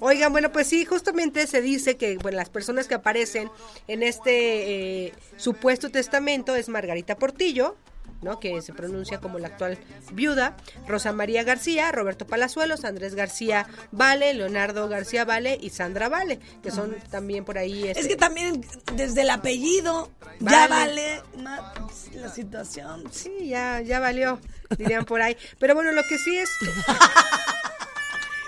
Oigan, 0.00 0.33
bueno, 0.33 0.52
pues 0.52 0.66
sí, 0.66 0.85
justamente 0.85 1.46
se 1.46 1.62
dice 1.62 1.96
que 1.96 2.18
bueno, 2.18 2.37
las 2.37 2.50
personas 2.50 2.88
que 2.88 2.94
aparecen 2.94 3.48
en 3.88 4.02
este 4.02 5.07
eh, 5.07 5.14
supuesto 5.38 5.88
testamento 5.88 6.57
es 6.57 6.68
Margarita 6.68 7.16
Portillo, 7.16 7.74
¿no? 8.22 8.40
que 8.40 8.62
se 8.62 8.72
pronuncia 8.72 9.18
como 9.18 9.38
la 9.38 9.48
actual 9.48 9.78
viuda, 10.12 10.56
Rosa 10.87 11.12
María 11.12 11.42
García, 11.42 11.92
Roberto 11.92 12.26
Palazuelos, 12.26 12.85
Andrés 12.85 13.14
García 13.14 13.66
Vale, 13.90 14.35
Leonardo 14.35 14.88
García 14.88 15.24
Vale 15.24 15.58
y 15.61 15.70
Sandra 15.70 16.08
Vale, 16.08 16.40
que 16.62 16.70
son 16.70 16.96
también 17.11 17.44
por 17.44 17.58
ahí... 17.58 17.88
Es 17.88 17.98
este, 17.98 18.11
que 18.11 18.16
también 18.16 18.64
desde 18.94 19.22
el 19.22 19.30
apellido 19.30 20.11
ya 20.40 20.68
Vale. 20.68 21.22
más 21.37 22.08
la 22.14 22.28
situación. 22.28 23.04
Sí, 23.11 23.48
ya, 23.48 23.80
ya 23.80 24.00
valió, 24.00 24.38
dirían 24.76 25.04
por 25.04 25.22
ahí. 25.22 25.37
Pero 25.58 25.74
bueno, 25.74 25.92
lo 25.92 26.02
que 26.02 26.18
sí 26.18 26.37
es... 26.37 26.50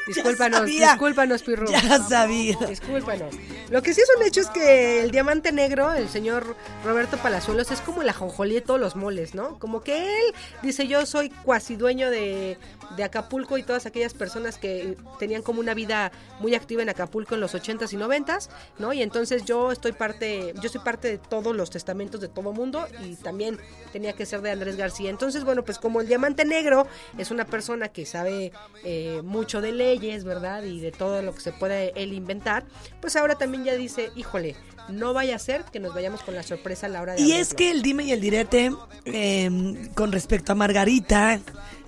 Discúlpanos, 0.14 0.60
sabía. 0.60 0.90
discúlpanos, 0.90 1.42
Pirru. 1.42 1.66
Ya 1.70 1.98
sabía. 2.02 2.56
Discúlpanos. 2.68 3.34
Lo 3.70 3.82
que 3.82 3.94
sí 3.94 4.00
es 4.00 4.08
un 4.16 4.22
hecho 4.22 4.40
es 4.40 4.48
que 4.48 5.02
el 5.02 5.10
diamante 5.10 5.52
negro, 5.52 5.92
el 5.92 6.08
señor 6.08 6.56
Roberto 6.84 7.16
Palazuelos, 7.16 7.70
es 7.70 7.80
como 7.80 8.02
la 8.02 8.12
jonjolí 8.12 8.54
de 8.54 8.60
todos 8.60 8.80
los 8.80 8.96
moles, 8.96 9.34
¿no? 9.34 9.58
Como 9.58 9.82
que 9.82 10.18
él 10.18 10.34
dice, 10.62 10.86
yo 10.86 11.06
soy 11.06 11.30
cuasi 11.30 11.76
dueño 11.76 12.10
de, 12.10 12.58
de 12.96 13.04
Acapulco 13.04 13.58
y 13.58 13.62
todas 13.62 13.86
aquellas 13.86 14.14
personas 14.14 14.58
que 14.58 14.96
tenían 15.18 15.42
como 15.42 15.60
una 15.60 15.74
vida 15.74 16.12
muy 16.40 16.54
activa 16.54 16.82
en 16.82 16.88
Acapulco 16.88 17.34
en 17.34 17.40
los 17.40 17.54
80s 17.54 17.92
y 17.92 17.96
90s, 17.96 18.48
¿no? 18.78 18.92
Y 18.92 19.02
entonces 19.02 19.44
yo 19.44 19.72
estoy 19.72 19.92
parte, 19.92 20.54
yo 20.60 20.68
soy 20.68 20.80
parte 20.80 21.08
de 21.08 21.18
todos 21.18 21.54
los 21.54 21.70
testamentos 21.70 22.20
de 22.20 22.28
todo 22.28 22.52
mundo 22.52 22.86
y 23.02 23.16
también 23.16 23.58
tenía 23.92 24.12
que 24.12 24.26
ser 24.26 24.42
de 24.42 24.50
Andrés 24.50 24.76
García. 24.76 25.10
Entonces, 25.10 25.44
bueno, 25.44 25.64
pues 25.64 25.78
como 25.78 26.00
el 26.00 26.06
diamante 26.08 26.44
negro 26.44 26.86
es 27.18 27.30
una 27.30 27.44
persona 27.44 27.88
que 27.88 28.06
sabe 28.06 28.52
eh, 28.84 29.20
mucho 29.24 29.60
de 29.60 29.72
leyes, 29.72 30.24
¿verdad? 30.24 30.62
Y 30.64 30.80
de 30.80 30.92
todo 30.92 31.22
lo 31.22 31.34
que 31.34 31.40
se 31.40 31.52
puede 31.52 31.92
él 31.96 32.12
inventar, 32.12 32.64
pues 33.00 33.16
ahora 33.16 33.36
también 33.36 33.64
ya 33.64 33.74
dice, 33.76 34.10
híjole, 34.16 34.56
no 34.88 35.14
vaya 35.14 35.36
a 35.36 35.38
ser 35.38 35.64
que 35.64 35.80
nos 35.80 35.94
vayamos 35.94 36.22
con 36.22 36.34
la 36.34 36.42
sorpresa 36.42 36.86
a 36.86 36.90
la 36.90 37.00
hora 37.02 37.14
de 37.14 37.20
Y 37.20 37.24
abrirlo". 37.24 37.42
es 37.42 37.54
que 37.54 37.70
el 37.70 37.82
dime 37.82 38.04
y 38.04 38.12
el 38.12 38.20
direte 38.20 38.72
eh, 39.06 39.88
con 39.94 40.12
respecto 40.12 40.52
a 40.52 40.54
Margarita, 40.54 41.40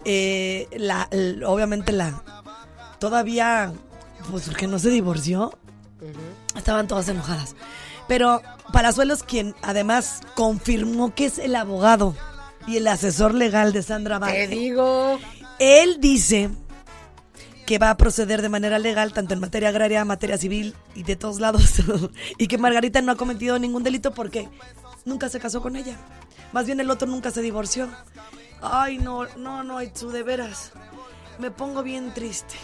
eh, 0.05 0.69
la, 0.87 1.09
obviamente 1.47 1.93
la 1.93 2.23
todavía, 2.99 3.73
pues 4.31 4.49
porque 4.49 4.67
no 4.67 4.79
se 4.79 4.91
divorció, 4.91 5.59
estaban 6.57 6.89
todas 6.89 7.09
enojadas. 7.09 7.55
Pero 8.09 8.43
Palazuelos, 8.73 9.23
quien 9.23 9.55
además 9.63 10.21
confirmó 10.35 11.15
que 11.15 11.27
es 11.27 11.39
el 11.39 11.57
abogado 11.57 12.15
y 12.67 12.77
el 12.77 12.87
asesor 12.89 13.35
legal 13.35 13.73
de 13.73 13.83
Sandra 13.83 14.19
Te 14.19 14.27
Valle, 14.27 14.49
digo, 14.49 15.19
él 15.59 15.99
dice 16.01 16.51
que 17.67 17.79
va 17.79 17.91
a 17.91 17.97
proceder 17.97 18.43
de 18.43 18.49
manera 18.49 18.79
legal, 18.79 19.13
tanto 19.13 19.35
en 19.35 19.41
materia 19.41 19.71
agraria, 19.71 20.05
materia 20.05 20.39
civil 20.39 20.75
y 20.95 21.03
de 21.03 21.17
todos 21.17 21.41
lados. 21.41 21.75
y 22.39 22.47
que 22.47 22.59
Margarita 22.59 23.03
no 23.03 23.13
ha 23.13 23.17
cometido 23.17 23.59
ningún 23.59 23.83
delito 23.83 24.13
porque 24.13 24.49
nunca 25.05 25.29
se 25.29 25.41
casó 25.41 25.61
con 25.61 25.75
ella. 25.75 25.97
Más 26.53 26.67
bien 26.67 26.79
el 26.79 26.91
otro 26.91 27.09
nunca 27.09 27.33
se 27.33 27.43
divorció. 27.43 27.89
Ay, 28.61 28.99
no, 28.99 29.27
no, 29.37 29.63
no, 29.63 29.83
Itzu, 29.83 30.11
de 30.11 30.23
veras. 30.23 30.73
Me 31.39 31.51
pongo 31.51 31.83
bien 31.83 32.13
triste. 32.15 32.55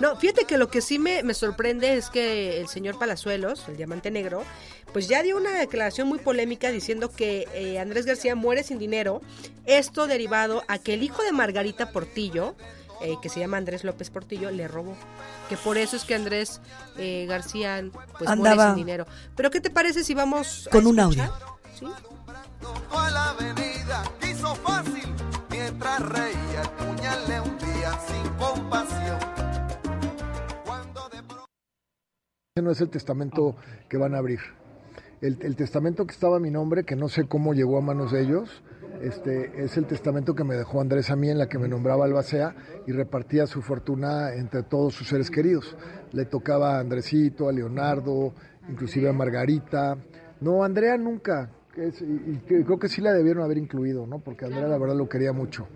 No, 0.00 0.16
fíjate 0.16 0.44
que 0.44 0.58
lo 0.58 0.68
que 0.68 0.80
sí 0.80 0.98
me, 0.98 1.22
me 1.22 1.34
sorprende 1.34 1.94
es 1.96 2.10
que 2.10 2.60
el 2.60 2.68
señor 2.68 2.98
Palazuelos, 2.98 3.66
el 3.68 3.76
diamante 3.76 4.10
negro, 4.10 4.44
pues 4.92 5.08
ya 5.08 5.22
dio 5.22 5.36
una 5.36 5.50
declaración 5.58 6.08
muy 6.08 6.18
polémica 6.18 6.70
diciendo 6.70 7.10
que 7.10 7.46
eh, 7.52 7.78
Andrés 7.78 8.06
García 8.06 8.34
muere 8.34 8.62
sin 8.62 8.78
dinero. 8.78 9.20
Esto 9.66 10.06
derivado 10.06 10.62
a 10.68 10.78
que 10.78 10.94
el 10.94 11.02
hijo 11.02 11.22
de 11.22 11.32
Margarita 11.32 11.90
Portillo, 11.90 12.54
eh, 13.00 13.16
que 13.22 13.28
se 13.28 13.40
llama 13.40 13.56
Andrés 13.56 13.84
López 13.84 14.10
Portillo, 14.10 14.50
le 14.50 14.68
robó. 14.68 14.96
Que 15.48 15.56
por 15.56 15.78
eso 15.78 15.96
es 15.96 16.04
que 16.04 16.14
Andrés 16.14 16.60
eh, 16.96 17.26
García 17.28 17.84
pues 18.18 18.36
muere 18.36 18.56
sin 18.62 18.74
dinero. 18.76 19.06
Pero 19.36 19.50
¿qué 19.50 19.60
te 19.60 19.70
parece 19.70 20.04
si 20.04 20.14
vamos 20.14 20.66
a 20.66 20.70
Con 20.70 20.86
un 20.86 20.98
escuchar? 20.98 21.30
audio. 21.30 21.58
¿Sí? 21.78 21.86
A 25.68 25.80
la 25.80 25.96
avenida, 25.96 26.08
quiso 26.08 26.08
fácil, 26.08 26.08
mientras 26.08 26.08
reía 26.08 26.62
el 26.62 26.70
puñal 26.70 27.28
le 27.28 27.40
hundía 27.40 27.98
sin 28.00 28.32
compasión. 28.34 29.18
no 32.62 32.72
es 32.72 32.80
el 32.80 32.90
testamento 32.90 33.56
que 33.88 33.96
van 33.96 34.14
a 34.14 34.18
abrir. 34.18 34.40
El, 35.20 35.56
testamento 35.56 36.06
que 36.06 36.12
estaba 36.12 36.36
a 36.36 36.40
mi 36.40 36.50
nombre, 36.50 36.84
que 36.84 36.94
no 36.94 37.08
sé 37.08 37.26
cómo 37.26 37.52
llegó 37.52 37.76
a 37.78 37.80
manos 37.80 38.12
de 38.12 38.22
ellos, 38.22 38.62
este, 39.02 39.64
es 39.64 39.76
el 39.76 39.86
testamento 39.86 40.34
que 40.34 40.44
me 40.44 40.54
dejó 40.54 40.80
Andrés 40.80 41.10
a 41.10 41.16
mí, 41.16 41.28
en 41.28 41.38
la 41.38 41.48
que 41.48 41.58
me 41.58 41.66
nombraba 41.66 42.04
albacea 42.04 42.54
y 42.86 42.92
repartía 42.92 43.46
su 43.48 43.60
fortuna 43.60 44.32
entre 44.34 44.62
todos 44.62 44.94
sus 44.94 45.08
seres 45.08 45.30
queridos. 45.30 45.76
Le 46.12 46.24
tocaba 46.24 46.76
a 46.76 46.80
Andresito, 46.80 47.48
a 47.48 47.52
Leonardo, 47.52 48.32
inclusive 48.68 49.08
a 49.08 49.12
Margarita. 49.12 49.96
No, 50.40 50.62
Andrea 50.62 50.96
nunca, 50.96 51.50
es- 51.76 52.00
y, 52.02 52.40
y 52.48 52.62
creo 52.64 52.78
que 52.78 52.88
sí 52.88 53.00
la 53.00 53.12
debieron 53.12 53.42
haber 53.44 53.58
incluido, 53.58 54.06
¿no? 54.06 54.18
Porque 54.18 54.44
Andrea 54.46 54.66
la 54.68 54.78
verdad 54.78 54.96
lo 54.96 55.08
quería 55.08 55.32
mucho. 55.32 55.66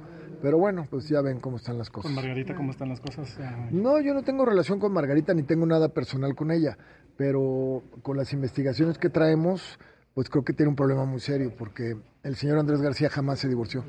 Pero 0.40 0.58
bueno, 0.58 0.86
pues 0.90 1.08
ya 1.08 1.20
ven 1.20 1.38
cómo 1.38 1.56
están 1.56 1.78
las 1.78 1.88
cosas. 1.90 2.10
Con 2.10 2.16
Margarita, 2.16 2.54
¿cómo 2.56 2.72
están 2.72 2.88
las 2.88 3.00
cosas? 3.00 3.38
Ah, 3.40 3.68
No, 3.70 4.00
yo 4.00 4.12
no 4.12 4.22
tengo 4.24 4.44
relación 4.44 4.80
con 4.80 4.92
Margarita 4.92 5.32
ni 5.34 5.44
tengo 5.44 5.66
nada 5.66 5.88
personal 5.90 6.34
con 6.34 6.50
ella, 6.50 6.76
pero 7.16 7.82
con 8.02 8.16
las 8.16 8.32
investigaciones 8.32 8.98
que 8.98 9.08
traemos, 9.08 9.78
pues 10.14 10.28
creo 10.28 10.44
que 10.44 10.52
tiene 10.52 10.70
un 10.70 10.76
problema 10.76 11.04
muy 11.04 11.20
serio, 11.20 11.52
porque 11.56 11.96
el 12.24 12.34
señor 12.34 12.58
Andrés 12.58 12.80
García 12.82 13.08
jamás 13.08 13.38
se 13.38 13.48
divorció. 13.48 13.84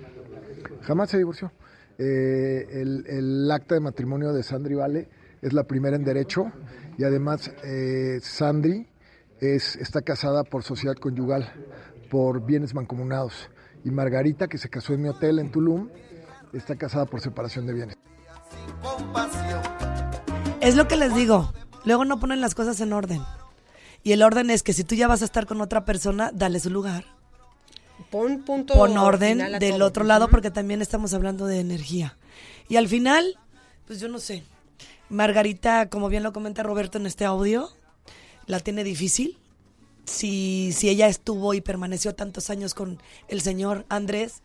Jamás 0.84 1.10
se 1.10 1.18
divorció. 1.18 1.52
Eh, 1.98 2.68
el, 2.82 3.06
el 3.08 3.52
acta 3.52 3.74
de 3.76 3.82
matrimonio 3.82 4.32
de 4.34 4.44
Sandri 4.44 4.76
Vale 4.76 5.10
es 5.42 5.54
la 5.54 5.64
primera 5.64 5.96
en 5.96 6.04
derecho 6.04 6.52
y 6.98 7.04
además 7.04 7.52
eh, 7.64 8.20
Sandri 8.22 8.88
es, 9.40 9.76
está 9.76 10.02
casada 10.02 10.44
por 10.44 10.64
sociedad 10.64 10.96
conyugal, 10.96 11.52
por 12.14 12.46
bienes 12.46 12.76
mancomunados. 12.76 13.50
Y 13.84 13.90
Margarita, 13.90 14.48
que 14.48 14.60
se 14.60 14.70
casó 14.70 14.94
en 14.94 15.02
mi 15.02 15.10
hotel 15.10 15.40
en 15.40 15.52
Tulum, 15.52 15.90
está 16.54 16.76
casada 16.76 17.08
por 17.08 17.22
separación 17.22 17.66
de 17.66 17.74
bienes. 17.74 17.98
Es 20.62 20.76
lo 20.76 20.88
que 20.88 20.96
les 20.96 21.16
digo. 21.16 21.52
Luego 21.86 22.06
no 22.06 22.20
ponen 22.20 22.40
las 22.40 22.54
cosas 22.54 22.80
en 22.82 22.94
orden. 22.94 23.24
Y 24.04 24.12
el 24.12 24.22
orden 24.22 24.52
es 24.52 24.62
que 24.62 24.74
si 24.74 24.84
tú 24.84 24.94
ya 24.94 25.08
vas 25.08 25.24
a 25.24 25.26
estar 25.26 25.48
con 25.48 25.60
otra 25.60 25.86
persona, 25.86 26.30
dale 26.32 26.60
su 26.60 26.70
lugar. 26.70 27.06
Pon 28.12 28.44
punto 28.44 28.76
Pon 28.76 28.96
orden 28.96 29.40
del 29.58 29.78
todo. 29.78 29.88
otro 29.88 30.04
lado 30.04 30.28
porque 30.30 30.52
también 30.52 30.84
estamos 30.84 31.16
hablando 31.16 31.48
de 31.48 31.62
energía. 31.62 32.16
Y 32.70 32.76
al 32.76 32.88
final, 32.88 33.40
pues 33.88 34.00
yo 34.00 34.08
no 34.08 34.20
sé. 34.20 34.44
Margarita, 35.10 35.90
como 35.90 36.10
bien 36.10 36.22
lo 36.22 36.32
comenta 36.32 36.62
Roberto 36.62 37.00
en 37.00 37.08
este 37.08 37.26
audio, 37.26 37.70
la 38.46 38.60
tiene 38.60 38.84
difícil. 38.84 39.40
Si, 40.06 40.72
si 40.74 40.90
ella 40.90 41.08
estuvo 41.08 41.54
y 41.54 41.62
permaneció 41.62 42.14
tantos 42.16 42.50
años 42.50 42.74
con 42.74 43.02
el 43.30 43.42
señor 43.42 43.86
Andrés, 43.90 44.42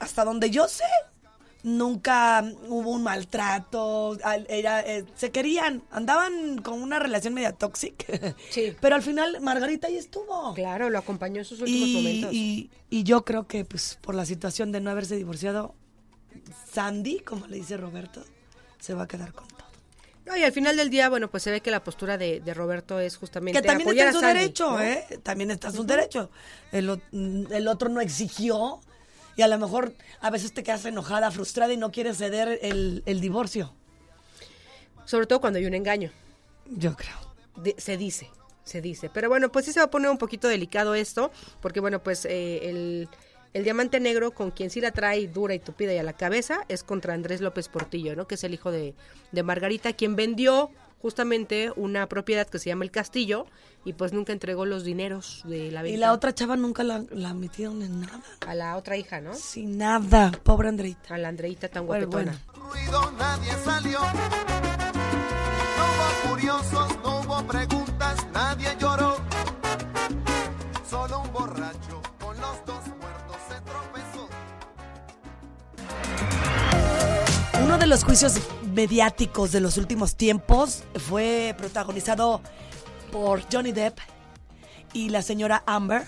hasta 0.00 0.24
donde 0.24 0.50
yo 0.50 0.66
sé, 0.68 0.84
nunca 1.62 2.44
hubo 2.68 2.90
un 2.90 3.02
maltrato, 3.02 4.16
al- 4.24 4.46
era, 4.48 4.80
eh, 4.80 5.04
se 5.16 5.30
querían, 5.30 5.82
andaban 5.90 6.58
con 6.62 6.80
una 6.82 6.98
relación 6.98 7.34
media 7.34 7.52
tóxica. 7.52 8.06
Sí. 8.50 8.74
Pero 8.80 8.96
al 8.96 9.02
final 9.02 9.40
Margarita 9.40 9.86
ahí 9.88 9.96
estuvo. 9.96 10.54
Claro, 10.54 10.90
lo 10.90 10.98
acompañó 10.98 11.38
en 11.40 11.44
sus 11.44 11.60
últimos 11.60 11.88
Y, 11.88 11.94
momentos. 11.94 12.32
y- 12.32 12.70
y 12.90 13.02
yo 13.04 13.24
creo 13.24 13.46
que 13.46 13.64
pues 13.64 13.98
por 14.00 14.14
la 14.14 14.24
situación 14.24 14.72
de 14.72 14.80
no 14.80 14.90
haberse 14.90 15.16
divorciado, 15.16 15.74
Sandy, 16.72 17.20
como 17.20 17.46
le 17.46 17.56
dice 17.56 17.76
Roberto, 17.76 18.22
se 18.80 18.94
va 18.94 19.04
a 19.04 19.08
quedar 19.08 19.32
con. 19.32 19.46
No, 20.28 20.36
y 20.36 20.44
al 20.44 20.52
final 20.52 20.76
del 20.76 20.90
día, 20.90 21.08
bueno, 21.08 21.28
pues 21.30 21.42
se 21.42 21.50
ve 21.50 21.60
que 21.60 21.70
la 21.70 21.82
postura 21.82 22.18
de, 22.18 22.40
de 22.40 22.54
Roberto 22.54 23.00
es 23.00 23.16
justamente 23.16 23.60
Que 23.60 23.66
también 23.66 23.88
apoyar 23.88 24.08
está 24.08 24.18
en 24.18 24.20
su 24.20 24.20
Sandy, 24.26 24.40
derecho, 24.40 24.70
¿no? 24.72 24.82
¿eh? 24.82 25.06
También 25.22 25.50
está 25.50 25.68
en 25.68 25.74
su 25.74 25.84
derecho. 25.84 26.30
El, 26.72 26.90
o- 26.90 27.00
el 27.12 27.66
otro 27.68 27.88
no 27.88 28.00
exigió 28.00 28.80
y 29.36 29.42
a 29.42 29.48
lo 29.48 29.58
mejor 29.58 29.94
a 30.20 30.30
veces 30.30 30.52
te 30.52 30.62
quedas 30.62 30.84
enojada, 30.84 31.30
frustrada 31.30 31.72
y 31.72 31.76
no 31.76 31.90
quieres 31.92 32.18
ceder 32.18 32.58
el, 32.62 33.02
el 33.06 33.20
divorcio. 33.20 33.72
Sobre 35.04 35.26
todo 35.26 35.40
cuando 35.40 35.58
hay 35.58 35.66
un 35.66 35.74
engaño. 35.74 36.10
Yo 36.66 36.94
creo. 36.94 37.16
De- 37.56 37.74
se 37.78 37.96
dice, 37.96 38.30
se 38.64 38.80
dice. 38.82 39.08
Pero 39.08 39.28
bueno, 39.28 39.50
pues 39.50 39.64
sí 39.64 39.72
se 39.72 39.80
va 39.80 39.86
a 39.86 39.90
poner 39.90 40.10
un 40.10 40.18
poquito 40.18 40.48
delicado 40.48 40.94
esto, 40.94 41.30
porque 41.60 41.80
bueno, 41.80 42.02
pues 42.02 42.24
eh, 42.26 42.68
el, 42.68 43.08
el 43.54 43.64
diamante 43.64 43.98
negro 44.00 44.30
con 44.32 44.50
quien 44.50 44.70
sí 44.70 44.80
la 44.80 44.90
trae 44.92 45.26
dura 45.28 45.54
y 45.54 45.58
tupida 45.58 45.92
y 45.94 45.98
a 45.98 46.02
la 46.02 46.12
cabeza 46.12 46.64
es 46.68 46.82
contra 46.82 47.14
Andrés 47.14 47.40
López 47.40 47.68
Portillo, 47.68 48.14
¿no? 48.16 48.26
Que 48.26 48.34
es 48.36 48.44
el 48.44 48.54
hijo 48.54 48.70
de, 48.70 48.94
de 49.32 49.42
Margarita, 49.42 49.92
quien 49.94 50.16
vendió 50.16 50.70
justamente 51.00 51.72
una 51.76 52.08
propiedad 52.08 52.46
que 52.48 52.58
se 52.58 52.70
llama 52.70 52.84
El 52.84 52.90
Castillo 52.90 53.46
y 53.84 53.92
pues 53.92 54.12
nunca 54.12 54.32
entregó 54.32 54.66
los 54.66 54.84
dineros 54.84 55.42
de 55.44 55.70
la 55.70 55.82
venta. 55.82 55.94
Y 55.94 55.98
la 55.98 56.12
otra 56.12 56.34
chava 56.34 56.56
nunca 56.56 56.82
la, 56.82 57.04
la 57.10 57.34
metieron 57.34 57.82
en 57.82 58.00
nada. 58.00 58.20
A 58.46 58.54
la 58.54 58.76
otra 58.76 58.96
hija, 58.96 59.20
¿no? 59.20 59.32
Sin 59.34 59.78
nada, 59.78 60.32
pobre 60.42 60.68
Andreita. 60.68 61.14
A 61.14 61.18
la 61.18 61.28
Andreita 61.28 61.68
tan 61.68 61.86
Bueno, 61.86 62.06
guapetona. 62.08 62.38
ruido 62.54 63.12
nadie 63.12 63.52
salió. 63.64 64.00
No 65.76 66.87
de 77.78 77.86
los 77.86 78.02
juicios 78.02 78.40
mediáticos 78.74 79.52
de 79.52 79.60
los 79.60 79.76
últimos 79.76 80.16
tiempos 80.16 80.82
fue 80.96 81.54
protagonizado 81.56 82.40
por 83.12 83.42
Johnny 83.52 83.70
Depp 83.70 83.98
y 84.92 85.10
la 85.10 85.22
señora 85.22 85.62
Amber, 85.64 86.02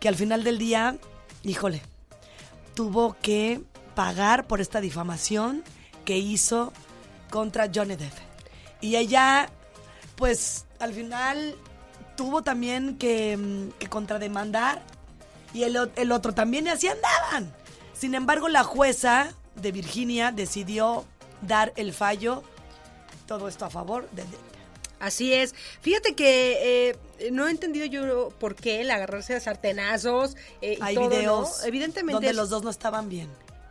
que 0.00 0.08
al 0.08 0.16
final 0.16 0.42
del 0.42 0.58
día, 0.58 0.96
híjole, 1.44 1.82
tuvo 2.74 3.16
que 3.22 3.60
pagar 3.94 4.46
por 4.48 4.60
esta 4.60 4.80
difamación 4.80 5.62
que 6.04 6.18
hizo 6.18 6.72
contra 7.30 7.70
Johnny 7.72 7.94
Depp. 7.94 8.14
Y 8.80 8.96
ella, 8.96 9.48
pues, 10.16 10.66
al 10.80 10.92
final 10.92 11.54
tuvo 12.16 12.42
también 12.42 12.96
que, 12.98 13.36
mm, 13.36 13.78
que 13.78 13.86
contrademandar 13.86 14.82
y 15.54 15.62
el, 15.62 15.90
el 15.94 16.10
otro 16.10 16.34
también, 16.34 16.66
y 16.66 16.70
así 16.70 16.88
andaban. 16.88 17.54
Sin 17.92 18.14
embargo, 18.14 18.48
la 18.48 18.64
jueza 18.64 19.34
de 19.60 19.72
Virginia 19.72 20.32
decidió 20.32 21.04
dar 21.42 21.72
el 21.76 21.92
fallo, 21.92 22.42
todo 23.26 23.48
esto 23.48 23.64
a 23.64 23.70
favor 23.70 24.08
de. 24.10 24.24
Así 24.98 25.32
es. 25.32 25.54
Fíjate 25.80 26.14
que 26.14 26.90
eh, 26.90 27.30
no 27.32 27.48
he 27.48 27.50
entendido 27.50 27.86
yo 27.86 28.28
por 28.38 28.54
qué 28.54 28.82
el 28.82 28.90
agarrarse 28.90 29.34
a 29.34 29.40
sartenazos. 29.40 30.36
eh, 30.60 30.76
y 30.78 30.82
Hay 30.82 30.94
todo, 30.94 31.08
videos 31.08 31.58
¿no? 31.60 31.64
Evidentemente. 31.66 32.12
donde 32.14 32.30
es- 32.30 32.36
los 32.36 32.50
dos 32.50 32.62
no 32.62 32.70
estaban 32.70 33.08
bien. 33.08 33.28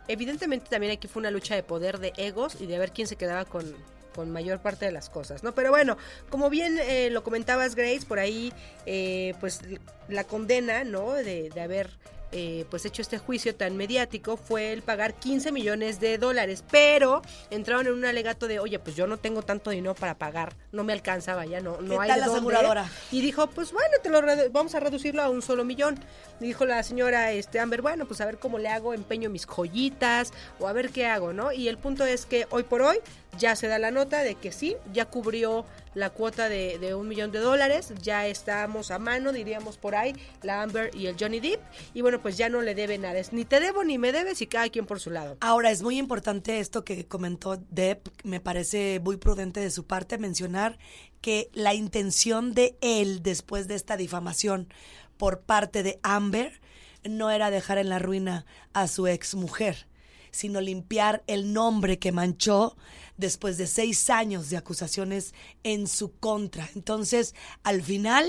Evidentemente 0.08 0.68
también 0.68 0.92
aquí 0.92 1.06
fue 1.06 1.20
una 1.20 1.30
lucha 1.30 1.54
de 1.54 1.62
poder, 1.62 2.00
de 2.00 2.12
egos 2.16 2.56
y 2.58 2.66
de 2.66 2.78
ver 2.80 2.90
quién 2.90 3.06
se 3.06 3.14
quedaba 3.14 3.44
con, 3.44 3.64
con 4.12 4.28
mayor 4.32 4.58
parte 4.58 4.86
de 4.86 4.90
las 4.90 5.08
cosas, 5.08 5.44
¿no? 5.44 5.54
Pero 5.54 5.70
bueno, 5.70 5.96
como 6.30 6.50
bien 6.50 6.78
eh, 6.80 7.10
lo 7.10 7.22
comentabas, 7.22 7.76
Grace, 7.76 8.04
por 8.08 8.18
ahí, 8.18 8.52
eh, 8.86 9.34
pues 9.38 9.60
la 10.08 10.24
condena, 10.24 10.82
¿no? 10.82 11.12
De, 11.12 11.48
de 11.50 11.60
haber 11.60 11.90
eh, 12.32 12.64
pues 12.70 12.84
hecho 12.84 13.02
este 13.02 13.18
juicio 13.18 13.54
tan 13.54 13.76
mediático 13.76 14.36
fue 14.36 14.72
el 14.72 14.82
pagar 14.82 15.14
15 15.14 15.52
millones 15.52 16.00
de 16.00 16.18
dólares, 16.18 16.62
pero 16.70 17.22
entraron 17.50 17.86
en 17.88 17.92
un 17.94 18.04
alegato 18.04 18.46
de, 18.46 18.58
oye, 18.60 18.78
pues 18.78 18.96
yo 18.96 19.06
no 19.06 19.16
tengo 19.16 19.42
tanto 19.42 19.70
dinero 19.70 19.94
para 19.94 20.16
pagar, 20.16 20.54
no 20.72 20.84
me 20.84 20.92
alcanza, 20.92 21.34
vaya, 21.34 21.60
no, 21.60 21.80
no 21.80 21.96
¿Qué 21.96 22.02
hay 22.02 22.08
tal 22.08 22.14
de 22.16 22.20
la 22.20 22.26
dónde". 22.26 22.38
aseguradora? 22.38 22.90
Y 23.10 23.20
dijo, 23.20 23.46
pues 23.48 23.72
bueno, 23.72 23.96
te 24.02 24.10
lo 24.10 24.22
vamos 24.50 24.74
a 24.74 24.80
reducirlo 24.80 25.22
a 25.22 25.28
un 25.28 25.42
solo 25.42 25.64
millón. 25.64 25.98
Y 26.40 26.46
dijo 26.46 26.64
la 26.64 26.82
señora 26.82 27.32
este, 27.32 27.60
Amber, 27.60 27.82
bueno, 27.82 28.06
pues 28.06 28.20
a 28.20 28.26
ver 28.26 28.38
cómo 28.38 28.58
le 28.58 28.68
hago, 28.68 28.94
empeño 28.94 29.28
mis 29.28 29.46
joyitas 29.46 30.32
o 30.58 30.68
a 30.68 30.72
ver 30.72 30.90
qué 30.90 31.06
hago, 31.06 31.32
¿no? 31.32 31.52
Y 31.52 31.68
el 31.68 31.78
punto 31.78 32.06
es 32.06 32.26
que 32.26 32.46
hoy 32.50 32.62
por 32.62 32.82
hoy 32.82 32.98
ya 33.38 33.56
se 33.56 33.68
da 33.68 33.78
la 33.78 33.90
nota 33.90 34.22
de 34.22 34.36
que 34.36 34.52
sí, 34.52 34.76
ya 34.92 35.04
cubrió 35.04 35.64
la 35.94 36.10
cuota 36.10 36.48
de, 36.48 36.94
un 36.94 37.08
millón 37.08 37.32
de 37.32 37.38
dólares, 37.38 37.92
ya 38.00 38.26
estamos 38.26 38.90
a 38.90 38.98
mano, 38.98 39.32
diríamos 39.32 39.76
por 39.76 39.94
ahí, 39.94 40.14
la 40.42 40.62
Amber 40.62 40.90
y 40.94 41.06
el 41.06 41.16
Johnny 41.18 41.40
Depp. 41.40 41.60
Y 41.94 42.02
bueno, 42.02 42.20
pues 42.20 42.36
ya 42.36 42.48
no 42.48 42.60
le 42.60 42.74
debe 42.74 42.98
nada, 42.98 43.18
es 43.18 43.32
ni 43.32 43.44
te 43.44 43.60
debo 43.60 43.84
ni 43.84 43.98
me 43.98 44.12
debes 44.12 44.40
y 44.42 44.46
cada 44.46 44.68
quien 44.68 44.86
por 44.86 45.00
su 45.00 45.10
lado. 45.10 45.36
Ahora, 45.40 45.70
es 45.70 45.82
muy 45.82 45.98
importante 45.98 46.60
esto 46.60 46.84
que 46.84 47.06
comentó 47.06 47.56
Depp, 47.70 48.08
me 48.24 48.40
parece 48.40 49.00
muy 49.02 49.16
prudente 49.16 49.60
de 49.60 49.70
su 49.70 49.84
parte 49.84 50.18
mencionar 50.18 50.78
que 51.20 51.50
la 51.52 51.74
intención 51.74 52.54
de 52.54 52.76
él 52.80 53.22
después 53.22 53.68
de 53.68 53.74
esta 53.74 53.96
difamación 53.96 54.72
por 55.16 55.40
parte 55.40 55.82
de 55.82 56.00
Amber 56.02 56.60
no 57.04 57.30
era 57.30 57.50
dejar 57.50 57.78
en 57.78 57.88
la 57.88 57.98
ruina 57.98 58.46
a 58.72 58.88
su 58.88 59.06
ex 59.06 59.34
mujer, 59.34 59.86
sino 60.30 60.60
limpiar 60.60 61.22
el 61.26 61.52
nombre 61.52 61.98
que 61.98 62.12
manchó 62.12 62.76
después 63.20 63.58
de 63.58 63.66
seis 63.66 64.10
años 64.10 64.50
de 64.50 64.56
acusaciones 64.56 65.34
en 65.62 65.86
su 65.86 66.12
contra. 66.16 66.68
Entonces, 66.74 67.34
al 67.62 67.82
final, 67.82 68.28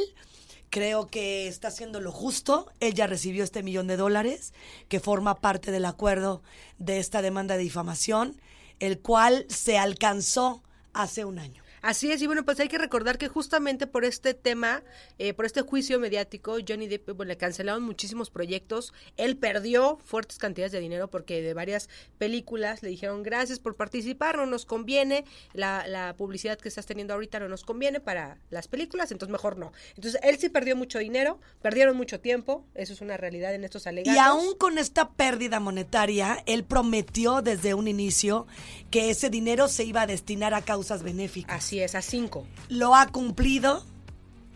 Creo 0.73 1.07
que 1.07 1.49
está 1.49 1.67
haciendo 1.67 1.99
lo 1.99 2.13
justo. 2.13 2.71
Ella 2.79 3.05
recibió 3.05 3.43
este 3.43 3.61
millón 3.61 3.87
de 3.87 3.97
dólares 3.97 4.53
que 4.87 5.01
forma 5.01 5.41
parte 5.41 5.69
del 5.69 5.83
acuerdo 5.83 6.43
de 6.77 6.99
esta 6.99 7.21
demanda 7.21 7.57
de 7.57 7.63
difamación, 7.63 8.39
el 8.79 9.01
cual 9.01 9.45
se 9.49 9.77
alcanzó 9.77 10.63
hace 10.93 11.25
un 11.25 11.39
año. 11.39 11.60
Así 11.81 12.11
es, 12.11 12.21
y 12.21 12.27
bueno, 12.27 12.45
pues 12.45 12.59
hay 12.59 12.67
que 12.67 12.77
recordar 12.77 13.17
que 13.17 13.27
justamente 13.27 13.87
por 13.87 14.05
este 14.05 14.35
tema, 14.35 14.83
eh, 15.17 15.33
por 15.33 15.45
este 15.45 15.61
juicio 15.61 15.99
mediático, 15.99 16.57
Johnny 16.67 16.87
Depp 16.87 17.15
pues, 17.15 17.27
le 17.27 17.37
cancelaron 17.37 17.81
muchísimos 17.81 18.29
proyectos. 18.29 18.93
Él 19.17 19.35
perdió 19.35 19.97
fuertes 20.05 20.37
cantidades 20.37 20.71
de 20.71 20.79
dinero 20.79 21.09
porque 21.09 21.41
de 21.41 21.55
varias 21.55 21.89
películas 22.19 22.83
le 22.83 22.89
dijeron 22.89 23.23
gracias 23.23 23.57
por 23.57 23.75
participar, 23.75 24.37
no 24.37 24.45
nos 24.45 24.65
conviene, 24.65 25.25
la, 25.53 25.87
la 25.87 26.15
publicidad 26.15 26.59
que 26.59 26.69
estás 26.69 26.85
teniendo 26.85 27.15
ahorita 27.15 27.39
no 27.39 27.49
nos 27.49 27.63
conviene 27.63 27.99
para 27.99 28.37
las 28.51 28.67
películas, 28.67 29.11
entonces 29.11 29.31
mejor 29.31 29.57
no. 29.57 29.71
Entonces 29.95 30.21
él 30.23 30.37
sí 30.37 30.49
perdió 30.49 30.75
mucho 30.75 30.99
dinero, 30.99 31.39
perdieron 31.63 31.97
mucho 31.97 32.19
tiempo, 32.19 32.63
eso 32.75 32.93
es 32.93 33.01
una 33.01 33.17
realidad 33.17 33.55
en 33.55 33.63
estos 33.63 33.87
alegatos. 33.87 34.15
Y 34.15 34.19
aún 34.19 34.55
con 34.55 34.77
esta 34.77 35.09
pérdida 35.09 35.59
monetaria, 35.59 36.43
él 36.45 36.63
prometió 36.63 37.41
desde 37.41 37.73
un 37.73 37.87
inicio 37.87 38.45
que 38.91 39.09
ese 39.09 39.31
dinero 39.31 39.67
se 39.67 39.83
iba 39.83 40.03
a 40.03 40.07
destinar 40.07 40.53
a 40.53 40.61
causas 40.61 41.01
benéficas. 41.01 41.70
Es, 41.79 41.95
a 41.95 42.01
cinco. 42.01 42.45
Lo 42.69 42.95
ha 42.95 43.07
cumplido. 43.07 43.83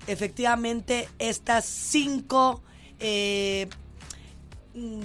Efectivamente, 0.07 1.09
estas 1.17 1.65
cinco 1.65 2.61
eh, 2.99 3.67
mm, 4.75 4.99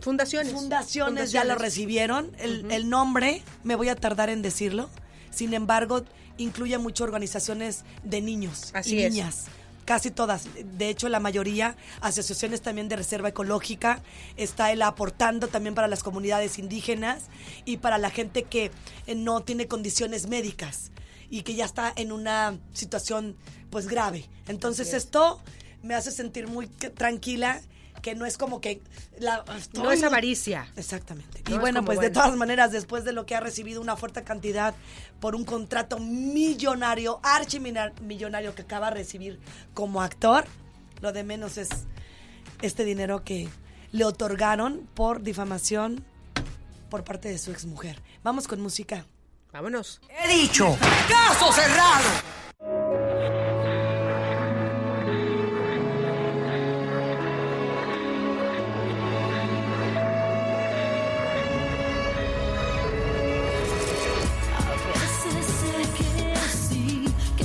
fundaciones, 0.00 0.52
fundaciones 0.52 1.32
ya 1.32 1.44
lo 1.44 1.54
recibieron. 1.54 2.32
El, 2.38 2.70
el 2.70 2.88
nombre, 2.88 3.42
me 3.62 3.76
voy 3.76 3.88
a 3.88 3.96
tardar 3.96 4.28
en 4.28 4.42
decirlo. 4.42 4.90
Sin 5.30 5.54
embargo, 5.54 6.02
incluye 6.38 6.76
muchas 6.78 7.02
organizaciones 7.02 7.84
de 8.02 8.20
niños 8.20 8.70
Así 8.74 8.96
y 8.96 9.02
es. 9.02 9.12
niñas. 9.12 9.44
Casi 9.84 10.10
todas. 10.10 10.46
De 10.78 10.88
hecho, 10.88 11.08
la 11.08 11.20
mayoría, 11.20 11.76
asociaciones 12.00 12.60
también 12.60 12.88
de 12.88 12.96
reserva 12.96 13.28
ecológica, 13.28 14.02
está 14.36 14.70
él 14.72 14.82
aportando 14.82 15.48
también 15.48 15.74
para 15.74 15.88
las 15.88 16.02
comunidades 16.02 16.58
indígenas 16.58 17.24
y 17.64 17.78
para 17.78 17.98
la 17.98 18.10
gente 18.10 18.44
que 18.44 18.70
eh, 19.06 19.14
no 19.14 19.42
tiene 19.42 19.66
condiciones 19.66 20.28
médicas 20.28 20.90
y 21.30 21.42
que 21.42 21.54
ya 21.54 21.64
está 21.64 21.92
en 21.96 22.12
una 22.12 22.58
situación 22.74 23.36
pues 23.70 23.86
grave. 23.86 24.28
Entonces 24.48 24.88
es. 24.88 24.94
esto 24.94 25.40
me 25.82 25.94
hace 25.94 26.10
sentir 26.10 26.48
muy 26.48 26.66
tranquila 26.66 27.62
que 28.02 28.14
no 28.14 28.26
es 28.26 28.36
como 28.38 28.60
que 28.60 28.80
la 29.18 29.44
No 29.74 29.92
es 29.92 30.02
avaricia. 30.02 30.68
Exactamente. 30.76 31.42
No 31.48 31.56
y 31.56 31.58
bueno, 31.58 31.84
pues 31.84 32.00
de 32.00 32.10
todas 32.10 32.34
maneras, 32.36 32.72
después 32.72 33.04
de 33.04 33.12
lo 33.12 33.26
que 33.26 33.34
ha 33.34 33.40
recibido 33.40 33.80
una 33.80 33.96
fuerte 33.96 34.24
cantidad 34.24 34.74
por 35.20 35.34
un 35.34 35.44
contrato 35.44 35.98
millonario, 35.98 37.20
archimillonario 37.22 38.54
que 38.54 38.62
acaba 38.62 38.88
de 38.90 38.96
recibir 38.96 39.38
como 39.74 40.02
actor, 40.02 40.44
lo 41.00 41.12
de 41.12 41.24
menos 41.24 41.58
es 41.58 41.68
este 42.62 42.84
dinero 42.84 43.22
que 43.22 43.48
le 43.92 44.04
otorgaron 44.04 44.88
por 44.94 45.22
difamación 45.22 46.04
por 46.88 47.04
parte 47.04 47.28
de 47.28 47.38
su 47.38 47.50
exmujer. 47.50 48.00
Vamos 48.22 48.48
con 48.48 48.60
música. 48.60 49.06
Vámonos. 49.52 50.00
He 50.08 50.28
dicho, 50.28 50.76
caso 51.08 51.52
cerrado. 51.52 52.08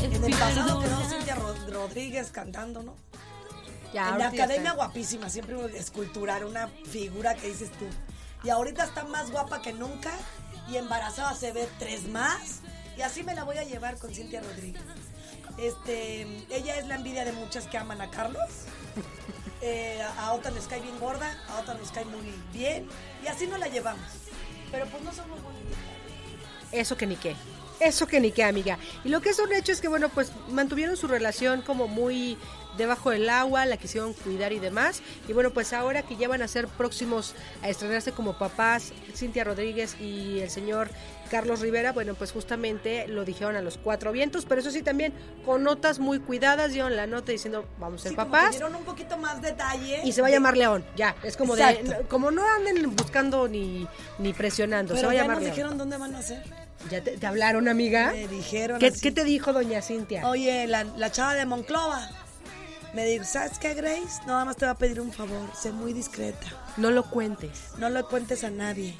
En 0.01 0.23
el 0.23 0.31
pasado 0.37 0.79
quedó 0.81 0.99
Cintia 1.09 1.35
Rod- 1.35 1.69
Rodríguez 1.73 2.31
cantando, 2.31 2.83
¿no? 2.83 2.95
Ya, 3.93 4.09
en 4.09 4.19
la 4.19 4.25
ahorita 4.25 4.43
academia 4.43 4.71
está. 4.71 4.73
guapísima, 4.73 5.29
siempre 5.29 5.55
esculturar 5.77 6.45
una 6.45 6.67
figura 6.89 7.35
que 7.35 7.47
dices 7.47 7.71
tú. 7.71 7.85
Y 8.43 8.49
ahorita 8.49 8.83
está 8.83 9.03
más 9.05 9.31
guapa 9.31 9.61
que 9.61 9.73
nunca 9.73 10.11
y 10.69 10.77
embarazada 10.77 11.33
se 11.33 11.51
ve 11.51 11.67
tres 11.79 12.07
más. 12.07 12.61
Y 12.97 13.01
así 13.01 13.23
me 13.23 13.33
la 13.33 13.43
voy 13.43 13.57
a 13.57 13.63
llevar 13.63 13.97
con 13.97 14.13
Cintia 14.13 14.41
Rodríguez. 14.41 14.81
Este, 15.57 16.21
ella 16.49 16.77
es 16.77 16.87
la 16.87 16.95
envidia 16.95 17.25
de 17.25 17.33
muchas 17.33 17.67
que 17.67 17.77
aman 17.77 18.01
a 18.01 18.09
Carlos. 18.09 18.49
Eh, 19.61 19.99
a 20.19 20.33
otra 20.33 20.51
les 20.51 20.67
cae 20.67 20.79
bien 20.79 20.99
gorda, 20.99 21.41
a 21.49 21.59
otra 21.59 21.73
les 21.73 21.89
cae 21.89 22.05
muy 22.05 22.21
bien. 22.53 22.87
Y 23.23 23.27
así 23.27 23.47
no 23.47 23.57
la 23.57 23.67
llevamos. 23.67 24.05
Pero 24.69 24.85
pues 24.85 25.01
no 25.01 25.11
somos 25.11 25.41
bonitas. 25.41 25.79
Eso 26.71 26.95
que 26.97 27.07
ni 27.07 27.15
qué. 27.15 27.35
Eso 27.79 28.07
que 28.07 28.19
ni 28.19 28.31
qué, 28.31 28.43
amiga. 28.43 28.77
Y 29.03 29.09
lo 29.09 29.21
que 29.21 29.29
es 29.29 29.39
un 29.39 29.51
hecho 29.53 29.71
es 29.71 29.81
que, 29.81 29.87
bueno, 29.87 30.09
pues 30.09 30.31
mantuvieron 30.49 30.95
su 30.97 31.07
relación 31.07 31.61
como 31.61 31.87
muy 31.87 32.37
debajo 32.77 33.09
del 33.09 33.29
agua, 33.29 33.65
la 33.65 33.77
quisieron 33.77 34.13
cuidar 34.13 34.51
y 34.51 34.59
demás. 34.59 35.01
Y 35.27 35.33
bueno, 35.33 35.51
pues 35.51 35.71
ahora 35.73 36.01
que 36.03 36.15
ya 36.17 36.27
van 36.27 36.41
a 36.41 36.47
ser 36.47 36.67
próximos 36.67 37.33
a 37.63 37.69
estrenarse 37.69 38.11
como 38.11 38.37
papás, 38.37 38.91
Cintia 39.15 39.43
Rodríguez 39.45 39.95
y 39.99 40.39
el 40.39 40.49
señor 40.49 40.89
Carlos 41.31 41.61
Rivera, 41.61 41.93
bueno, 41.93 42.15
pues 42.15 42.31
justamente 42.33 43.07
lo 43.07 43.23
dijeron 43.25 43.55
a 43.55 43.61
los 43.61 43.77
cuatro 43.77 44.11
vientos, 44.11 44.45
pero 44.45 44.59
eso 44.61 44.71
sí 44.71 44.81
también 44.81 45.13
con 45.45 45.63
notas 45.63 45.99
muy 45.99 46.19
cuidadas, 46.19 46.73
dieron 46.73 46.95
la 46.97 47.07
nota 47.07 47.31
diciendo, 47.31 47.65
vamos 47.79 48.01
a 48.01 48.03
ser 48.03 48.11
Sí, 48.11 48.15
papás. 48.17 48.51
dieron 48.51 48.75
un 48.75 48.83
poquito 48.83 49.17
más 49.17 49.41
detalle. 49.41 50.01
Y 50.03 50.11
se 50.11 50.21
va 50.21 50.27
a 50.27 50.31
llamar 50.31 50.57
León, 50.57 50.83
ya. 50.97 51.15
Es 51.23 51.37
como 51.37 51.55
Exacto. 51.55 51.89
de. 51.91 52.01
Como 52.07 52.29
no 52.31 52.43
anden 52.47 52.93
buscando 52.95 53.47
ni, 53.47 53.87
ni 54.19 54.33
presionando, 54.33 54.95
se 54.97 55.05
va 55.05 55.11
a 55.11 55.15
ya 55.15 55.21
llamar 55.21 55.37
nos 55.37 55.43
León. 55.43 55.55
dijeron 55.55 55.77
dónde 55.77 55.97
van 55.97 56.15
a 56.15 56.19
hacer. 56.19 56.43
¿Ya 56.89 57.01
te, 57.03 57.17
te 57.17 57.25
hablaron, 57.27 57.67
amiga? 57.67 58.11
Me 58.11 58.27
dijeron 58.27 58.79
¿Qué, 58.79 58.87
así. 58.87 59.01
qué 59.01 59.11
te 59.11 59.23
dijo 59.23 59.53
doña 59.53 59.81
Cintia? 59.81 60.27
Oye, 60.27 60.67
la, 60.67 60.83
la 60.83 61.11
chava 61.11 61.33
de 61.33 61.45
Monclova 61.45 62.09
me 62.93 63.05
dijo, 63.05 63.25
¿sabes 63.25 63.57
qué, 63.59 63.73
Grace? 63.73 64.21
Nada 64.27 64.45
más 64.45 64.55
te 64.55 64.65
va 64.65 64.71
a 64.71 64.77
pedir 64.77 65.01
un 65.01 65.11
favor, 65.11 65.49
sé 65.59 65.71
muy 65.71 65.93
discreta. 65.93 66.47
No 66.77 66.91
lo 66.91 67.03
cuentes. 67.09 67.51
No 67.77 67.89
lo 67.89 68.07
cuentes 68.07 68.43
a 68.43 68.49
nadie. 68.51 68.95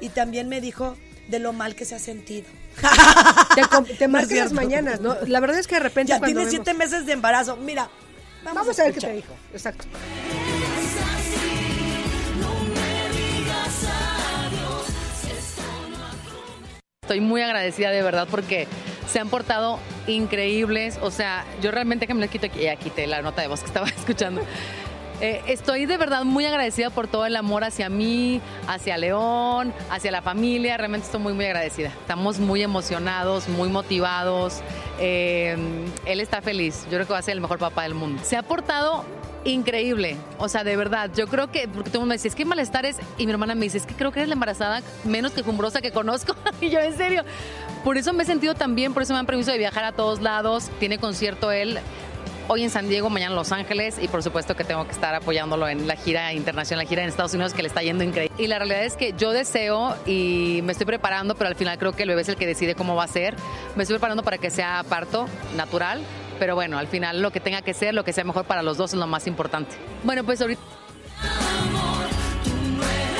Y 0.00 0.10
también 0.10 0.48
me 0.48 0.60
dijo 0.60 0.96
de 1.28 1.38
lo 1.38 1.52
mal 1.52 1.74
que 1.74 1.84
se 1.84 1.94
ha 1.94 1.98
sentido. 1.98 2.46
Te, 3.54 3.62
te 3.94 4.08
No 4.08 4.18
es 4.18 4.28
marca 4.28 4.34
las 4.36 4.52
mañanas, 4.52 5.00
¿no? 5.00 5.16
La 5.26 5.40
verdad 5.40 5.58
es 5.58 5.66
que 5.66 5.74
de 5.76 5.80
repente 5.80 6.10
Ya 6.10 6.20
tiene 6.20 6.34
vemos- 6.44 6.50
siete 6.50 6.74
meses 6.74 7.06
de 7.06 7.12
embarazo. 7.12 7.56
Mira, 7.56 7.88
vamos, 8.44 8.60
Vamos 8.62 8.78
a 8.78 8.84
ver 8.84 8.94
qué 8.94 9.00
te 9.00 9.12
dijo. 9.14 9.34
Exacto. 9.52 9.86
Estoy 17.02 17.20
muy 17.20 17.42
agradecida 17.42 17.90
de 17.90 18.02
verdad 18.02 18.28
porque 18.30 18.68
se 19.08 19.18
han 19.18 19.28
portado 19.30 19.80
increíbles. 20.06 20.98
O 21.02 21.10
sea, 21.10 21.44
yo 21.60 21.72
realmente 21.72 22.06
que 22.06 22.14
me 22.14 22.24
lo 22.24 22.30
quito 22.30 22.46
aquí, 22.46 22.60
ya 22.60 22.76
quité 22.76 23.06
la 23.08 23.20
nota 23.20 23.42
de 23.42 23.48
voz 23.48 23.60
que 23.60 23.66
estaba 23.66 23.88
escuchando. 23.98 24.42
Eh, 25.20 25.42
estoy 25.48 25.86
de 25.86 25.96
verdad 25.96 26.24
muy 26.24 26.44
agradecida 26.46 26.90
por 26.90 27.08
todo 27.08 27.26
el 27.26 27.34
amor 27.36 27.64
hacia 27.64 27.88
mí, 27.88 28.40
hacia 28.68 28.96
León, 28.96 29.74
hacia 29.90 30.12
la 30.12 30.22
familia. 30.22 30.76
Realmente 30.76 31.06
estoy 31.06 31.20
muy, 31.20 31.32
muy 31.32 31.46
agradecida. 31.46 31.88
Estamos 31.88 32.38
muy 32.38 32.62
emocionados, 32.62 33.48
muy 33.48 33.70
motivados. 33.70 34.60
Eh, 35.00 35.56
él 36.04 36.20
está 36.20 36.42
feliz. 36.42 36.84
Yo 36.84 36.92
creo 36.92 37.06
que 37.06 37.12
va 37.12 37.18
a 37.18 37.22
ser 37.22 37.32
el 37.32 37.40
mejor 37.40 37.58
papá 37.58 37.82
del 37.82 37.94
mundo. 37.94 38.22
Se 38.24 38.36
ha 38.36 38.42
portado 38.44 39.04
increíble. 39.44 40.16
O 40.38 40.48
sea, 40.48 40.64
de 40.64 40.76
verdad, 40.76 41.10
yo 41.14 41.26
creo 41.26 41.50
que, 41.50 41.68
porque 41.68 41.90
mundo 41.90 42.06
me 42.06 42.14
dice, 42.14 42.28
es 42.28 42.34
que 42.34 42.42
hay 42.42 42.48
malestares. 42.48 42.96
Y 43.18 43.26
mi 43.26 43.32
hermana 43.32 43.54
me 43.54 43.64
dice, 43.64 43.78
es 43.78 43.86
que 43.86 43.94
creo 43.94 44.12
que 44.12 44.20
eres 44.20 44.28
la 44.28 44.34
embarazada 44.34 44.82
menos 45.04 45.32
quejumbrosa 45.32 45.80
que 45.80 45.92
conozco. 45.92 46.34
y 46.60 46.70
yo, 46.70 46.80
en 46.80 46.96
serio. 46.96 47.24
Por 47.84 47.96
eso 47.96 48.12
me 48.12 48.24
he 48.24 48.26
sentido 48.26 48.54
tan 48.54 48.74
bien, 48.74 48.92
por 48.92 49.02
eso 49.02 49.14
me 49.14 49.20
han 49.20 49.26
permiso 49.26 49.50
de 49.50 49.58
viajar 49.58 49.84
a 49.84 49.92
todos 49.92 50.20
lados. 50.20 50.70
Tiene 50.78 50.98
concierto 50.98 51.50
él 51.50 51.78
hoy 52.52 52.64
en 52.64 52.70
San 52.70 52.88
Diego, 52.88 53.08
mañana 53.10 53.30
en 53.30 53.36
Los 53.36 53.52
Ángeles 53.52 53.96
y 54.02 54.08
por 54.08 54.24
supuesto 54.24 54.56
que 54.56 54.64
tengo 54.64 54.84
que 54.84 54.90
estar 54.90 55.14
apoyándolo 55.14 55.68
en 55.68 55.86
la 55.86 55.94
gira 55.94 56.32
internacional, 56.32 56.84
la 56.84 56.88
gira 56.88 57.02
en 57.02 57.08
Estados 57.08 57.32
Unidos 57.32 57.54
que 57.54 57.62
le 57.62 57.68
está 57.68 57.80
yendo 57.80 58.02
increíble. 58.02 58.34
Y 58.38 58.48
la 58.48 58.58
realidad 58.58 58.84
es 58.84 58.96
que 58.96 59.14
yo 59.16 59.30
deseo 59.30 59.94
y 60.04 60.60
me 60.64 60.72
estoy 60.72 60.84
preparando, 60.84 61.36
pero 61.36 61.48
al 61.48 61.54
final 61.54 61.78
creo 61.78 61.92
que 61.92 62.02
el 62.02 62.08
bebé 62.08 62.22
es 62.22 62.28
el 62.28 62.34
que 62.34 62.48
decide 62.48 62.74
cómo 62.74 62.96
va 62.96 63.04
a 63.04 63.08
ser. 63.08 63.36
Me 63.76 63.84
estoy 63.84 63.94
preparando 63.94 64.24
para 64.24 64.38
que 64.38 64.50
sea 64.50 64.84
parto 64.88 65.26
natural, 65.56 66.00
pero 66.40 66.54
bueno, 66.54 66.78
al 66.78 66.88
final 66.88 67.20
lo 67.20 67.30
que 67.30 67.38
tenga 67.38 67.60
que 67.60 67.74
ser, 67.74 67.94
lo 67.94 68.02
que 68.02 68.14
sea 68.14 68.24
mejor 68.24 68.46
para 68.46 68.62
los 68.62 68.78
dos 68.78 68.94
es 68.94 68.98
lo 68.98 69.06
más 69.06 69.26
importante. 69.28 69.76
Bueno, 70.02 70.24
pues 70.24 70.40
ahorita... 70.40 70.60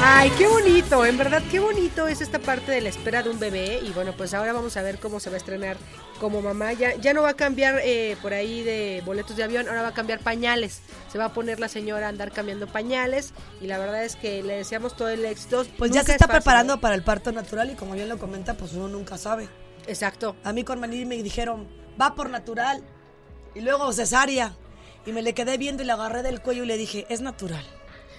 Ay, 0.03 0.31
qué 0.39 0.47
bonito, 0.47 1.05
en 1.05 1.19
verdad, 1.19 1.43
qué 1.51 1.61
bonito 1.61 2.09
es 2.09 2.23
esta 2.23 2.39
parte 2.39 2.73
de 2.73 2.81
la 2.81 2.89
espera 2.89 3.23
de 3.23 3.29
un 3.29 3.39
bebé. 3.39 3.81
Y 3.85 3.91
bueno, 3.91 4.15
pues 4.17 4.33
ahora 4.33 4.55
vamos 4.55 4.79
a 4.79 4.83
ver 4.83 4.99
cómo 4.99 5.21
se 5.21 5.29
va 5.29 5.35
a 5.35 5.37
estrenar 5.37 5.77
como 6.19 6.41
mamá. 6.41 6.73
Ya, 6.73 6.97
ya 6.97 7.13
no 7.13 7.21
va 7.21 7.31
a 7.31 7.35
cambiar 7.35 7.79
eh, 7.85 8.17
por 8.23 8.33
ahí 8.33 8.63
de 8.63 9.03
boletos 9.05 9.37
de 9.37 9.45
avión, 9.45 9.69
ahora 9.69 9.83
va 9.83 9.89
a 9.89 9.95
cambiar 9.95 10.21
pañales. 10.21 10.81
Se 11.13 11.19
va 11.19 11.27
a 11.27 11.33
poner 11.35 11.61
la 11.61 11.69
señora 11.69 12.07
a 12.07 12.09
andar 12.09 12.33
cambiando 12.33 12.67
pañales. 12.67 13.35
Y 13.61 13.67
la 13.67 13.77
verdad 13.77 14.03
es 14.03 14.17
que 14.17 14.43
le 14.43 14.57
deseamos 14.57 14.97
todo 14.97 15.11
el 15.11 15.23
éxito. 15.27 15.67
Pues 15.77 15.91
ya 15.91 16.03
se 16.03 16.13
es 16.13 16.15
está 16.15 16.27
fácil, 16.27 16.41
preparando 16.41 16.75
¿eh? 16.75 16.79
para 16.79 16.95
el 16.95 17.03
parto 17.03 17.31
natural 17.33 17.71
y 17.71 17.75
como 17.75 17.93
bien 17.93 18.09
lo 18.09 18.17
comenta, 18.17 18.55
pues 18.55 18.73
uno 18.73 18.89
nunca 18.89 19.19
sabe. 19.19 19.51
Exacto. 19.87 20.37
A 20.43 20.55
mí 20.55 20.65
con 20.65 20.81
Manili 20.81 21.05
me 21.05 21.23
dijeron, 21.23 21.69
va 22.01 22.15
por 22.15 22.31
natural 22.31 22.83
y 23.55 23.61
luego 23.61 23.93
cesárea. 23.93 24.55
Y 25.07 25.13
me 25.13 25.23
le 25.23 25.35
quedé 25.35 25.57
viendo 25.57 25.83
y 25.83 25.87
le 25.87 25.93
agarré 25.93 26.23
del 26.23 26.41
cuello 26.41 26.65
y 26.65 26.67
le 26.67 26.77
dije, 26.77 27.07
es 27.09 27.21
natural. 27.21 27.65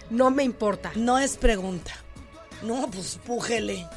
No 0.10 0.32
me 0.32 0.44
importa. 0.44 0.92
No 0.96 1.20
es 1.20 1.38
pregunta. 1.38 1.94
No, 2.64 2.90
pues 2.90 3.20
pújele. 3.26 3.88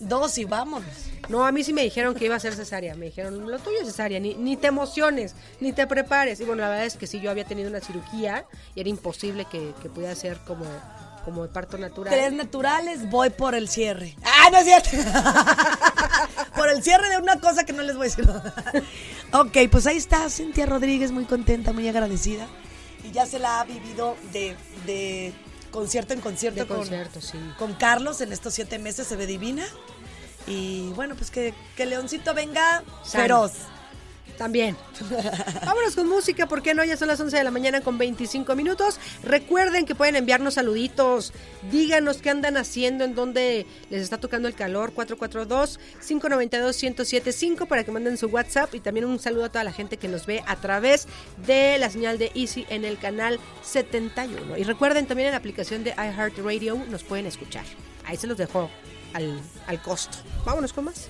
Dos 0.00 0.38
y 0.38 0.44
vámonos. 0.44 0.88
No, 1.28 1.46
a 1.46 1.52
mí 1.52 1.64
sí 1.64 1.72
me 1.72 1.82
dijeron 1.82 2.14
que 2.14 2.26
iba 2.26 2.34
a 2.34 2.40
ser 2.40 2.54
cesárea. 2.54 2.94
Me 2.94 3.06
dijeron, 3.06 3.50
lo 3.50 3.58
tuyo 3.58 3.78
es 3.80 3.86
cesárea, 3.86 4.20
ni, 4.20 4.34
ni 4.34 4.56
te 4.56 4.66
emociones, 4.66 5.34
ni 5.60 5.72
te 5.72 5.86
prepares. 5.86 6.40
Y 6.40 6.44
bueno, 6.44 6.62
la 6.62 6.68
verdad 6.68 6.86
es 6.86 6.96
que 6.96 7.06
sí, 7.06 7.20
yo 7.20 7.30
había 7.30 7.44
tenido 7.44 7.70
una 7.70 7.80
cirugía 7.80 8.46
y 8.74 8.80
era 8.80 8.88
imposible 8.88 9.46
que, 9.50 9.72
que 9.80 9.88
pudiera 9.88 10.14
ser 10.14 10.38
como, 10.46 10.64
como 11.24 11.42
de 11.42 11.48
parto 11.48 11.78
natural. 11.78 12.12
Tres 12.12 12.32
naturales, 12.32 13.08
voy 13.10 13.30
por 13.30 13.54
el 13.54 13.68
cierre. 13.68 14.16
¡Ah, 14.24 14.48
no 14.50 14.58
es 14.58 14.64
cierto! 14.64 14.90
Por 16.54 16.68
el 16.68 16.82
cierre 16.84 17.08
de 17.08 17.18
una 17.18 17.40
cosa 17.40 17.64
que 17.64 17.72
no 17.72 17.82
les 17.82 17.96
voy 17.96 18.06
a 18.06 18.10
decir. 18.10 18.28
ok, 19.32 19.56
pues 19.70 19.86
ahí 19.88 19.96
está 19.96 20.30
Cintia 20.30 20.66
Rodríguez, 20.66 21.10
muy 21.10 21.24
contenta, 21.24 21.72
muy 21.72 21.88
agradecida. 21.88 22.46
Y 23.02 23.10
ya 23.10 23.26
se 23.26 23.38
la 23.40 23.60
ha 23.60 23.64
vivido 23.64 24.16
de, 24.32 24.56
de 24.86 25.32
concierto 25.72 26.14
en 26.14 26.20
concierto, 26.20 26.60
De 26.60 26.66
con, 26.66 26.78
concierto, 26.78 27.20
sí. 27.20 27.38
con 27.58 27.74
Carlos 27.74 28.20
en 28.20 28.32
estos 28.32 28.54
siete 28.54 28.78
meses, 28.78 29.06
se 29.08 29.16
ve 29.16 29.26
divina. 29.26 29.64
Y 30.46 30.90
bueno, 30.92 31.16
pues 31.16 31.30
que, 31.30 31.54
que 31.76 31.86
Leoncito 31.86 32.34
venga 32.34 32.84
Sano. 33.02 33.22
feroz. 33.22 33.52
También. 34.36 34.76
Vámonos 35.64 35.94
con 35.94 36.08
música, 36.08 36.46
¿por 36.46 36.62
qué 36.62 36.74
no? 36.74 36.84
Ya 36.84 36.96
son 36.96 37.08
las 37.08 37.20
11 37.20 37.36
de 37.36 37.44
la 37.44 37.50
mañana 37.50 37.80
con 37.80 37.98
25 37.98 38.54
minutos. 38.56 38.98
Recuerden 39.22 39.86
que 39.86 39.94
pueden 39.94 40.16
enviarnos 40.16 40.54
saluditos. 40.54 41.32
Díganos 41.70 42.18
qué 42.18 42.30
andan 42.30 42.56
haciendo, 42.56 43.04
en 43.04 43.14
dónde 43.14 43.66
les 43.90 44.02
está 44.02 44.18
tocando 44.18 44.48
el 44.48 44.54
calor. 44.54 44.92
442-592-1075 44.94 47.66
para 47.66 47.84
que 47.84 47.92
manden 47.92 48.16
su 48.16 48.26
WhatsApp. 48.26 48.74
Y 48.74 48.80
también 48.80 49.06
un 49.06 49.18
saludo 49.18 49.44
a 49.44 49.48
toda 49.50 49.64
la 49.64 49.72
gente 49.72 49.96
que 49.96 50.08
nos 50.08 50.26
ve 50.26 50.42
a 50.46 50.56
través 50.56 51.06
de 51.46 51.78
la 51.78 51.90
señal 51.90 52.18
de 52.18 52.32
Easy 52.34 52.66
en 52.68 52.84
el 52.84 52.98
canal 52.98 53.38
71. 53.62 54.56
Y 54.56 54.64
recuerden 54.64 55.06
también 55.06 55.28
en 55.28 55.32
la 55.32 55.38
aplicación 55.38 55.84
de 55.84 55.90
iHeartRadio 55.90 56.76
nos 56.88 57.04
pueden 57.04 57.26
escuchar. 57.26 57.64
Ahí 58.04 58.16
se 58.16 58.26
los 58.26 58.36
dejo 58.36 58.68
al, 59.12 59.40
al 59.66 59.80
costo. 59.80 60.18
Vámonos 60.44 60.72
con 60.72 60.86
más. 60.86 61.08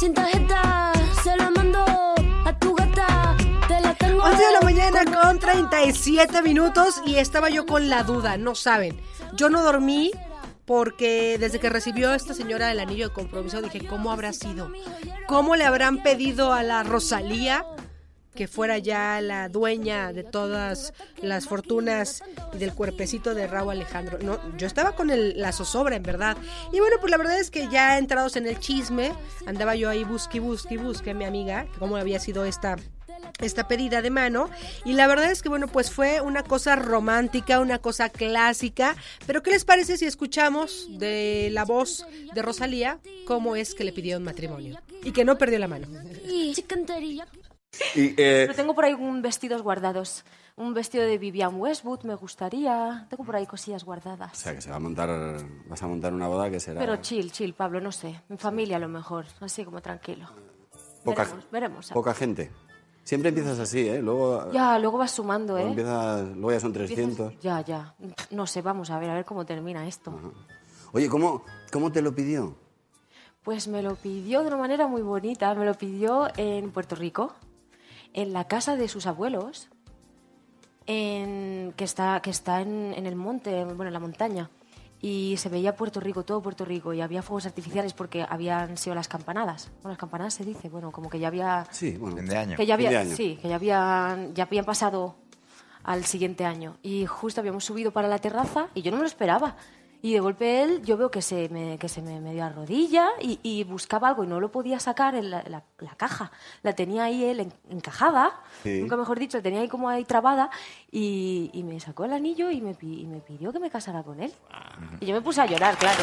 Sin 0.00 0.14
tarjeta, 0.14 0.92
se 1.22 1.36
la 1.36 1.50
mando 1.50 1.84
a 1.84 2.58
tu 2.58 2.74
gata. 2.74 3.36
Te 3.68 3.80
la 3.82 3.94
tengo. 3.94 4.22
11 4.22 4.42
de 4.42 4.52
la 4.52 4.60
mañana 4.62 5.04
con 5.04 5.38
37 5.38 6.40
minutos 6.40 7.02
y 7.04 7.16
estaba 7.16 7.50
yo 7.50 7.66
con 7.66 7.90
la 7.90 8.02
duda, 8.02 8.38
no 8.38 8.54
saben. 8.54 8.98
Yo 9.34 9.50
no 9.50 9.62
dormí 9.62 10.10
porque 10.64 11.36
desde 11.38 11.60
que 11.60 11.68
recibió 11.68 12.14
esta 12.14 12.32
señora 12.32 12.72
el 12.72 12.80
anillo 12.80 13.08
de 13.08 13.14
compromiso 13.14 13.60
dije, 13.60 13.86
¿cómo 13.86 14.10
habrá 14.10 14.32
sido? 14.32 14.72
¿Cómo 15.28 15.54
le 15.54 15.64
habrán 15.64 16.02
pedido 16.02 16.54
a 16.54 16.62
la 16.62 16.82
Rosalía 16.82 17.66
que 18.34 18.48
fuera 18.48 18.78
ya 18.78 19.20
la 19.20 19.48
dueña 19.48 20.12
de 20.12 20.24
todas 20.24 20.92
las 21.20 21.46
fortunas 21.46 22.22
y 22.52 22.58
del 22.58 22.74
cuerpecito 22.74 23.34
de 23.34 23.46
Raúl 23.46 23.72
Alejandro? 23.72 24.18
No, 24.22 24.38
yo 24.56 24.66
estaba 24.66 24.92
con 24.92 25.10
el, 25.10 25.40
la 25.40 25.52
zozobra, 25.52 25.96
en 25.96 26.02
verdad. 26.02 26.36
Y 26.72 26.80
bueno, 26.80 26.96
pues 27.00 27.10
la 27.10 27.16
verdad 27.16 27.38
es 27.38 27.50
que 27.50 27.68
ya 27.68 27.98
entrados 27.98 28.36
en 28.36 28.46
el 28.46 28.58
chisme, 28.58 29.12
andaba 29.46 29.74
yo 29.74 29.88
ahí 29.88 30.04
busque, 30.04 30.40
busque, 30.40 30.78
busque, 30.78 31.14
mi 31.14 31.24
amiga, 31.24 31.66
cómo 31.78 31.96
había 31.96 32.20
sido 32.20 32.44
esta 32.44 32.76
esta 33.40 33.68
pedida 33.68 34.02
de 34.02 34.10
mano 34.10 34.50
y 34.84 34.94
la 34.94 35.06
verdad 35.06 35.30
es 35.30 35.42
que 35.42 35.48
bueno 35.48 35.68
pues 35.68 35.90
fue 35.90 36.20
una 36.20 36.42
cosa 36.42 36.74
romántica 36.74 37.60
una 37.60 37.78
cosa 37.78 38.08
clásica 38.08 38.96
pero 39.26 39.42
qué 39.42 39.50
les 39.50 39.64
parece 39.64 39.96
si 39.96 40.06
escuchamos 40.06 40.88
de 40.98 41.48
la 41.52 41.64
voz 41.64 42.06
de 42.34 42.42
Rosalía 42.42 42.98
cómo 43.26 43.56
es 43.56 43.74
que 43.74 43.84
le 43.84 43.92
pidieron 43.92 44.24
matrimonio 44.24 44.80
y 45.02 45.12
que 45.12 45.24
no 45.24 45.38
perdió 45.38 45.58
la 45.58 45.68
mano. 45.68 45.86
Y, 47.94 48.08
eh, 48.16 48.44
Pero 48.46 48.54
tengo 48.54 48.74
por 48.74 48.84
ahí 48.84 48.94
un 48.94 49.22
vestidos 49.22 49.62
guardados. 49.62 50.24
Un 50.56 50.74
vestido 50.74 51.04
de 51.04 51.16
Vivian 51.18 51.58
Westwood 51.60 52.02
me 52.02 52.14
gustaría. 52.14 53.06
Tengo 53.08 53.24
por 53.24 53.36
ahí 53.36 53.46
cosillas 53.46 53.82
o 53.82 53.86
guardadas. 53.86 54.36
sea, 54.36 54.54
que 54.54 54.60
se 54.60 54.70
va 54.70 54.76
a 54.76 54.80
montar, 54.80 55.08
vas 55.68 55.82
a 55.82 55.86
montar 55.86 56.12
una 56.12 56.28
boda 56.28 56.50
que 56.50 56.60
será 56.60 56.80
Pero 56.80 56.96
chill, 56.96 57.32
chill, 57.32 57.54
Pablo, 57.54 57.80
no 57.80 57.92
sé. 57.92 58.20
Mi 58.28 58.36
familia 58.36 58.76
a 58.76 58.80
lo 58.80 58.88
mejor. 58.88 59.26
Así 59.40 59.64
como 59.64 59.80
tranquilo. 59.80 60.26
poca, 61.04 61.22
veremos, 61.24 61.50
veremos. 61.50 61.90
poca 61.92 62.12
gente. 62.14 62.50
Siempre 63.04 63.30
empiezas 63.30 63.58
así, 63.58 63.88
¿eh? 63.88 64.02
Luego, 64.02 64.52
Ya, 64.52 64.78
luego 64.78 64.98
vas 64.98 65.10
sumando, 65.12 65.54
luego 65.54 65.68
¿eh? 65.68 65.70
empiezas- 65.70 66.28
luego 66.36 66.52
ya 66.52 66.60
son 66.60 66.70
Empiezas- 66.76 66.94
300. 67.16 67.40
Ya, 67.40 67.60
ya. 67.62 67.94
No 68.30 68.46
sé, 68.46 68.60
vamos 68.60 68.90
a 68.90 68.98
ver, 68.98 69.08
a 69.10 69.14
ver 69.14 69.24
cómo 69.24 69.46
termina 69.46 69.86
esto. 69.88 70.12
Oye, 70.92 71.08
¿cómo, 71.08 71.44
¿cómo 71.72 71.90
te 71.90 72.02
lo 72.02 72.14
pidió? 72.14 72.54
Pues 73.42 73.66
me 73.68 73.80
lo 73.82 73.94
pidió 73.96 74.42
de 74.42 74.48
una 74.48 74.58
manera 74.58 74.86
muy 74.86 75.00
bonita. 75.00 75.54
Me 75.54 75.64
lo 75.64 75.72
pidió 75.74 76.28
en 76.36 76.70
Puerto 76.70 76.94
Rico, 76.94 77.34
en 78.14 78.32
la 78.32 78.44
casa 78.48 78.76
de 78.76 78.88
sus 78.88 79.06
abuelos, 79.06 79.68
en, 80.86 81.72
que 81.76 81.84
está, 81.84 82.20
que 82.20 82.30
está 82.30 82.60
en, 82.60 82.92
en 82.96 83.06
el 83.06 83.16
monte, 83.16 83.64
bueno, 83.64 83.86
en 83.86 83.92
la 83.92 84.00
montaña. 84.00 84.50
Y 85.02 85.36
se 85.38 85.48
veía 85.48 85.76
Puerto 85.76 85.98
Rico, 85.98 86.24
todo 86.24 86.42
Puerto 86.42 86.64
Rico, 86.66 86.92
y 86.92 87.00
había 87.00 87.22
fuegos 87.22 87.46
artificiales 87.46 87.94
porque 87.94 88.26
habían 88.28 88.76
sido 88.76 88.94
las 88.94 89.08
campanadas. 89.08 89.70
Bueno, 89.76 89.90
las 89.90 89.98
campanadas 89.98 90.34
se 90.34 90.44
dice, 90.44 90.68
bueno, 90.68 90.92
como 90.92 91.08
que 91.08 91.18
ya 91.18 91.28
había... 91.28 91.66
Sí, 91.70 91.96
bueno. 91.96 92.16
Fin 92.16 92.26
de 92.26 92.36
año. 92.36 92.56
Que 92.56 92.66
ya 92.66 92.76
Fin 92.76 92.82
de 92.82 92.88
había, 92.88 93.00
año. 93.00 93.16
sí, 93.16 93.38
que 93.40 93.48
ya 93.48 93.54
habían, 93.54 94.34
ya 94.34 94.44
habían 94.44 94.66
pasado 94.66 95.16
al 95.84 96.04
siguiente 96.04 96.44
año. 96.44 96.76
Y 96.82 97.06
justo 97.06 97.40
habíamos 97.40 97.64
subido 97.64 97.92
para 97.92 98.08
la 98.08 98.18
terraza 98.18 98.68
y 98.74 98.82
yo 98.82 98.90
no 98.90 98.98
me 98.98 99.04
lo 99.04 99.06
esperaba. 99.08 99.56
Y 100.02 100.14
de 100.14 100.20
golpe 100.20 100.62
él, 100.62 100.82
yo 100.82 100.96
veo 100.96 101.10
que 101.10 101.20
se 101.20 101.48
me, 101.50 101.76
que 101.78 101.88
se 101.88 102.00
me, 102.00 102.20
me 102.20 102.32
dio 102.32 102.44
a 102.44 102.48
rodilla 102.48 103.08
y, 103.20 103.38
y 103.42 103.64
buscaba 103.64 104.08
algo 104.08 104.24
y 104.24 104.26
no 104.26 104.40
lo 104.40 104.50
podía 104.50 104.80
sacar 104.80 105.14
en 105.14 105.30
la, 105.30 105.42
la- 105.46 105.62
la 105.78 105.94
caja. 105.94 106.32
La 106.62 106.72
tenía 106.72 107.04
ahí 107.04 107.22
él 107.24 107.40
en- 107.40 107.52
encajada, 107.68 108.40
Sí. 108.62 108.80
nunca 108.80 108.96
mejor 108.96 109.18
dicho, 109.18 109.36
la 109.36 109.42
tenía 109.42 109.60
ahí 109.60 109.68
como 109.68 109.88
ahí 109.90 110.04
trabada 110.04 110.50
y, 110.90 111.50
y 111.52 111.62
me 111.64 111.78
sacó 111.80 112.04
el 112.06 112.12
anillo 112.14 112.50
y 112.50 112.60
me, 112.62 112.74
pi- 112.74 113.02
y 113.02 113.06
me 113.06 113.18
pidió 113.20 113.52
que 113.52 113.58
me 113.60 113.70
casara 113.70 114.02
con 114.02 114.20
él. 114.22 114.32
Y 115.00 115.06
yo 115.06 115.14
me 115.14 115.20
puse 115.20 115.42
a 115.42 115.46
llorar, 115.46 115.76
claro. 115.76 116.02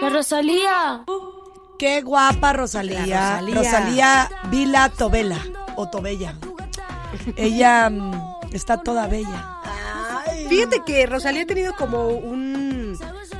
La 0.00 0.08
Rosalía. 0.10 1.04
Qué 1.78 2.02
guapa 2.02 2.52
Rosalía. 2.52 3.06
La 3.06 3.40
Rosalía, 3.40 3.54
Rosalía. 3.62 4.30
Vila 4.50 4.88
Tobela 4.90 5.38
o 5.76 5.88
Tobella. 5.88 6.34
Ella 7.36 7.88
mm, 7.90 8.12
está 8.52 8.82
toda 8.82 9.06
bella. 9.06 9.57
Fíjate 10.48 10.82
que 10.86 11.06
Rosalía 11.06 11.42
ha 11.42 11.46
tenido 11.46 11.74
como 11.76 12.08
un, 12.08 12.57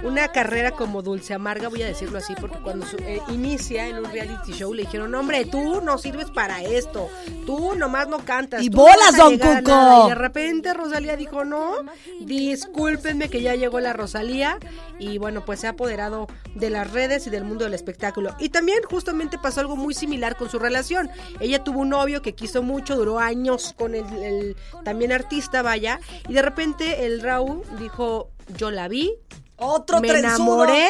una 0.05 0.29
carrera 0.29 0.71
como 0.73 1.03
dulce 1.03 1.35
amarga, 1.35 1.69
voy 1.69 1.83
a 1.83 1.87
decirlo 1.87 2.19
así, 2.19 2.35
porque 2.41 2.59
cuando 2.59 2.87
su- 2.87 2.97
eh, 2.99 3.21
inicia 3.29 3.87
en 3.89 3.99
un 3.99 4.05
reality 4.11 4.53
show 4.53 4.73
le 4.73 4.83
dijeron, 4.83 5.15
hombre, 5.15 5.45
tú 5.45 5.81
no 5.81 5.99
sirves 5.99 6.31
para 6.31 6.63
esto, 6.63 7.09
tú 7.47 7.75
nomás 7.75 8.09
no 8.09 8.19
cantas. 8.19 8.63
Y 8.63 8.71
no 8.71 8.83
bolas, 8.83 9.17
don 9.17 9.39
Cuco. 9.39 9.71
nada". 9.71 10.07
Y 10.07 10.09
de 10.11 10.15
repente 10.15 10.75
Rosalía 10.75 11.17
dijo, 11.17 11.45
no, 11.45 11.73
discúlpenme 12.21 13.29
que 13.29 13.43
ya 13.43 13.55
llegó 13.55 13.81
la 13.81 13.93
Rosalía 13.93 14.59
y 14.99 15.19
bueno, 15.19 15.45
pues 15.45 15.61
se 15.61 15.67
ha 15.67 15.71
apoderado 15.71 16.27
de 16.55 16.71
las 16.71 16.91
redes 16.93 17.27
y 17.27 17.31
del 17.31 17.45
mundo 17.45 17.65
del 17.65 17.75
espectáculo. 17.75 18.35
Y 18.39 18.49
también 18.51 18.79
justamente 18.89 19.39
pasó 19.39 19.61
algo 19.61 19.77
muy 19.77 19.95
similar 19.95 20.37
con 20.37 20.49
su 20.51 20.59
relación. 20.59 21.11
Ella 21.41 21.63
tuvo 21.65 21.81
un 21.81 21.91
novio 21.91 22.23
que 22.23 22.35
quiso 22.35 22.63
mucho, 22.63 22.97
duró 22.97 23.19
años 23.19 23.75
con 23.77 23.95
el, 23.95 24.05
el 24.23 24.57
también 24.85 25.13
artista, 25.13 25.63
vaya, 25.63 26.01
y 26.29 26.33
de 26.35 26.43
repente 26.43 27.07
el 27.07 27.21
Raúl 27.21 27.63
dijo, 27.79 28.31
yo 28.57 28.71
la 28.71 28.89
vi, 28.89 29.15
Otro 29.59 30.01
me 30.01 30.09
trenzudo. 30.09 30.35
enamoré, 30.65 30.89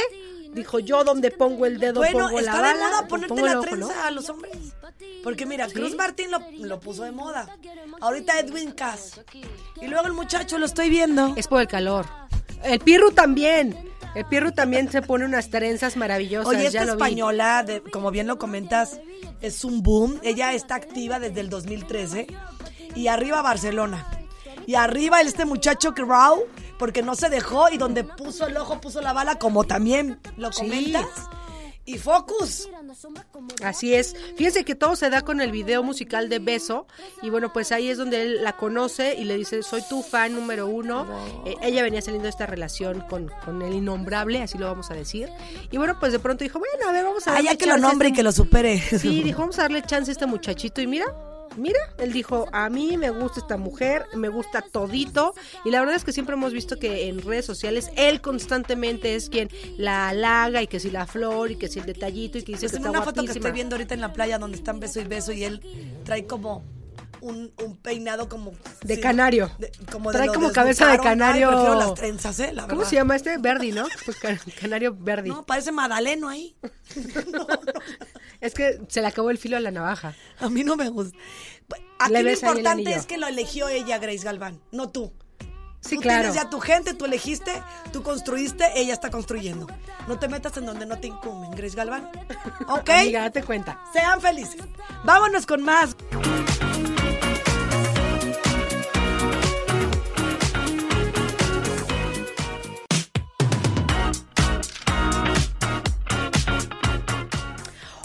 dijo 0.53 0.79
yo 0.79 1.05
donde 1.05 1.31
pongo 1.31 1.67
el 1.67 1.79
dedo 1.79 2.01
Bueno, 2.01 2.27
pongo 2.27 2.41
la 2.41 2.51
está 2.53 2.57
de 2.57 2.63
bala, 2.63 2.89
moda 2.91 3.09
ponerte 3.09 3.43
la 3.43 3.53
ojo, 3.59 3.61
trenza 3.63 3.95
¿no? 3.95 4.03
a 4.05 4.11
los 4.11 4.29
hombres. 4.31 4.53
Porque 5.25 5.47
mira, 5.47 5.67
Cruz 5.69 5.95
Martín 5.97 6.31
lo, 6.31 6.39
lo 6.61 6.81
puso 6.81 7.03
de 7.05 7.13
moda. 7.13 7.49
Ahorita 8.01 8.39
Edwin 8.41 8.73
Cass. 8.73 9.21
Y 9.81 9.87
luego 9.87 10.07
el 10.07 10.13
muchacho 10.13 10.59
lo 10.59 10.67
estoy 10.67 10.89
viendo. 10.91 11.35
Es 11.37 11.49
por 11.49 11.61
el 11.61 11.69
calor. 11.69 12.07
El 12.63 12.79
Pirru 12.81 13.11
también. 13.13 13.77
El 14.15 14.25
Pirru 14.25 14.53
también 14.53 14.91
se 14.91 15.03
pone 15.03 15.25
unas 15.25 15.51
trenzas 15.51 15.97
maravillosas. 15.97 16.49
Oye, 16.49 16.63
ya 16.63 16.69
esta 16.69 16.85
lo 16.87 16.93
española, 16.93 17.63
de- 17.63 17.83
como 17.83 18.11
bien 18.11 18.27
lo 18.27 18.39
comentas, 18.39 19.01
es 19.41 19.65
un 19.65 19.83
boom. 19.83 20.19
Ella 20.23 20.55
está 20.55 20.77
activa 20.77 21.19
desde 21.21 21.41
el 21.41 21.51
2013. 21.51 22.27
Y 22.95 23.09
arriba 23.09 23.43
Barcelona. 23.43 24.09
Y 24.67 24.75
arriba 24.77 25.21
este 25.21 25.45
muchacho 25.45 25.93
que 25.95 26.03
Rau, 26.05 26.45
porque 26.79 27.03
no 27.03 27.15
se 27.15 27.29
dejó 27.29 27.69
y 27.71 27.79
donde 27.79 28.05
puso 28.05 28.47
el 28.47 28.57
ojo 28.57 28.81
puso 28.81 29.01
la 29.01 29.13
bala, 29.13 29.39
como 29.39 29.65
también 29.65 30.21
lo 30.37 30.53
Sí. 30.53 30.63
comentas. 30.63 31.07
Y 31.85 31.97
Focus. 31.97 32.69
Así 33.65 33.95
es. 33.95 34.15
Fíjense 34.37 34.63
que 34.63 34.75
todo 34.75 34.95
se 34.95 35.09
da 35.09 35.23
con 35.23 35.41
el 35.41 35.51
video 35.51 35.83
musical 35.83 36.29
de 36.29 36.39
Beso. 36.39 36.87
Y 37.23 37.31
bueno, 37.31 37.51
pues 37.51 37.73
ahí 37.73 37.89
es 37.89 37.97
donde 37.97 38.21
él 38.21 38.45
la 38.45 38.59
conoce 38.59 39.15
y 39.19 39.25
le 39.25 39.39
dice, 39.39 39.63
soy 39.63 39.81
tu 39.89 40.03
fan 40.03 40.35
número 40.35 40.67
uno. 40.67 41.07
Eh, 41.47 41.55
ella 41.63 41.83
venía 41.83 42.03
saliendo 42.03 42.25
de 42.25 42.29
esta 42.31 42.45
relación 42.45 43.01
con, 43.09 43.31
con 43.43 43.63
el 43.63 43.73
innombrable, 43.73 44.43
así 44.43 44.59
lo 44.59 44.67
vamos 44.67 44.91
a 44.91 44.95
decir. 44.95 45.31
Y 45.71 45.79
bueno, 45.79 45.99
pues 45.99 46.13
de 46.13 46.19
pronto 46.19 46.45
dijo, 46.45 46.59
bueno, 46.59 46.91
a 46.91 46.93
ver, 46.93 47.05
vamos 47.05 47.27
a 47.27 47.37
Ah, 47.37 47.41
ya 47.41 47.57
que 47.57 47.65
lo 47.65 47.75
a 47.75 47.79
nombre 47.79 48.09
y 48.09 48.11
este 48.11 48.17
que 48.19 48.23
lo 48.23 48.33
supere. 48.33 48.79
Sí, 48.99 49.23
dijo, 49.23 49.41
vamos 49.41 49.59
a 49.59 49.63
darle 49.63 49.81
chance 49.81 50.11
a 50.11 50.13
este 50.13 50.27
muchachito 50.27 50.83
y 50.83 50.87
mira, 50.87 51.07
mira, 51.57 51.79
él 51.99 52.13
dijo, 52.13 52.47
a 52.53 52.69
mí 52.71 52.97
me 52.97 53.11
gusta 53.11 53.41
esta 53.41 53.57
mujer, 53.57 54.05
me 54.15 54.29
gusta 54.29 54.63
todito 54.63 55.35
y 55.65 55.71
la 55.71 55.81
verdad 55.81 55.97
es 55.97 56.05
que 56.05 56.13
siempre 56.13 56.35
hemos 56.35 56.53
visto 56.53 56.79
que 56.79 57.09
en 57.09 57.21
redes 57.23 57.47
sociales 57.47 57.91
él 57.97 58.21
constantemente 58.21 59.15
es 59.15 59.29
quien 59.29 59.49
la 59.77 60.09
halaga 60.09 60.63
y 60.63 60.67
que 60.67 60.81
si 60.81 60.91
la 60.91 61.07
flor 61.07 61.51
y 61.51 61.57
que 61.57 61.69
si 61.69 61.79
el 61.81 61.87
detallito 61.87 62.39
y 62.39 62.43
que 62.43 62.53
dice 62.53 62.67
Pues 62.67 62.73
que 62.73 62.77
está 62.79 62.91
una 62.91 63.03
foto 63.03 63.25
que 63.25 63.33
estoy 63.33 63.53
viendo 63.53 63.77
ahorita 63.77 63.95
en 63.95 64.01
la 64.01 64.13
playa 64.13 64.39
donde 64.39 64.57
están 64.59 64.81
beso 64.81 65.01
y 65.01 65.05
beso 65.05 65.33
y 65.33 65.45
él 65.45 65.61
trae 66.05 66.27
como 66.27 66.65
un, 67.21 67.53
un 67.65 67.77
peinado 67.77 68.29
como... 68.29 68.53
De 68.85 68.95
sí, 68.95 69.01
canario. 69.01 69.51
de- 69.59 69.73
como 69.91 70.13
Trae 70.13 70.29
como 70.29 70.53
cabeza 70.53 70.87
de. 70.87 70.93
Ay, 70.93 70.99
canario. 70.99 71.49
prefiero 71.49 71.75
las 71.75 71.95
trenzas, 71.95 72.39
¿eh? 72.39 72.53
La 72.53 72.63
¿Cómo 72.63 72.77
verdad. 72.77 72.91
se 72.91 72.95
llama 72.95 73.17
este? 73.17 73.39
Verdi, 73.39 73.73
¿no? 73.73 73.87
Pues 74.05 74.17
ca- 74.19 74.39
canario 74.61 74.95
Verdi. 74.97 75.31
No, 75.31 75.45
parece 75.45 75.73
Madaleno 75.73 76.29
ahí. 76.29 76.55
Es 78.41 78.55
que 78.55 78.81
se 78.89 79.01
le 79.01 79.07
acabó 79.07 79.31
el 79.31 79.39
filo 79.39 79.57
a 79.57 79.61
la 79.61 79.71
navaja. 79.71 80.15
A 80.41 80.49
mí 80.49 80.65
no 80.65 80.77
me 80.77 80.89
gusta. 80.89 81.17
Aquí 81.99 82.13
Le 82.13 82.23
lo 82.23 82.31
importante 82.31 82.93
es 82.93 83.07
que 83.07 83.19
lo 83.19 83.27
eligió 83.27 83.69
ella, 83.69 83.99
Grace 83.99 84.25
Galván, 84.25 84.61
no 84.71 84.89
tú. 84.91 85.13
Sí, 85.81 85.97
tú 85.97 86.03
claro. 86.03 86.23
tienes 86.23 86.43
ya 86.43 86.51
tu 86.51 86.61
gente, 86.61 86.95
tú 86.95 87.05
elegiste, 87.05 87.53
tú 87.93 88.03
construiste, 88.03 88.67
ella 88.77 88.93
está 88.93 89.11
construyendo. 89.11 89.67
No 90.07 90.19
te 90.19 90.29
metas 90.29 90.57
en 90.57 90.67
donde 90.67 90.87
no 90.87 90.99
te 90.99 91.09
incumben, 91.09 91.51
Grace 91.53 91.77
Galván. 91.77 92.11
¿Ok? 92.69 92.91
Amiga, 92.91 93.23
date 93.23 93.43
cuenta. 93.43 93.81
Sean 93.93 94.21
felices. 94.21 94.63
Vámonos 95.05 95.47
con 95.47 95.63
más. 95.63 95.97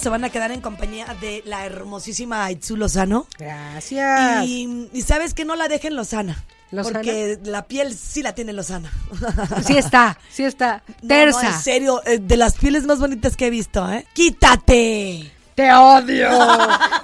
Se 0.03 0.09
van 0.09 0.25
a 0.25 0.29
quedar 0.29 0.51
en 0.51 0.59
compañía 0.59 1.05
de 1.21 1.41
la 1.45 1.65
hermosísima 1.65 2.43
Aitzu 2.43 2.75
Lozano. 2.75 3.25
Gracias. 3.39 4.45
Y, 4.45 4.89
y 4.91 5.01
sabes 5.03 5.33
que 5.33 5.45
no 5.45 5.55
la 5.55 5.69
dejen 5.69 5.95
Lozana. 5.95 6.43
¿Lozana? 6.71 6.99
Porque 6.99 7.39
la 7.45 7.67
piel 7.67 7.95
sí 7.95 8.21
la 8.21 8.35
tiene 8.35 8.51
Lozana. 8.51 8.91
Sí 9.65 9.77
está, 9.77 10.19
sí 10.29 10.43
está. 10.43 10.83
No, 11.01 11.07
Terza. 11.07 11.43
no, 11.43 11.49
en 11.49 11.61
serio, 11.61 12.01
eh, 12.05 12.19
de 12.19 12.35
las 12.35 12.55
pieles 12.55 12.83
más 12.85 12.99
bonitas 12.99 13.37
que 13.37 13.47
he 13.47 13.49
visto, 13.49 13.89
¿eh? 13.89 14.05
¡Quítate! 14.13 15.31
Te 15.55 15.71
odio. 15.71 16.29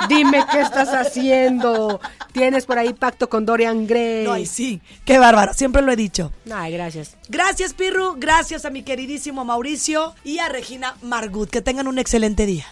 Dime 0.08 0.44
qué 0.52 0.62
estás 0.62 0.90
haciendo. 0.90 2.00
Tienes 2.32 2.66
por 2.66 2.80
ahí 2.80 2.94
pacto 2.94 3.30
con 3.30 3.46
Dorian 3.46 3.86
Gray. 3.86 4.24
No, 4.24 4.34
ay, 4.34 4.46
sí, 4.46 4.82
qué 5.06 5.20
bárbaro, 5.20 5.54
siempre 5.54 5.82
lo 5.82 5.92
he 5.92 5.96
dicho. 5.96 6.32
Ay, 6.52 6.74
gracias. 6.74 7.16
Gracias, 7.28 7.74
Pirru, 7.74 8.16
gracias 8.18 8.66
a 8.66 8.70
mi 8.70 8.84
queridísimo 8.84 9.46
Mauricio 9.46 10.16
y 10.24 10.40
a 10.40 10.50
Regina 10.50 10.96
Margut. 11.02 11.50
Que 11.50 11.62
tengan 11.62 11.88
un 11.88 12.00
excelente 12.00 12.46
día. 12.46 12.66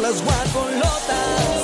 Las 0.00 0.22
guacolotas. 0.24 1.57